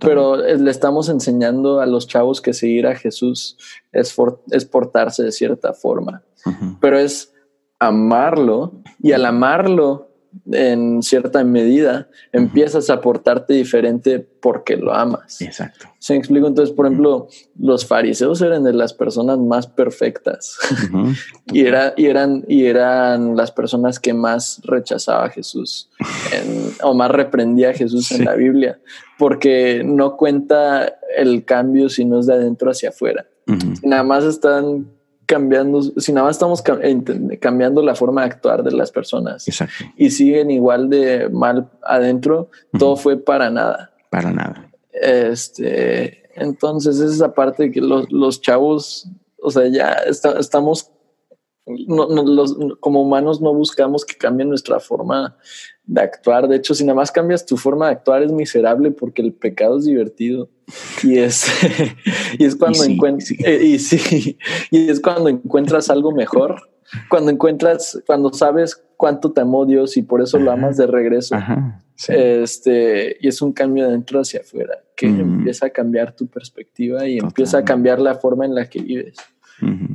[0.00, 3.56] pero le estamos enseñando a los chavos que seguir a Jesús
[3.92, 4.14] es,
[4.50, 6.22] es portarse de cierta forma.
[6.80, 7.32] Pero es
[7.80, 10.10] amarlo y al amarlo
[10.52, 15.40] en cierta medida empiezas a portarte diferente porque lo amas.
[15.40, 15.88] Exacto.
[15.98, 16.46] ¿Se me explico?
[16.46, 17.28] Entonces, por ejemplo,
[17.58, 20.56] los fariseos eran de las personas más perfectas
[21.52, 25.90] y, era, y, eran, y eran las personas que más rechazaba a Jesús
[26.82, 28.78] o más reprendía a Jesús en la Biblia
[29.18, 33.26] porque no cuenta el cambio si no es de adentro hacia afuera.
[33.82, 34.86] Nada más están
[35.30, 36.60] cambiando, si nada más estamos
[37.40, 39.46] cambiando la forma de actuar de las personas
[39.96, 43.92] y siguen igual de mal adentro, todo fue para nada.
[44.10, 44.68] Para nada.
[44.92, 49.06] Este, entonces es esa parte de que los, los chavos,
[49.40, 50.90] o sea, ya estamos,
[51.66, 55.36] los, como humanos no buscamos que cambien nuestra forma
[55.84, 56.48] de actuar.
[56.48, 59.78] De hecho, si nada más cambias tu forma de actuar es miserable porque el pecado
[59.78, 60.48] es divertido.
[61.02, 61.46] Y es,
[62.38, 64.38] y es cuando encuentras, eh, y, sí,
[64.70, 66.70] y es cuando encuentras algo mejor,
[67.08, 71.36] cuando encuentras, cuando sabes cuánto te amó Dios y por eso lo amas de regreso.
[72.08, 75.20] Este, y es un cambio de dentro hacia afuera que mm.
[75.20, 79.16] empieza a cambiar tu perspectiva y empieza a cambiar la forma en la que vives.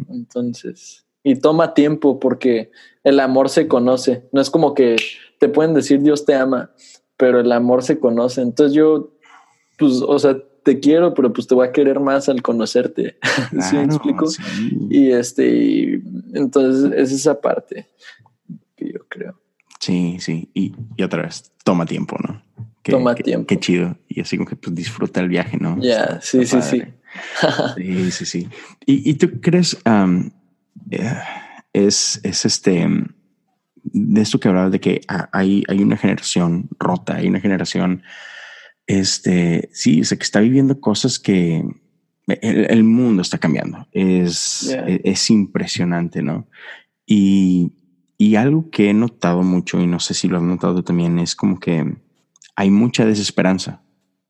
[0.10, 2.72] Entonces, y toma tiempo porque
[3.04, 4.26] el amor se conoce.
[4.32, 4.96] No es como que
[5.40, 6.70] te pueden decir Dios te ama,
[7.18, 8.42] pero el amor se conoce.
[8.42, 9.12] Entonces yo,
[9.80, 13.18] pues, o sea, te quiero, pero pues te voy a querer más al conocerte.
[13.60, 14.28] ¿Sí me explico?
[14.92, 16.00] Y este,
[16.36, 17.88] entonces es esa parte
[18.76, 19.40] que yo creo.
[19.80, 20.52] Sí, sí.
[20.54, 22.44] Y, y otra vez, toma tiempo, ¿no?
[22.84, 23.48] toma tiempo.
[23.48, 23.98] Qué chido.
[24.08, 25.76] Y así como que pues, disfruta el viaje, ¿no?
[25.82, 26.84] Ya, sí, sí, sí.
[27.78, 28.50] sí, sí, sí.
[28.86, 29.76] ¿Y, y tú crees,
[31.74, 32.88] es, es este,
[33.84, 35.02] de esto que hablabas de que
[35.32, 38.04] hay, hay una generación rota, hay una generación,
[38.88, 41.64] este, sí, o que está viviendo cosas que
[42.28, 43.88] el, mundo está cambiando.
[43.92, 46.48] Es, e, es, impresionante, ¿no?
[47.06, 47.74] Y,
[48.18, 51.36] y algo que he notado mucho, y no sé si lo has notado también, es
[51.36, 51.98] como que
[52.56, 53.84] hay mucha desesperanza,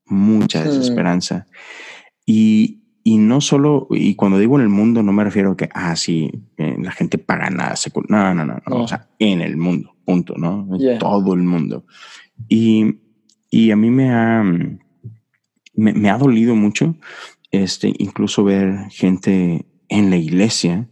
[0.04, 1.46] mucha desesperanza.
[2.26, 5.68] Y, y no solo, y cuando digo en el mundo, no me refiero a que,
[5.72, 7.76] ah, sí, eh, la gente paga nada.
[8.08, 10.68] No, no, no, no, o sea, en el mundo, punto, ¿no?
[10.98, 11.86] Todo el mundo.
[12.48, 12.96] Y,
[13.48, 16.96] y a mí me ha, me, me, ha dolido mucho,
[17.52, 20.88] este, incluso ver gente en la iglesia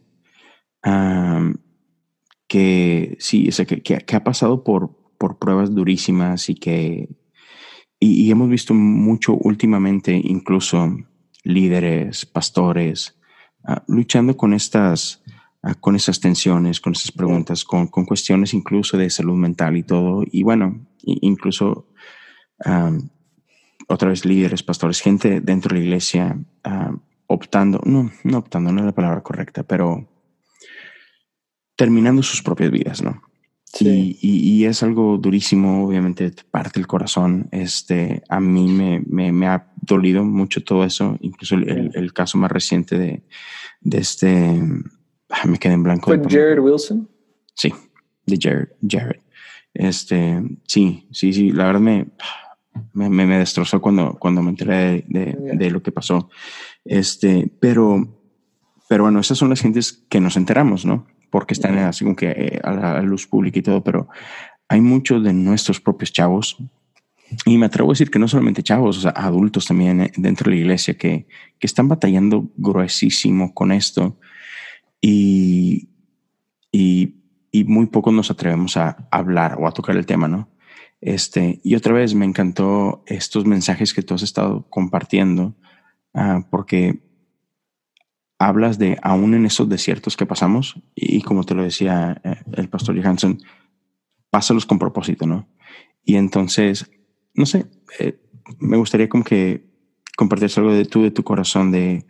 [2.46, 7.08] que sí, o sea, que, que, ha pasado por, por pruebas durísimas y que,
[7.98, 10.96] y, y hemos visto mucho últimamente, incluso,
[11.44, 13.16] líderes, pastores,
[13.64, 15.22] ah, luchando con estas,
[15.62, 19.82] ah, con esas tensiones, con esas preguntas, con, con, cuestiones incluso de salud mental y
[19.82, 20.24] todo.
[20.26, 21.88] Y bueno, incluso
[23.88, 26.38] otra vez líderes, pastores, gente dentro de la iglesia
[27.26, 30.08] optando, no, no optando, no es la palabra correcta, pero
[31.76, 33.22] terminando sus propias vidas, ¿no?
[33.80, 37.48] Y, y, es algo durísimo, obviamente parte el corazón.
[37.50, 42.38] Este, a mí me, me, me ha dolido mucho todo eso, incluso el, el, caso
[42.38, 43.22] más reciente de,
[43.80, 44.60] de este,
[45.30, 46.06] ah, me quedé en blanco.
[46.06, 47.08] ¿Fue Jared Wilson?
[47.54, 47.72] Sí,
[48.26, 49.20] de Jared, Jared.
[49.72, 52.06] Este, sí, sí, sí, la verdad me,
[52.92, 56.30] me, me destrozó cuando, cuando me enteré de, de, de, lo que pasó.
[56.84, 58.06] Este, pero,
[58.88, 61.06] pero bueno, esas son las gentes que nos enteramos, ¿no?
[61.34, 64.08] Porque están así como que eh, a la luz pública y todo, pero
[64.68, 66.56] hay muchos de nuestros propios chavos,
[67.44, 70.44] y me atrevo a decir que no solamente chavos, o sea, adultos también eh, dentro
[70.44, 71.26] de la iglesia que,
[71.58, 74.16] que están batallando gruesísimo con esto
[75.00, 75.88] y,
[76.70, 77.16] y,
[77.50, 80.48] y, muy poco nos atrevemos a hablar o a tocar el tema, ¿no?
[81.00, 85.56] Este, y otra vez me encantó estos mensajes que tú has estado compartiendo,
[86.12, 87.00] uh, porque
[88.38, 92.68] hablas de aún en esos desiertos que pasamos y, como te lo decía eh, el
[92.68, 93.40] pastor Johansson,
[94.30, 95.48] pásalos con propósito, ¿no?
[96.04, 96.90] Y entonces,
[97.34, 97.66] no sé,
[97.98, 98.20] eh,
[98.58, 99.64] me gustaría como que
[100.16, 102.06] compartieras algo de tú, de tu corazón, de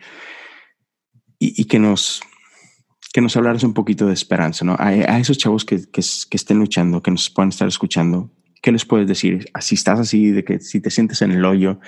[1.39, 2.23] y, que nos
[3.13, 4.77] que nos hablaras un poquito de esperanza, ¿no?
[4.79, 9.07] A, esos chavos que, que, estén luchando, que nos puedan estar escuchando, ¿qué les puedes
[9.07, 9.47] decir?
[9.61, 11.79] Si estás así, de que si te sientes en el hoyo,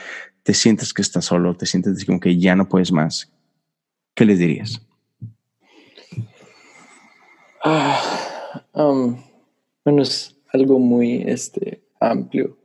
[0.44, 3.32] te sientes que estás solo, te sientes como que ya no puedes más,
[4.16, 4.82] ¿qué les dirías?
[7.62, 9.16] Ah, um,
[9.84, 12.58] bueno, es algo muy este, amplio.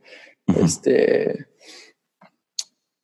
[0.46, 1.46] Este,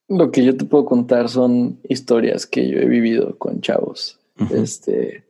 [0.08, 4.18] lo que yo te puedo contar son historias que yo he vivido con chavos.
[4.50, 5.24] Este,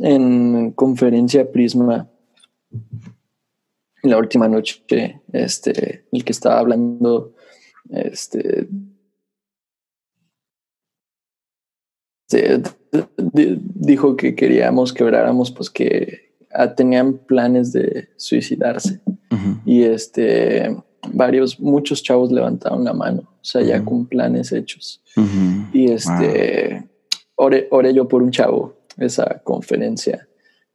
[0.00, 2.08] en conferencia Prisma,
[4.02, 7.34] la última noche, este, el que estaba hablando,
[7.90, 8.68] este,
[13.74, 19.00] dijo que queríamos que oráramos, pues que ah, tenían planes de suicidarse.
[19.64, 20.76] Y este,
[21.12, 25.02] varios, muchos chavos levantaron la mano, o sea, ya con planes hechos.
[25.72, 26.88] Y este,
[27.36, 30.28] oré, yo por un chavo esa conferencia.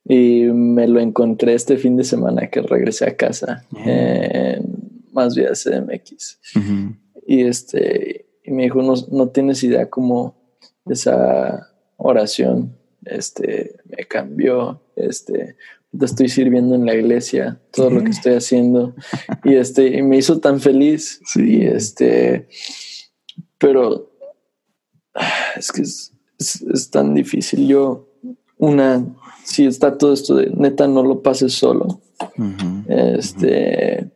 [0.06, 5.52] Y me lo encontré este fin de semana que regresé a casa en Más Vida
[5.54, 6.40] CDMX.
[7.26, 10.43] Y este, y me dijo, no, no tienes idea cómo
[10.86, 14.82] esa oración este, me cambió.
[14.96, 15.56] Este,
[16.02, 18.96] estoy sirviendo en la iglesia, todo lo que estoy haciendo.
[19.44, 21.22] Y este, y me hizo tan feliz.
[21.26, 21.58] Sí.
[21.58, 22.48] Y este,
[23.58, 24.12] pero
[25.56, 27.68] es que es, tan difícil.
[27.68, 28.10] Yo,
[28.58, 29.06] una,
[29.44, 32.02] si está todo esto de neta, no lo pases solo.
[32.88, 34.12] Este,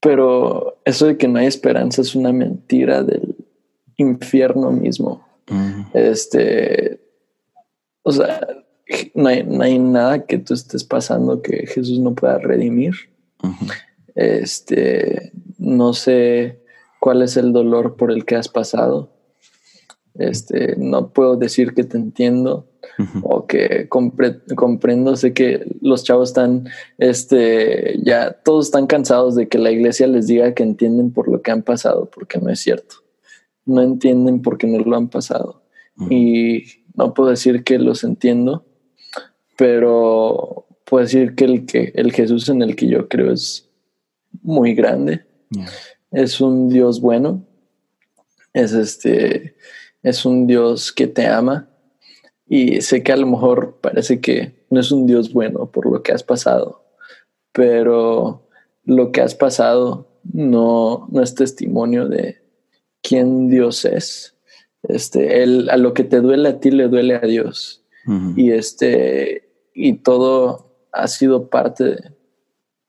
[0.00, 3.36] pero eso de que no hay esperanza es una mentira del
[3.96, 5.24] infierno mismo.
[5.92, 7.00] Este,
[8.02, 8.40] o sea,
[9.14, 12.94] no hay, nada que tú estés pasando que Jesús no pueda redimir.
[14.14, 16.62] Este, no sé
[17.00, 19.10] cuál es el dolor por el que has pasado,
[20.14, 22.68] Este, no puedo decir que te entiendo
[23.22, 25.16] o que comprendo.
[25.16, 26.68] Sé que los chavos están,
[26.98, 31.42] este, ya todos están cansados de que la iglesia les diga que entienden por lo
[31.42, 33.03] que han pasado, porque no es cierto.
[33.66, 35.62] No entienden porque no lo han pasado.
[36.10, 36.64] Y
[36.94, 38.66] no puedo decir que los entiendo,
[39.56, 43.70] pero puedo decir que el, que el Jesús en el que yo creo es
[44.42, 45.24] muy grande.
[46.10, 47.44] Es un Dios bueno.
[48.52, 49.56] Es este,
[50.02, 51.68] es un Dios que te ama.
[52.46, 56.02] Y sé que a lo mejor parece que no es un Dios bueno por lo
[56.02, 56.84] que has pasado,
[57.52, 58.46] pero
[58.84, 62.43] lo que has pasado no, no es testimonio de
[63.04, 64.34] quién Dios es.
[64.82, 67.82] Este, él, a lo que te duele a ti le duele a Dios.
[68.36, 71.96] Y este, y todo ha sido parte,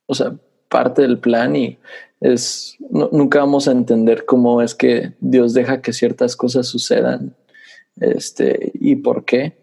[0.07, 0.35] o sea,
[0.67, 1.77] parte del plan y
[2.19, 7.35] es, nunca vamos a entender cómo es que Dios deja que ciertas cosas sucedan
[7.97, 9.57] este, y por qué.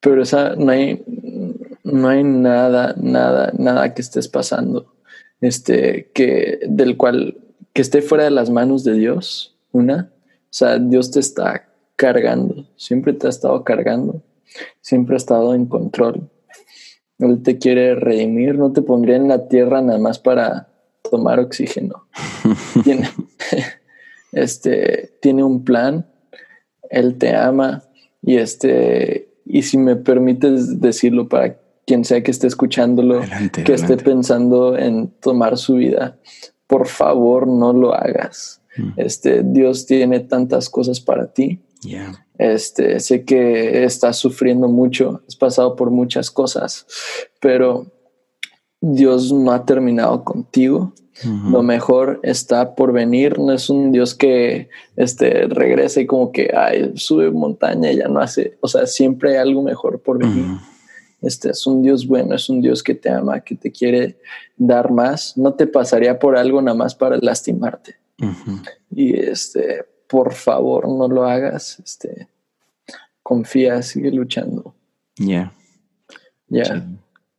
[0.00, 1.04] Pero esa, no hay,
[1.84, 4.94] no hay nada, nada, nada que estés pasando,
[5.40, 7.36] este, que, del cual,
[7.78, 12.66] que esté fuera de las manos de Dios, una, o sea, Dios te está cargando,
[12.74, 14.20] siempre te ha estado cargando,
[14.80, 16.28] siempre ha estado en control.
[17.20, 20.72] Él te quiere redimir, no te pondría en la tierra nada más para
[21.08, 22.08] tomar oxígeno.
[22.82, 23.08] tiene,
[24.32, 26.04] este, tiene un plan,
[26.90, 27.84] Él te ama
[28.22, 31.56] y este, y si me permites decirlo para
[31.86, 33.20] quien sea que esté escuchándolo,
[33.64, 36.18] que esté pensando en tomar su vida,
[36.68, 38.62] por favor no lo hagas.
[38.76, 38.92] Mm.
[38.96, 41.60] Este, Dios tiene tantas cosas para ti.
[42.38, 46.86] Este, sé que estás sufriendo mucho, has pasado por muchas cosas,
[47.40, 47.86] pero
[48.80, 50.92] Dios no ha terminado contigo.
[51.50, 53.40] Lo mejor está por venir.
[53.40, 58.06] No es un Dios que este, regrese y como que ay, sube montaña y ya
[58.06, 58.56] no hace.
[58.60, 60.44] O sea, siempre hay algo mejor por venir.
[61.20, 64.18] Este es un Dios bueno, es un Dios que te ama, que te quiere
[64.56, 65.36] dar más.
[65.36, 67.96] No te pasaría por algo nada más para lastimarte.
[68.90, 71.80] Y este, por favor, no lo hagas.
[71.84, 72.28] Este,
[73.22, 74.74] confía, sigue luchando.
[75.16, 75.52] Ya.
[76.48, 76.86] Ya.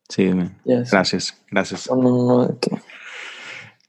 [0.07, 0.31] Sí,
[0.65, 1.89] gracias, gracias.
[1.89, 2.59] No, no,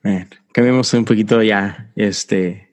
[0.02, 2.69] no, cambiemos un poquito ya, este,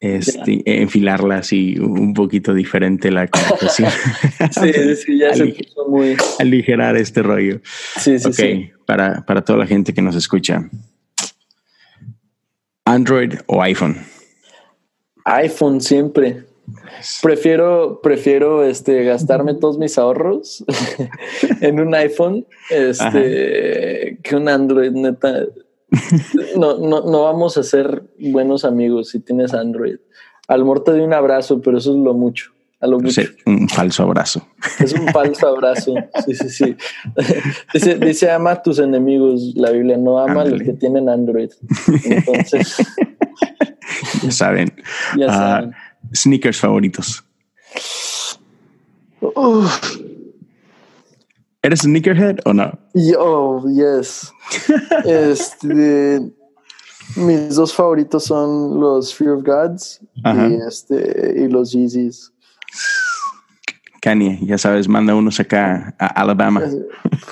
[0.00, 3.90] este, enfilarlas y un poquito diferente la conversación.
[4.50, 6.16] sí, sí, ya se puso muy...
[6.38, 7.60] Aligerar este rollo.
[7.98, 8.70] Sí, sí, sí.
[8.86, 10.68] Para, para toda la gente que nos escucha.
[12.84, 13.96] ¿Android o iPhone?
[15.24, 16.44] iPhone siempre.
[17.22, 20.64] Prefiero, prefiero este, gastarme todos mis ahorros
[21.60, 25.46] en un iPhone este, que un Android, neta.
[26.56, 29.96] No, no, no vamos a ser buenos amigos si tienes Android.
[30.48, 32.52] Al morte de un abrazo, pero eso es lo mucho.
[32.80, 33.22] A lo mucho.
[33.46, 34.46] un falso abrazo.
[34.78, 35.94] Es un falso abrazo.
[36.24, 36.76] Sí, sí, sí.
[37.74, 39.54] Dice, dice ama a tus enemigos.
[39.54, 41.50] La Biblia no ama a los que tienen Android.
[42.04, 42.76] Entonces.
[44.22, 44.72] ya saben.
[45.16, 45.74] Ya ah, saben
[46.12, 47.24] sneakers favoritos?
[51.66, 52.78] ¿Eres sneakerhead o no?
[52.94, 54.32] Yo, yes.
[55.04, 56.20] este,
[57.16, 62.32] mis dos favoritos son los Fear of Gods y, este, y los Yeezys.
[64.00, 66.62] Kanye, ya sabes, manda unos acá a Alabama.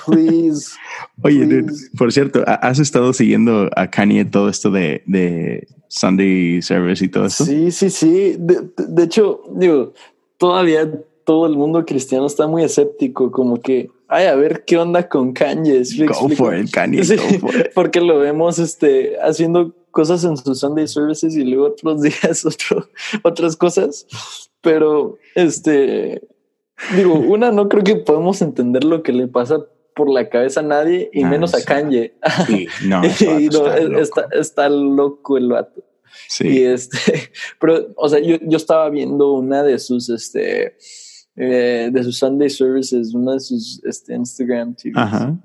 [0.05, 0.75] Please.
[1.23, 1.63] Oye,
[1.97, 7.27] por cierto, ¿has estado siguiendo a Kanye todo esto de, de Sunday Service y todo
[7.27, 7.45] eso?
[7.45, 8.35] Sí, sí, sí.
[8.37, 9.93] De, hecho, digo,
[10.37, 10.91] todavía
[11.23, 15.33] todo el mundo cristiano está muy escéptico, como que, ay, a ver qué onda con
[15.33, 15.83] Kanye.
[16.07, 17.01] Go for it, Kanye.
[17.73, 22.89] Porque lo vemos este, haciendo cosas en sus Sunday Services y luego otros días otro,
[23.23, 24.05] otras cosas.
[24.61, 26.21] Pero, este,
[26.95, 29.65] digo, una, no creo que podemos entender lo que le pasa
[29.95, 32.13] por la cabeza a nadie y menos a Kanye.
[32.45, 33.01] Sí, no,
[34.33, 35.37] está, loco.
[35.37, 35.83] el vato.
[36.27, 36.47] Sí.
[36.47, 40.75] Y este, pero, o sea, yo, yo estaba viendo una de sus, este,
[41.35, 44.93] eh, de sus Sunday services, una de sus este, Instagram TVs.
[44.95, 45.37] Ajá.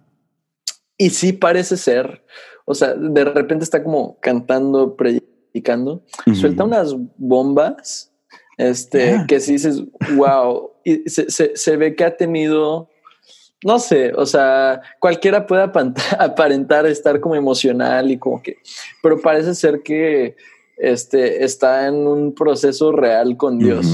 [0.97, 2.25] Y sí parece ser,
[2.67, 6.05] o sea, de repente está como cantando, predicando,
[6.35, 8.12] suelta unas bombas,
[8.59, 9.83] este, que sí dices,
[10.15, 12.91] wow, y se, se, se ve que ha tenido
[13.65, 15.62] no sé, o sea, cualquiera puede
[16.19, 18.57] aparentar estar como emocional y como que,
[19.03, 20.37] pero parece ser que
[20.79, 23.87] este está en un proceso real con Dios.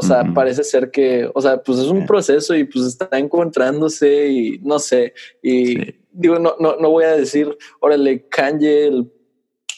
[0.00, 4.28] O sea, parece ser que, o sea, pues es un proceso y pues está encontrándose
[4.28, 5.12] y no sé,
[5.42, 5.76] y
[6.10, 9.12] digo, no, no, no voy a decir, órale, Kanye, el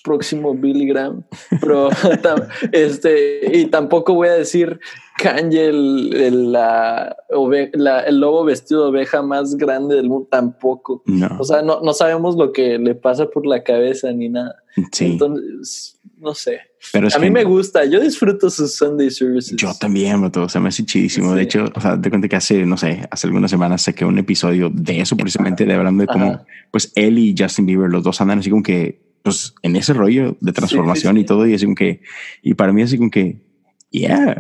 [0.05, 1.25] próximo Billy Graham,
[1.61, 1.89] pero
[2.73, 4.79] este, y tampoco voy a decir
[5.19, 11.03] Kanye, el, la, el lobo vestido de oveja más grande del mundo, tampoco.
[11.41, 14.55] O sea, no, no sabemos lo que le pasa por la cabeza ni nada.
[15.01, 16.61] Entonces, no sé.
[16.91, 19.55] Pero a mí me gusta, yo disfruto sus Sunday services.
[19.57, 21.35] Yo también, todo, o sea, me hace chidísimo.
[21.35, 24.19] De hecho, o sea, te cuento que hace, no sé, hace algunas semanas saqué un
[24.19, 28.21] episodio de eso, precisamente de hablando de cómo, pues él y Justin Bieber, los dos
[28.21, 31.77] andan así como que, pues en ese rollo de transformación y todo, y así como
[31.77, 32.01] que,
[32.43, 33.41] y para mí así como que,
[33.93, 34.35] yeah,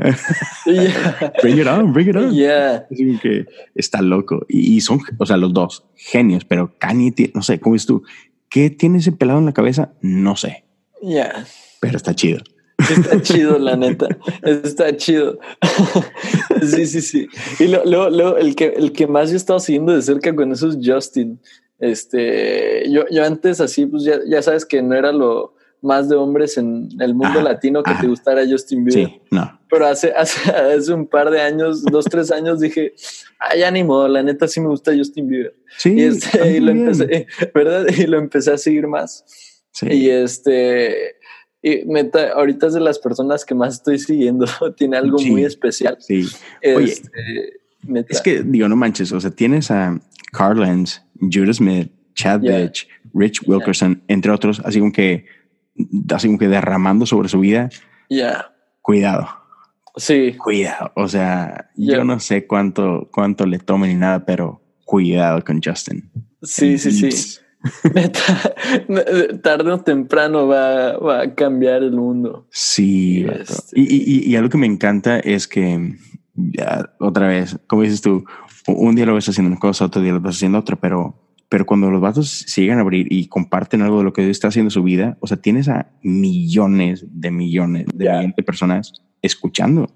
[1.43, 2.33] bring it on, bring it on.
[2.35, 2.87] Yeah.
[2.91, 4.47] Así como que está loco.
[4.49, 8.03] Y, son, o sea, los dos genios, pero Kanye, no sé, ¿cómo es tú?
[8.49, 9.93] ¿Qué tiene ese pelado en la cabeza?
[10.01, 10.65] No sé.
[11.03, 11.45] Yeah
[11.83, 12.39] pero está chido.
[12.79, 14.07] Está chido, la neta.
[14.43, 15.41] Está chido.
[16.63, 17.29] sí, sí, sí.
[17.59, 20.53] Y luego, lo, el, que, el que más yo he estado siguiendo de cerca con
[20.53, 21.41] eso es Justin.
[21.81, 26.15] Este, yo, yo antes así, pues ya, ya sabes que no era lo más de
[26.15, 29.09] hombres en el mundo latino que te gustara Justin Bieber.
[29.09, 29.61] Sí, no.
[29.69, 32.95] Pero hace, hace, hace, un par de años, dos, tres años, dije,
[33.41, 35.57] ay, ánimo, la neta sí me gusta Justin Bieber.
[35.79, 35.95] Sí.
[35.95, 37.87] Y, este, y lo empecé, ¿verdad?
[37.89, 39.25] Y lo empecé a seguir más.
[39.73, 39.89] Sí.
[39.91, 41.17] Y este,
[41.63, 44.47] y meta, ahorita es de las personas que más estoy siguiendo.
[44.77, 45.97] Tiene algo muy especial.
[46.01, 46.27] Sí.
[46.77, 47.61] Oye, este,
[48.09, 49.13] es que digo, no manches.
[49.13, 50.01] O sea, tienes a
[50.33, 55.27] Carl Lenz, Judah Smith, Chad Bitch, Rich Wilkerson, entre otros, así como que,
[56.13, 57.71] así como que derramando sobre su vida.
[58.11, 58.53] Ya.
[58.81, 59.29] Cuidado.
[59.97, 60.35] Sí.
[60.37, 60.91] Cuidado.
[60.97, 66.11] O sea, yo no sé cuánto, cuánto le tomen ni nada, pero cuidado con Justin.
[66.43, 67.39] Sí, sí, sí.
[69.43, 72.47] tarde o temprano va, va, a cambiar el mundo.
[72.51, 75.97] Sí, este y, y, y, algo que me encanta es que
[76.35, 78.25] ya, otra vez, como dices tú,
[78.67, 81.15] un día lo ves haciendo una cosa, otro día lo vas haciendo otra, pero,
[81.49, 84.71] pero cuando los vatos siguen a abrir y comparten algo de lo que está haciendo
[84.71, 89.89] su vida, o sea, tienes a millones de millones de, millones de personas escuchando.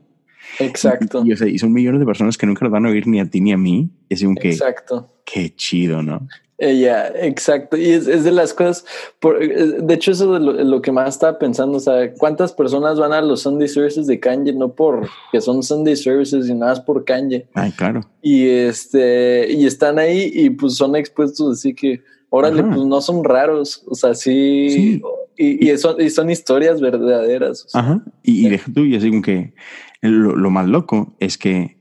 [0.59, 1.23] Exacto.
[1.25, 3.21] Y, o sea, y, son millones de personas que nunca los van a oír ni
[3.21, 3.91] a ti ni a mí.
[4.09, 5.13] Es un que, Exacto.
[5.25, 6.29] Qué chido, ¿no?
[6.59, 7.77] Ella, exacto.
[7.77, 8.87] Y es, es, de las cosas,
[9.21, 11.77] por, de hecho, eso es lo, lo, que más estaba pensando.
[11.77, 14.55] O sea, ¿cuántas personas van a los Sunday Services de Kanye?
[14.55, 17.47] No por que son Sunday Services y nada más por Kanye.
[17.53, 18.01] Ay, claro.
[18.23, 22.75] Y este, y están ahí y pues son expuestos, así que, órale, Ajá.
[22.75, 23.85] pues no son raros.
[23.87, 24.71] O sea, sí.
[24.71, 25.03] sí.
[25.37, 27.67] Y, y, son, y, son, historias verdaderas.
[27.67, 27.81] O sea.
[27.83, 28.05] Ajá.
[28.23, 29.53] Y, y deja tú, y así como que
[30.01, 31.77] lo, lo, más loco es que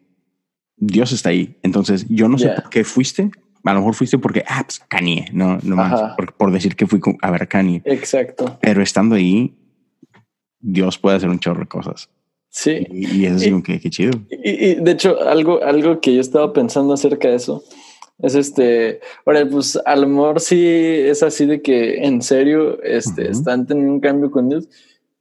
[0.76, 1.58] Dios está ahí.
[1.64, 2.56] Entonces, yo no sé yeah.
[2.56, 3.32] por qué fuiste,
[3.66, 6.88] a lo mejor fuiste porque, ah, pues Kanye, no, no más, por, por, decir que
[6.88, 7.82] fui a ver Kanye.
[7.86, 8.58] Exacto.
[8.62, 9.56] Pero estando ahí,
[10.60, 12.10] Dios puede hacer un chorro de cosas.
[12.50, 12.86] Sí.
[12.90, 14.12] Y, y es así, que qué chido.
[14.30, 17.64] Y, y, de hecho, algo, algo que yo estaba pensando acerca de eso
[18.20, 23.24] es este, ahora, pues a lo mejor sí es así de que en serio este,
[23.24, 23.32] uh -huh.
[23.32, 24.70] están teniendo un cambio con Dios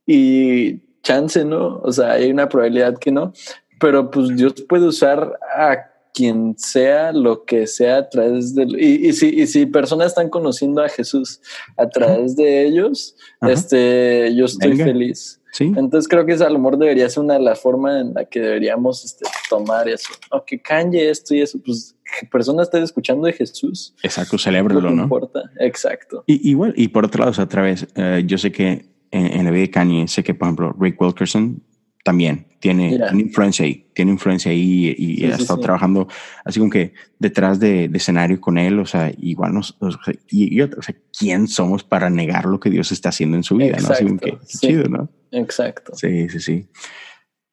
[0.07, 1.81] y chance, ¿no?
[1.83, 3.33] O sea, hay una probabilidad que no,
[3.81, 8.66] pero pues Dios puede usar a quien sea, lo que sea a través de...
[8.78, 11.41] Y, y, si, y si personas están conociendo a Jesús
[11.77, 12.43] a través Ajá.
[12.43, 13.53] de ellos, Ajá.
[13.53, 14.85] este, yo estoy Venga.
[14.85, 15.41] feliz.
[15.53, 15.73] ¿Sí?
[15.77, 18.24] Entonces creo que esa a lo mejor debería ser una de las formas en la
[18.24, 20.12] que deberíamos este, tomar eso.
[20.31, 23.95] Aunque canje esto y eso, pues que personas estén escuchando de Jesús.
[24.03, 25.05] Exacto, celébralo, ¿no?
[25.05, 26.24] importa, exacto.
[26.27, 29.51] Y, igual, y por otro lado, otra vez, uh, yo sé que en, en la
[29.51, 31.62] vida de Kanye, sé que por ejemplo Rick Wilkerson
[32.05, 36.07] también tiene, tiene, influencia ahí, tiene influencia ahí y, y sí, ha estado sí, trabajando
[36.45, 40.15] así como que detrás de, de, escenario con él, o sea, igual nos, o sea,
[40.31, 43.57] y, y, o sea, ¿quién somos para negar lo que Dios está haciendo en su
[43.57, 43.77] vida?
[43.77, 43.95] Exacto, ¿no?
[43.95, 45.09] Así como que chido, ¿no?
[45.33, 45.95] Exacto.
[45.97, 46.69] Sí, sí, sí.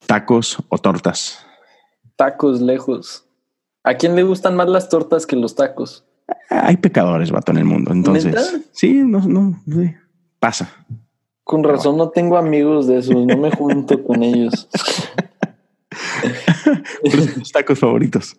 [0.06, 1.46] ¿Tacos o tortas?
[2.16, 3.26] Tacos lejos.
[3.84, 6.06] ¿A quién le gustan más las tortas que los tacos?
[6.50, 7.92] Hay pecadores, vato, en el mundo.
[7.92, 8.44] Entonces, ¿Neta?
[8.72, 9.62] sí, no, no,
[10.40, 10.86] pasa.
[11.52, 14.70] Con razón no tengo amigos de esos, no me junto con ellos.
[17.36, 18.38] ¿Tus tacos favoritos?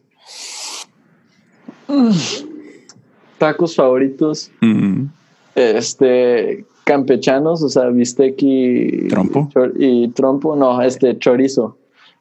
[3.37, 4.51] Tacos favoritos.
[4.63, 5.09] Mm.
[5.55, 9.47] Este, campechanos, o sea, bistec y trompo.
[9.79, 11.77] y trompo, no, este chorizo.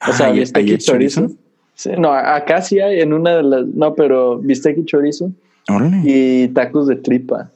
[0.06, 1.22] O sea, ah, bistec y chorizo.
[1.22, 1.40] chorizo.
[1.74, 5.32] Sí, no, acá sí hay en una de las, no, pero bistec y chorizo.
[5.70, 6.02] Órale.
[6.04, 7.50] Y tacos de tripa.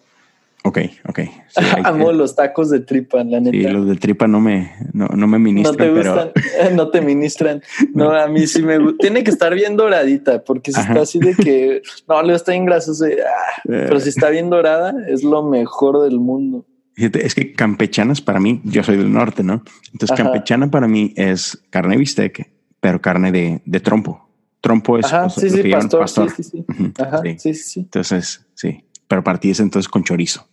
[0.65, 1.19] Ok, ok.
[1.19, 2.13] Sí, Amo que...
[2.15, 3.55] los tacos de tripa, la neta.
[3.55, 5.77] Sí, los de tripa no me, no, no me ministran.
[5.77, 6.71] No te gustan, pero...
[6.75, 7.61] no te ministran.
[7.93, 8.97] No, a mí sí me gusta.
[8.99, 10.89] Tiene que estar bien doradita, porque si Ajá.
[10.89, 13.05] está así de que, no, le está bien grasoso.
[13.05, 16.65] Ah, pero si está bien dorada, es lo mejor del mundo.
[16.97, 19.63] Es que campechanas para mí, yo soy del norte, ¿no?
[19.93, 20.23] Entonces, Ajá.
[20.23, 24.27] campechana para mí es carne bistec, pero carne de, de trompo.
[24.61, 26.31] Trompo es Ajá, sí, sí, pastor, pastor.
[26.31, 26.93] Sí, sí, sí.
[26.97, 27.35] Ajá, sí.
[27.37, 28.83] sí, sí, Entonces, sí.
[29.07, 30.47] Pero es entonces con chorizo.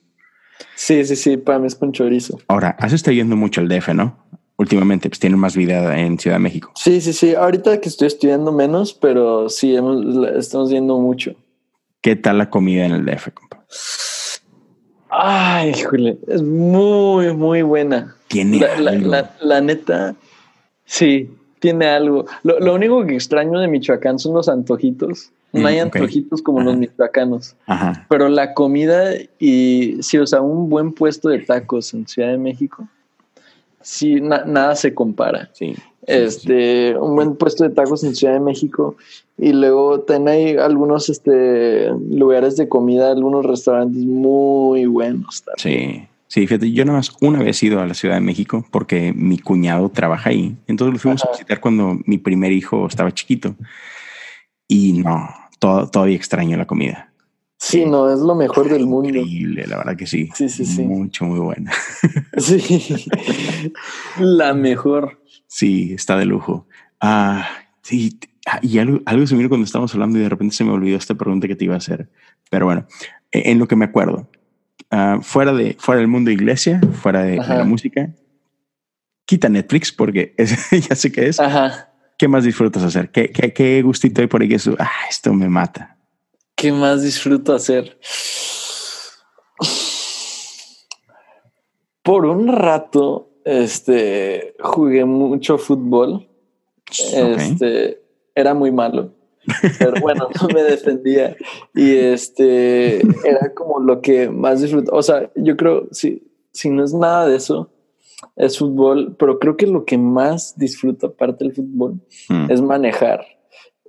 [0.75, 2.39] Sí, sí, sí, para mí es con chorizo.
[2.49, 4.17] Ahora, has estado yendo mucho al DF, ¿no?
[4.57, 6.71] Últimamente, pues tienen más vida en Ciudad de México.
[6.75, 7.35] Sí, sí, sí.
[7.35, 11.35] Ahorita que estoy estudiando menos, pero sí, hemos, estamos yendo mucho.
[12.01, 13.65] ¿Qué tal la comida en el DF, compa?
[15.15, 15.75] Ay,
[16.27, 18.17] es muy, muy buena.
[18.29, 20.15] Tiene la, la, neta,
[20.87, 21.31] sí,
[21.61, 22.25] tiene algo.
[22.43, 25.31] Lo, único que extraño de Michoacán son los antojitos.
[25.53, 27.55] No hay mm, antojitos como los michoacanos.
[27.67, 28.07] Ajá.
[28.09, 32.39] Pero la comida y sí, o sea, un buen puesto de tacos en Ciudad de
[32.39, 32.89] México,
[33.81, 35.51] sí, nada se compara.
[35.53, 35.75] Sí.
[36.07, 38.97] Este, un buen puesto de tacos en Ciudad de México.
[39.39, 45.45] Y luego también hay algunos este, lugares de comida, algunos restaurantes muy buenos.
[45.57, 46.07] Sí.
[46.33, 49.13] Sí, fíjate, yo nada más una vez he ido a la Ciudad de México porque
[49.15, 50.57] mi cuñado trabaja ahí.
[50.67, 53.55] Entonces lo fuimos a visitar cuando mi primer hijo estaba chiquito.
[54.67, 55.29] Y no,
[55.63, 57.13] todavía extraño la comida.
[57.63, 59.09] Sí, no, es lo mejor del mundo.
[59.09, 60.29] Increíble, la verdad que sí.
[60.35, 60.83] Sí, sí, sí.
[60.83, 61.73] Mucho, muy buena.
[62.39, 63.07] Sí,
[64.19, 65.23] la mejor.
[65.47, 66.67] Sí, está de lujo.
[67.01, 67.47] Ah,
[67.83, 70.73] sí, ah, y algo, algo se vino cuando estábamos hablando y de repente se me
[70.73, 72.11] olvidó esta pregunta que te iba a hacer.
[72.51, 72.87] Pero bueno,
[73.31, 74.29] e, en lo que me acuerdo,
[74.91, 78.11] ah, fuera, de, fuera del mundo de iglesia, fuera de, la música,
[79.25, 80.35] quita Netflix porque
[80.89, 81.39] ya sé qué es.
[81.39, 81.92] Ajá.
[82.23, 83.11] ¿Qué más disfrutas hacer?
[83.11, 84.57] ¿Qué, qué, qué gustito hay por ahí que?
[84.79, 85.97] Ah, esto me mata.
[86.55, 87.99] ¿Qué más disfruto hacer?
[92.05, 96.29] Por un rato, este, jugué mucho fútbol.
[96.89, 98.01] Este,
[98.37, 99.13] era muy malo.
[99.81, 101.37] Pero bueno, no me defendía.
[101.75, 104.93] Y este, era como lo que más disfruto.
[104.95, 106.23] O sea, yo creo, si,
[106.53, 107.72] si no es nada de eso,
[108.37, 112.51] es fútbol, pero creo que lo que más disfruto aparte del fútbol mm.
[112.51, 113.25] es manejar.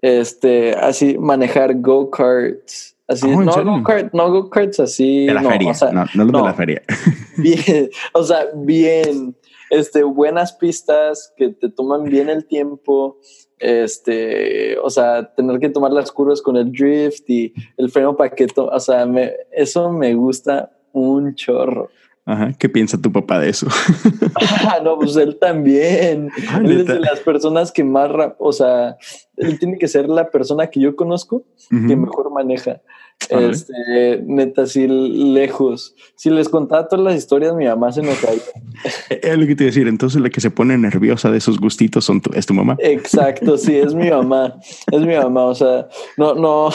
[0.01, 2.97] Este, así, manejar go-karts.
[3.07, 5.25] Así, oh, no go-karts, no go-karts así.
[5.25, 6.81] De la feria, no, no, no, de la feria.
[7.37, 9.35] Bien, o sea, bien,
[9.69, 13.17] este, buenas pistas que te toman bien el tiempo.
[13.57, 18.67] Este, o sea, tener que tomar las curvas con el drift y el freno paqueto,
[18.67, 21.89] o sea, me, eso me gusta un chorro.
[22.25, 23.67] Ajá, ¿qué piensa tu papá de eso?
[24.69, 26.29] ah, no, pues él también.
[26.49, 28.97] Ah, él es de las personas que más, o sea,
[29.35, 32.81] él tiene que ser la persona que yo conozco que mejor maneja.
[33.29, 35.95] Este, neta, así lejos.
[36.15, 38.41] Si les contaba todas las historias, mi mamá se nos caía.
[39.09, 39.87] Es lo que te iba a decir.
[39.87, 42.75] Entonces, la que se pone nerviosa de esos gustitos son es tu mamá.
[42.79, 44.55] Exacto, sí, es mi mamá.
[44.91, 45.45] Es mi mamá.
[45.45, 45.87] O sea,
[46.17, 46.69] no, no,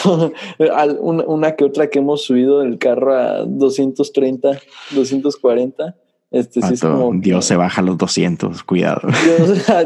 [1.01, 4.59] una que otra que hemos subido del carro a 230,
[4.93, 5.97] 240
[6.31, 9.01] este sí es como Dios se baja los 200, cuidado.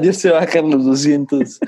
[0.01, 1.61] Dios, se baja los 200.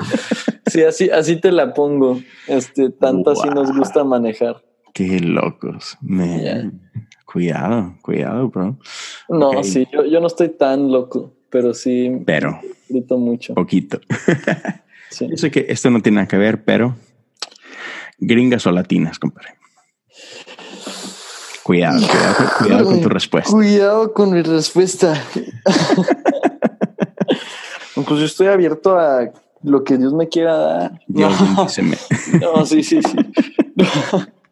[0.67, 2.21] Sí, así, así te la pongo.
[2.49, 4.63] Este, tanto así nos gusta manejar.
[4.95, 5.99] Qué locos.
[7.27, 8.79] Cuidado, cuidado, bro.
[9.29, 12.23] No, sí, yo, yo, no estoy tan loco, pero sí.
[12.25, 12.61] Pero.
[12.89, 13.55] Grito mucho.
[13.55, 14.01] Poquito.
[15.21, 16.97] Yo sé que esto no tiene nada que ver, pero
[18.19, 19.51] gringas o latinas, compadre.
[21.63, 22.05] Cuidado,
[22.59, 23.53] cuidado, con tu respuesta.
[23.53, 25.23] Cuidado con mi respuesta.
[27.95, 29.31] pues yo estoy abierto a
[29.63, 31.01] lo que Dios me quiera dar.
[31.07, 31.69] Dios, no.
[32.41, 33.17] no, sí, sí, sí.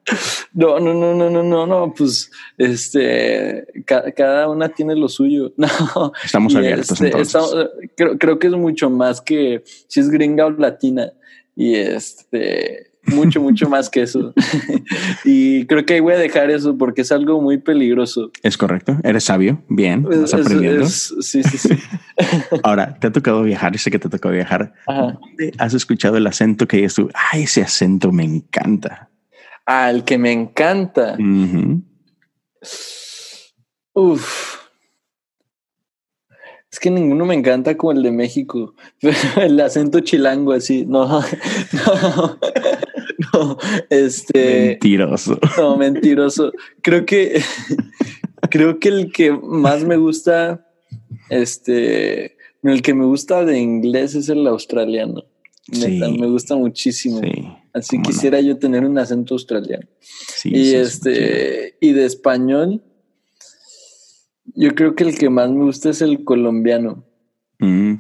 [0.53, 5.53] No, no, no, no, no, no, no, pues este, cada una tiene lo suyo.
[5.95, 6.91] No, estamos abiertos.
[6.93, 7.69] Este, entonces.
[7.97, 11.13] creo, creo que es mucho más que si es gringa o latina.
[11.55, 14.33] Y este, mucho, mucho más que eso.
[15.25, 18.31] y creo que voy a dejar eso porque es algo muy peligroso.
[18.43, 18.97] Es correcto.
[19.03, 19.63] Eres sabio.
[19.69, 20.07] Bien.
[20.11, 20.87] Estás aprendiendo.
[20.87, 21.71] sí, sí, sí.
[22.63, 23.77] Ahora, te ha tocado viajar.
[23.79, 24.75] Sé que te ha tocado viajar.
[24.87, 27.11] ¿Dónde has escuchado el acento que es tú?
[27.15, 29.11] Ah, ese acento me encanta.
[29.67, 31.17] El que me encanta.
[33.95, 34.59] Uf.
[36.71, 38.75] Es que ninguno me encanta como el de México.
[39.37, 40.87] el acento chilango así.
[40.87, 41.07] No,
[41.87, 42.39] no,
[43.33, 43.59] no.
[43.91, 44.69] Este.
[44.71, 45.39] Mentiroso.
[45.59, 46.53] No, mentiroso.
[46.83, 47.43] Creo que.
[48.51, 50.67] creo que el que más me gusta.
[51.29, 52.37] Este.
[52.63, 55.25] El que me gusta de inglés es el australiano.
[55.69, 57.21] Me gusta muchísimo.
[57.73, 59.87] Así quisiera yo tener un acento australiano.
[60.45, 61.77] y este.
[61.81, 62.83] Y de español
[64.55, 67.05] yo creo que el que más me gusta es el colombiano.
[67.59, 67.95] Mm,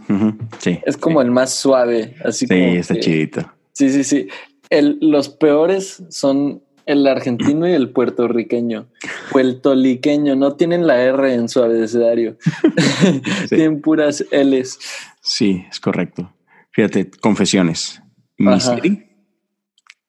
[0.59, 0.81] sí.
[0.85, 3.53] Es como el más suave, así sí, está chidito.
[3.73, 4.29] Sí, sí, sí.
[4.71, 8.89] El, los peores son el argentino y el puertorriqueño.
[9.33, 10.35] O el toliqueño.
[10.35, 12.37] No tienen la R en su abecedario.
[13.49, 14.79] tienen puras L's.
[15.21, 16.33] Sí, es correcto.
[16.73, 18.03] Fíjate, confesiones.
[18.39, 19.09] ¿Mi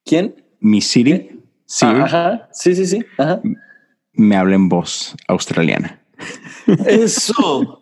[0.05, 0.35] ¿Quién?
[0.59, 1.39] ¿Mi City?
[1.65, 1.85] Sí.
[1.85, 2.49] Ajá.
[2.51, 3.05] Sí, sí, sí.
[3.17, 3.41] Ajá
[4.13, 6.01] me habla en voz australiana.
[6.87, 7.81] Eso.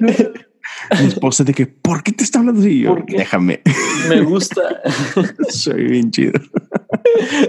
[0.00, 2.80] Mi esposa de que, ¿por qué te está hablando así?
[2.80, 3.62] Yo, déjame.
[4.08, 4.82] Me gusta.
[5.48, 6.32] Soy bien chido.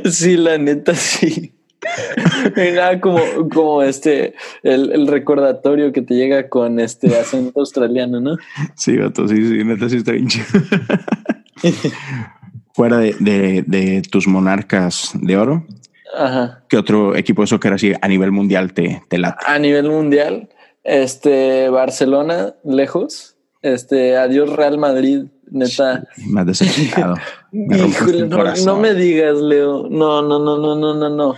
[0.10, 1.54] Sí, la neta, sí.
[2.56, 3.20] Nada como,
[3.54, 4.34] como este,
[4.64, 8.38] el, recordatorio que te llega con este acento australiano, ¿no?
[8.76, 10.46] Sí, gato, sí, sí, neta sí está bien chido.
[12.74, 15.66] Fuera de, de, tus monarcas de oro,
[16.18, 16.64] Ajá.
[16.68, 19.46] ¿qué otro equipo de soccer así a nivel mundial te, te late?
[19.46, 20.50] A nivel mundial,
[20.84, 23.33] este, Barcelona, lejos.
[23.64, 26.08] Este, adiós Real Madrid, neta.
[26.28, 27.16] más decepcionado.
[27.52, 29.88] Híjole, no, me digas, Leo.
[29.90, 31.36] No, no, no, no, no, no, no.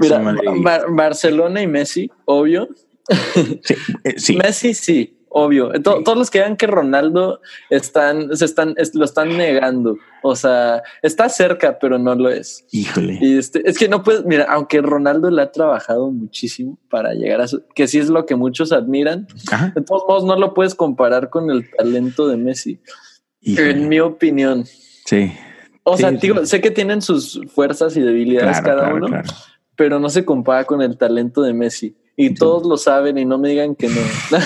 [0.00, 0.20] Mira,
[0.90, 2.68] Barcelona y Messi, obvio.
[3.62, 3.74] Sí,
[4.04, 4.36] eh, sí.
[4.42, 5.70] Messi sí obvio.
[5.82, 7.40] Todos los que vean que Ronaldo
[7.70, 9.96] están, se están, lo están negando.
[10.22, 12.66] O sea, está cerca, pero no lo es.
[12.72, 13.18] Híjole.
[13.20, 17.40] Y este, es que no puedes, mira, aunque Ronaldo le ha trabajado muchísimo para llegar
[17.40, 19.26] a su, que sí es lo que muchos admiran,
[19.74, 22.80] de todos modos no lo puedes comparar con el talento de Messi.
[23.42, 24.66] En mi opinión.
[25.06, 25.32] Sí.
[25.84, 29.08] O sea, digo, sé que tienen sus fuerzas y debilidades cada uno,
[29.76, 33.38] pero no se compara con el talento de Messi y todos lo saben y no
[33.38, 34.00] me digan que no.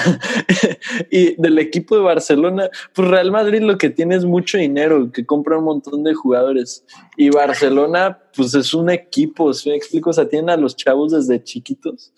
[1.10, 5.26] y del equipo de Barcelona, pues Real Madrid lo que tiene es mucho dinero, que
[5.26, 6.84] compra un montón de jugadores.
[7.16, 11.10] Y Barcelona, pues es un equipo, si me explico, o sea, tienen a los chavos
[11.10, 12.12] desde chiquitos.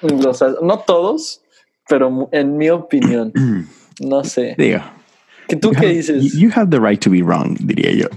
[0.00, 1.42] no todos,
[1.86, 3.30] pero en mi opinión,
[4.00, 4.54] no sé.
[4.56, 4.80] Digo.
[5.48, 6.32] ¿Que ¿Tú qué dices?
[6.32, 8.08] You have the right to be wrong, diría yo.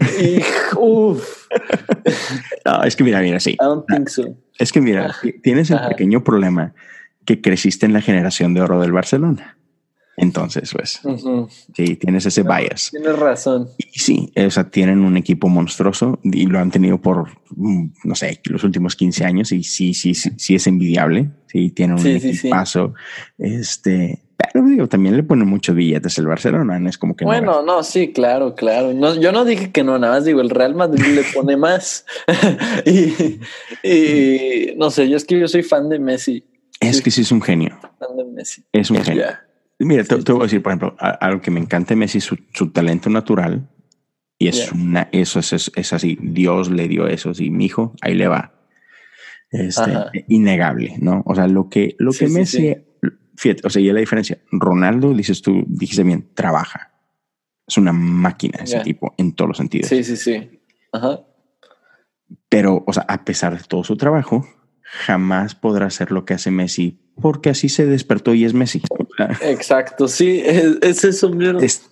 [2.66, 3.52] no, es que mira, mira, sí.
[3.52, 4.34] I don't think so.
[4.58, 6.74] Es que mira, tienes el pequeño problema
[7.26, 9.58] que creciste en la generación de oro del Barcelona.
[10.20, 11.00] Entonces, pues,
[11.76, 12.90] sí, tienes ese bias.
[12.90, 13.70] Tienes razón.
[13.78, 18.16] Y sí, o sea, tienen un equipo monstruoso y lo han tenido por, mm, no
[18.16, 21.30] sé, los últimos 15 años y sí, sí, sí, sí es envidiable.
[21.46, 22.96] Sí, tienen un sí, equipazo.
[23.38, 27.64] Este, pero digo, también le ponen muchos billetes el Barcelona, no es como que Bueno,
[27.64, 28.94] no, sí, claro, claro.
[28.94, 32.06] No, yo no dije que no, nada más digo, el Real Madrid le pone más.
[32.86, 33.40] y,
[33.88, 36.44] y, no sé, yo es que yo soy fan de Messi.
[36.80, 37.78] Es que sí es un genio.
[38.00, 38.64] Fan de Messi.
[38.72, 39.26] Es un genio.
[39.80, 42.72] Mira, te, voy a decir, por ejemplo, algo que me encanta de Messi, su, su
[42.72, 43.68] talento natural.
[44.40, 46.18] Y es una, eso es, es, así.
[46.22, 47.32] Dios le dio eso.
[47.38, 48.54] Y mi hijo, ahí le va.
[49.50, 51.24] Este, innegable, ¿no?
[51.26, 52.76] O sea, lo que, lo que Messi,
[53.36, 54.40] fíjate, o sea, y la diferencia.
[54.52, 56.94] Ronaldo, dices tú, dijiste bien, trabaja.
[57.66, 59.90] Es una máquina ese tipo en todos los sentidos.
[59.90, 60.62] Sí, sí, sí.
[60.92, 61.22] Ajá.
[62.50, 64.46] Pero, o sea, a pesar de todo su trabajo,
[64.82, 68.82] jamás podrá hacer lo que hace Messi porque así se despertó y es Messi.
[69.42, 71.32] Exacto, sí, es, eso.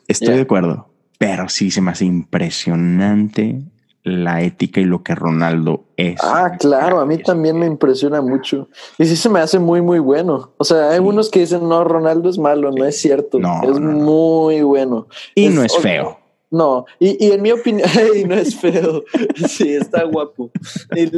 [0.08, 3.64] estoy de acuerdo, pero sí se me hace impresionante
[4.06, 6.20] la ética y lo que Ronaldo es.
[6.24, 8.70] Ah, claro, a mí también me impresiona mucho.
[9.00, 10.54] Y sí se me hace muy, muy bueno.
[10.58, 13.40] O sea, hay unos que dicen, no, Ronaldo es malo, no es cierto.
[13.40, 15.08] No, es muy bueno.
[15.34, 16.20] Y no es feo.
[16.52, 17.90] No, y, en mi opinión,
[18.28, 19.04] no es feo.
[19.48, 20.52] Sí, está guapo.
[20.96, 21.10] Y,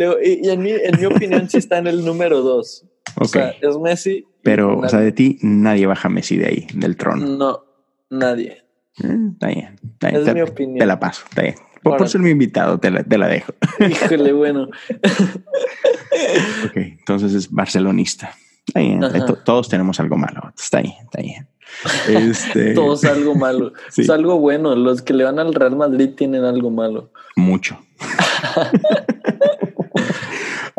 [0.49, 2.85] en, mi, en mi opinión, sí está en el número dos.
[3.19, 4.25] O sea, es Messi.
[4.43, 7.25] Pero, o sea, de ti nadie baja Messi de ahí, del trono.
[7.25, 7.65] No,
[8.09, 8.63] nadie.
[9.03, 9.75] Eh, está bien.
[10.01, 10.79] Es mi opinión.
[10.79, 11.55] Te la paso, está bien.
[11.95, 13.53] Por, ser mi invitado, te la, te la dejo.
[13.79, 14.69] Híjole, bueno.
[16.65, 18.35] ok, entonces es barcelonista.
[18.67, 19.01] Está bien,
[19.45, 20.51] todos tenemos algo malo.
[20.57, 21.47] Está bien, está bien.
[22.07, 22.73] Este...
[22.73, 23.73] Todos algo malo.
[23.97, 24.75] Es algo bueno.
[24.75, 27.11] Los que le van al Real Madrid tienen algo malo.
[27.35, 27.79] Mucho.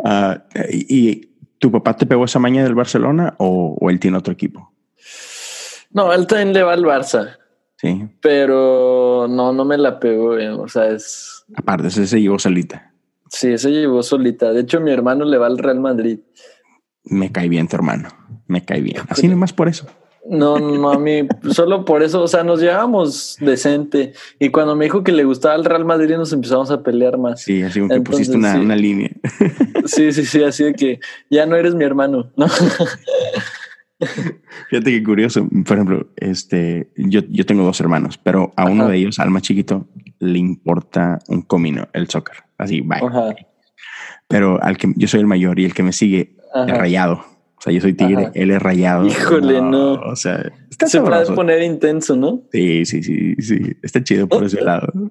[0.03, 1.27] Ah, y,
[1.59, 4.71] tu papá te pegó esa maña del Barcelona o, él tiene otro equipo?
[5.91, 7.38] No, él también le va al Barça.
[7.79, 8.07] Sí.
[8.21, 10.35] Pero no, no me la pegó.
[10.61, 11.45] O sea, es.
[11.55, 12.91] Aparte, ese se llevó solita.
[13.29, 14.51] Sí, ese llevó solita.
[14.51, 16.19] De hecho, mi hermano le va al Real Madrid.
[17.05, 18.09] Me cae bien tu hermano.
[18.47, 18.97] Me cae bien.
[19.07, 19.87] Así nomás por eso.
[20.27, 24.13] No, no, a mí solo por eso, o sea, nos llevamos decente.
[24.37, 27.41] Y cuando me dijo que le gustaba el Real Madrid, nos empezamos a pelear más.
[27.41, 29.09] Sí, así como que pusiste una, línea.
[29.85, 30.99] Sí, sí, sí, así de que
[31.29, 32.45] ya no eres mi hermano, ¿no?
[34.69, 35.47] Fíjate qué curioso.
[35.65, 39.41] Por ejemplo, este, yo, yo tengo dos hermanos, pero a uno de ellos, al más
[39.41, 39.87] chiquito,
[40.19, 42.37] le importa un comino el soccer.
[42.57, 43.01] Así, bye.
[44.27, 47.25] Pero al que yo soy el mayor y el que me sigue, el rayado.
[47.57, 49.05] O sea, yo soy tigre, él es rayado.
[49.05, 49.95] Híjole, no.
[49.95, 52.43] O sea, está se puede poner intenso, ¿no?
[52.53, 53.75] Sí, sí, sí, sí.
[53.81, 54.87] Está chido por ese lado.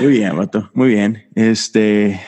[0.00, 0.70] Muy bien, Vato.
[0.72, 1.28] Muy bien.
[1.34, 2.20] Este,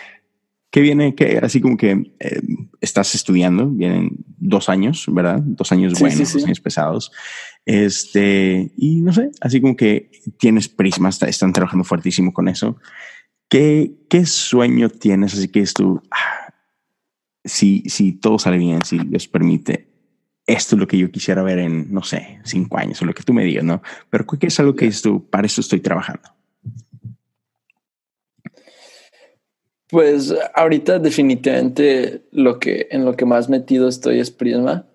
[0.72, 1.14] ¿qué viene?
[1.14, 2.40] Que así como que eh,
[2.80, 5.40] estás estudiando, vienen dos años, ¿verdad?
[5.40, 7.12] Dos años buenos, dos años pesados.
[7.64, 12.76] Este, y no sé, así como que tienes prismas, están trabajando fuertísimo con eso.
[13.52, 15.34] ¿qué, ¿qué sueño tienes?
[15.34, 15.74] Así que es
[16.10, 16.54] ah,
[17.44, 19.88] si, si todo sale bien, si Dios permite,
[20.46, 23.22] esto es lo que yo quisiera ver en, no sé, cinco años o lo que
[23.22, 23.82] tú me digas, ¿no?
[24.08, 26.30] Pero ¿qué es algo que es para eso estoy trabajando?
[29.92, 34.86] Pues ahorita definitivamente lo que en lo que más metido estoy es Prisma.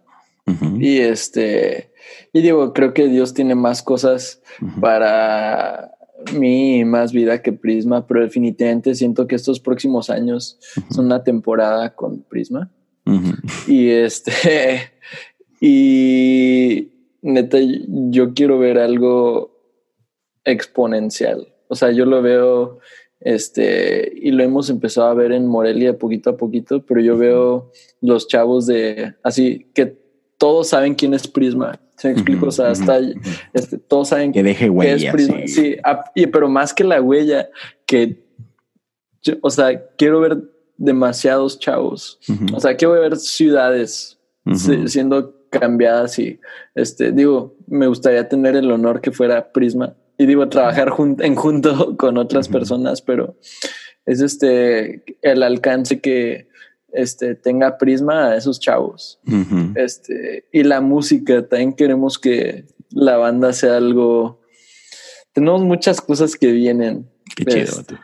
[0.79, 1.91] Y este,
[2.33, 4.41] y digo, creo que Dios tiene más cosas
[4.81, 5.91] para
[6.33, 10.57] mí, más vida que Prisma, pero definitivamente siento que estos próximos años
[10.89, 12.71] son una temporada con Prisma.
[13.67, 14.93] Y este,
[15.61, 16.89] y
[17.21, 19.51] neta, yo quiero ver algo
[20.43, 21.53] exponencial.
[21.67, 22.79] O sea, yo lo veo
[23.19, 27.71] este, y lo hemos empezado a ver en Morelia poquito a poquito, pero yo veo
[28.01, 29.97] los chavos de así que
[30.37, 31.79] todos saben quién es Prisma.
[31.97, 32.47] ¿Se me explico?
[32.47, 32.99] O sea, hasta
[33.53, 35.13] este, todos saben que deje huella.
[35.47, 35.77] Sí,
[36.31, 37.49] pero más que la huella,
[37.87, 38.23] que
[39.41, 40.37] o sea, quiero ver
[40.77, 42.19] demasiados chavos.
[42.53, 44.19] O sea, quiero ver ciudades
[44.85, 46.39] siendo cambiadas y
[46.75, 51.95] este, digo, me gustaría tener el honor que fuera Prisma y digo trabajar en junto
[51.97, 53.35] con otras personas, pero
[54.05, 56.47] es este el alcance que
[56.91, 59.19] este tenga prisma a esos chavos.
[59.75, 64.41] Este y la música también queremos que la banda sea algo.
[65.33, 67.09] Tenemos muchas cosas que vienen.
[67.45, 67.95] Este,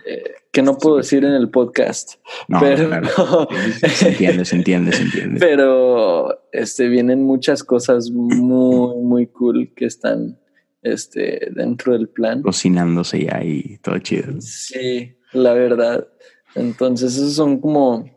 [0.51, 2.15] que no puedo decir en el podcast.
[2.59, 3.47] pero
[3.89, 5.39] se entiende, se entiende, se entiende.
[5.39, 10.37] Pero este vienen muchas cosas muy, muy cool que están
[10.83, 12.41] este, dentro del plan.
[12.41, 14.39] Cocinándose ya y todo chido.
[14.41, 16.07] Sí, la verdad.
[16.55, 18.09] Entonces, esos son como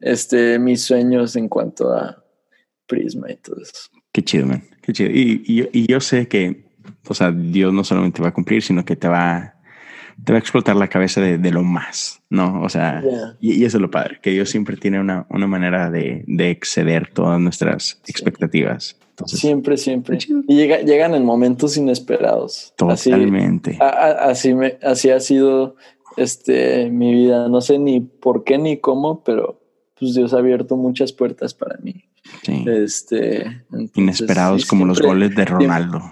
[0.00, 2.24] este, mis sueños en cuanto a
[2.86, 3.90] Prisma y todo eso.
[4.12, 4.64] Qué chido, man.
[4.82, 5.10] Qué chido.
[5.10, 6.64] Y, y, yo sé que,
[7.06, 9.57] o sea, Dios no solamente va a cumplir, sino que te va,
[10.24, 12.62] te va a explotar la cabeza de, de lo más, ¿no?
[12.62, 13.02] O sea,
[13.40, 17.10] y, eso es lo padre, que Dios siempre tiene una, una manera de, de exceder
[17.12, 18.96] todas nuestras expectativas
[19.26, 20.18] siempre, siempre.
[20.46, 22.72] Y llega, llegan en momentos inesperados.
[22.76, 23.78] Totalmente.
[23.80, 25.76] Así, me, así ha sido
[26.16, 27.48] este, mi vida.
[27.48, 29.60] No sé ni por qué ni cómo, pero
[29.98, 32.04] pues Dios ha abierto muchas puertas para mí.
[32.66, 33.64] Este,
[33.94, 36.02] Inesperados como los goles de Ronaldo.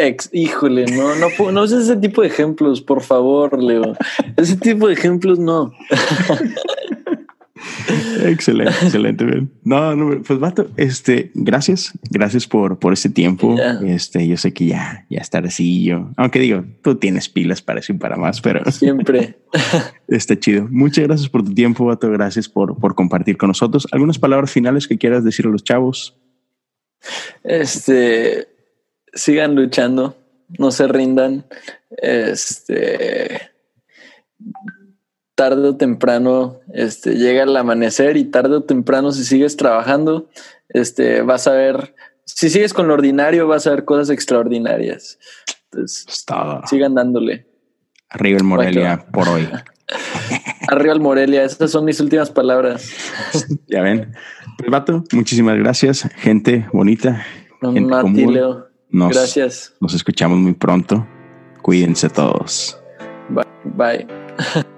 [0.00, 3.94] Ex, híjole, no, no, no es ese tipo de ejemplos, por favor, Leo.
[4.36, 5.74] Ese tipo de ejemplos no.
[8.24, 9.46] excelente, excelente.
[9.62, 13.56] No, no, pues vato, este, gracias, gracias por, por este tiempo.
[13.84, 17.80] Este, yo sé que ya, ya estar así yo, aunque digo, tú tienes pilas para
[17.80, 19.38] eso y para más, pero siempre
[20.08, 20.66] está chido.
[20.70, 22.10] Muchas gracias por tu tiempo, vato.
[22.10, 23.86] Gracias por, por compartir con nosotros.
[23.92, 26.16] ¿Algunas palabras finales que quieras decir a los chavos?
[27.44, 28.48] Este,
[29.12, 30.16] sigan luchando,
[30.58, 31.44] no se rindan.
[31.90, 33.50] Este,
[35.40, 40.28] tarde o temprano este, llega el amanecer y tarde o temprano si sigues trabajando,
[40.68, 41.94] este, vas a ver,
[42.26, 45.18] si sigues con lo ordinario, vas a ver cosas extraordinarias.
[45.64, 46.26] Entonces,
[46.66, 47.46] sigan dándole.
[48.10, 49.48] Arriba el Morelia por hoy.
[50.68, 52.90] Arriba el Morelia, esas son mis últimas palabras.
[53.66, 54.12] ya ven.
[54.58, 57.24] Pues vato, muchísimas gracias, gente bonita.
[58.30, 58.69] Leo.
[58.92, 59.72] Gracias.
[59.80, 61.06] Nos escuchamos muy pronto.
[61.62, 62.78] Cuídense todos.
[63.28, 64.06] Bye.
[64.06, 64.64] Bye.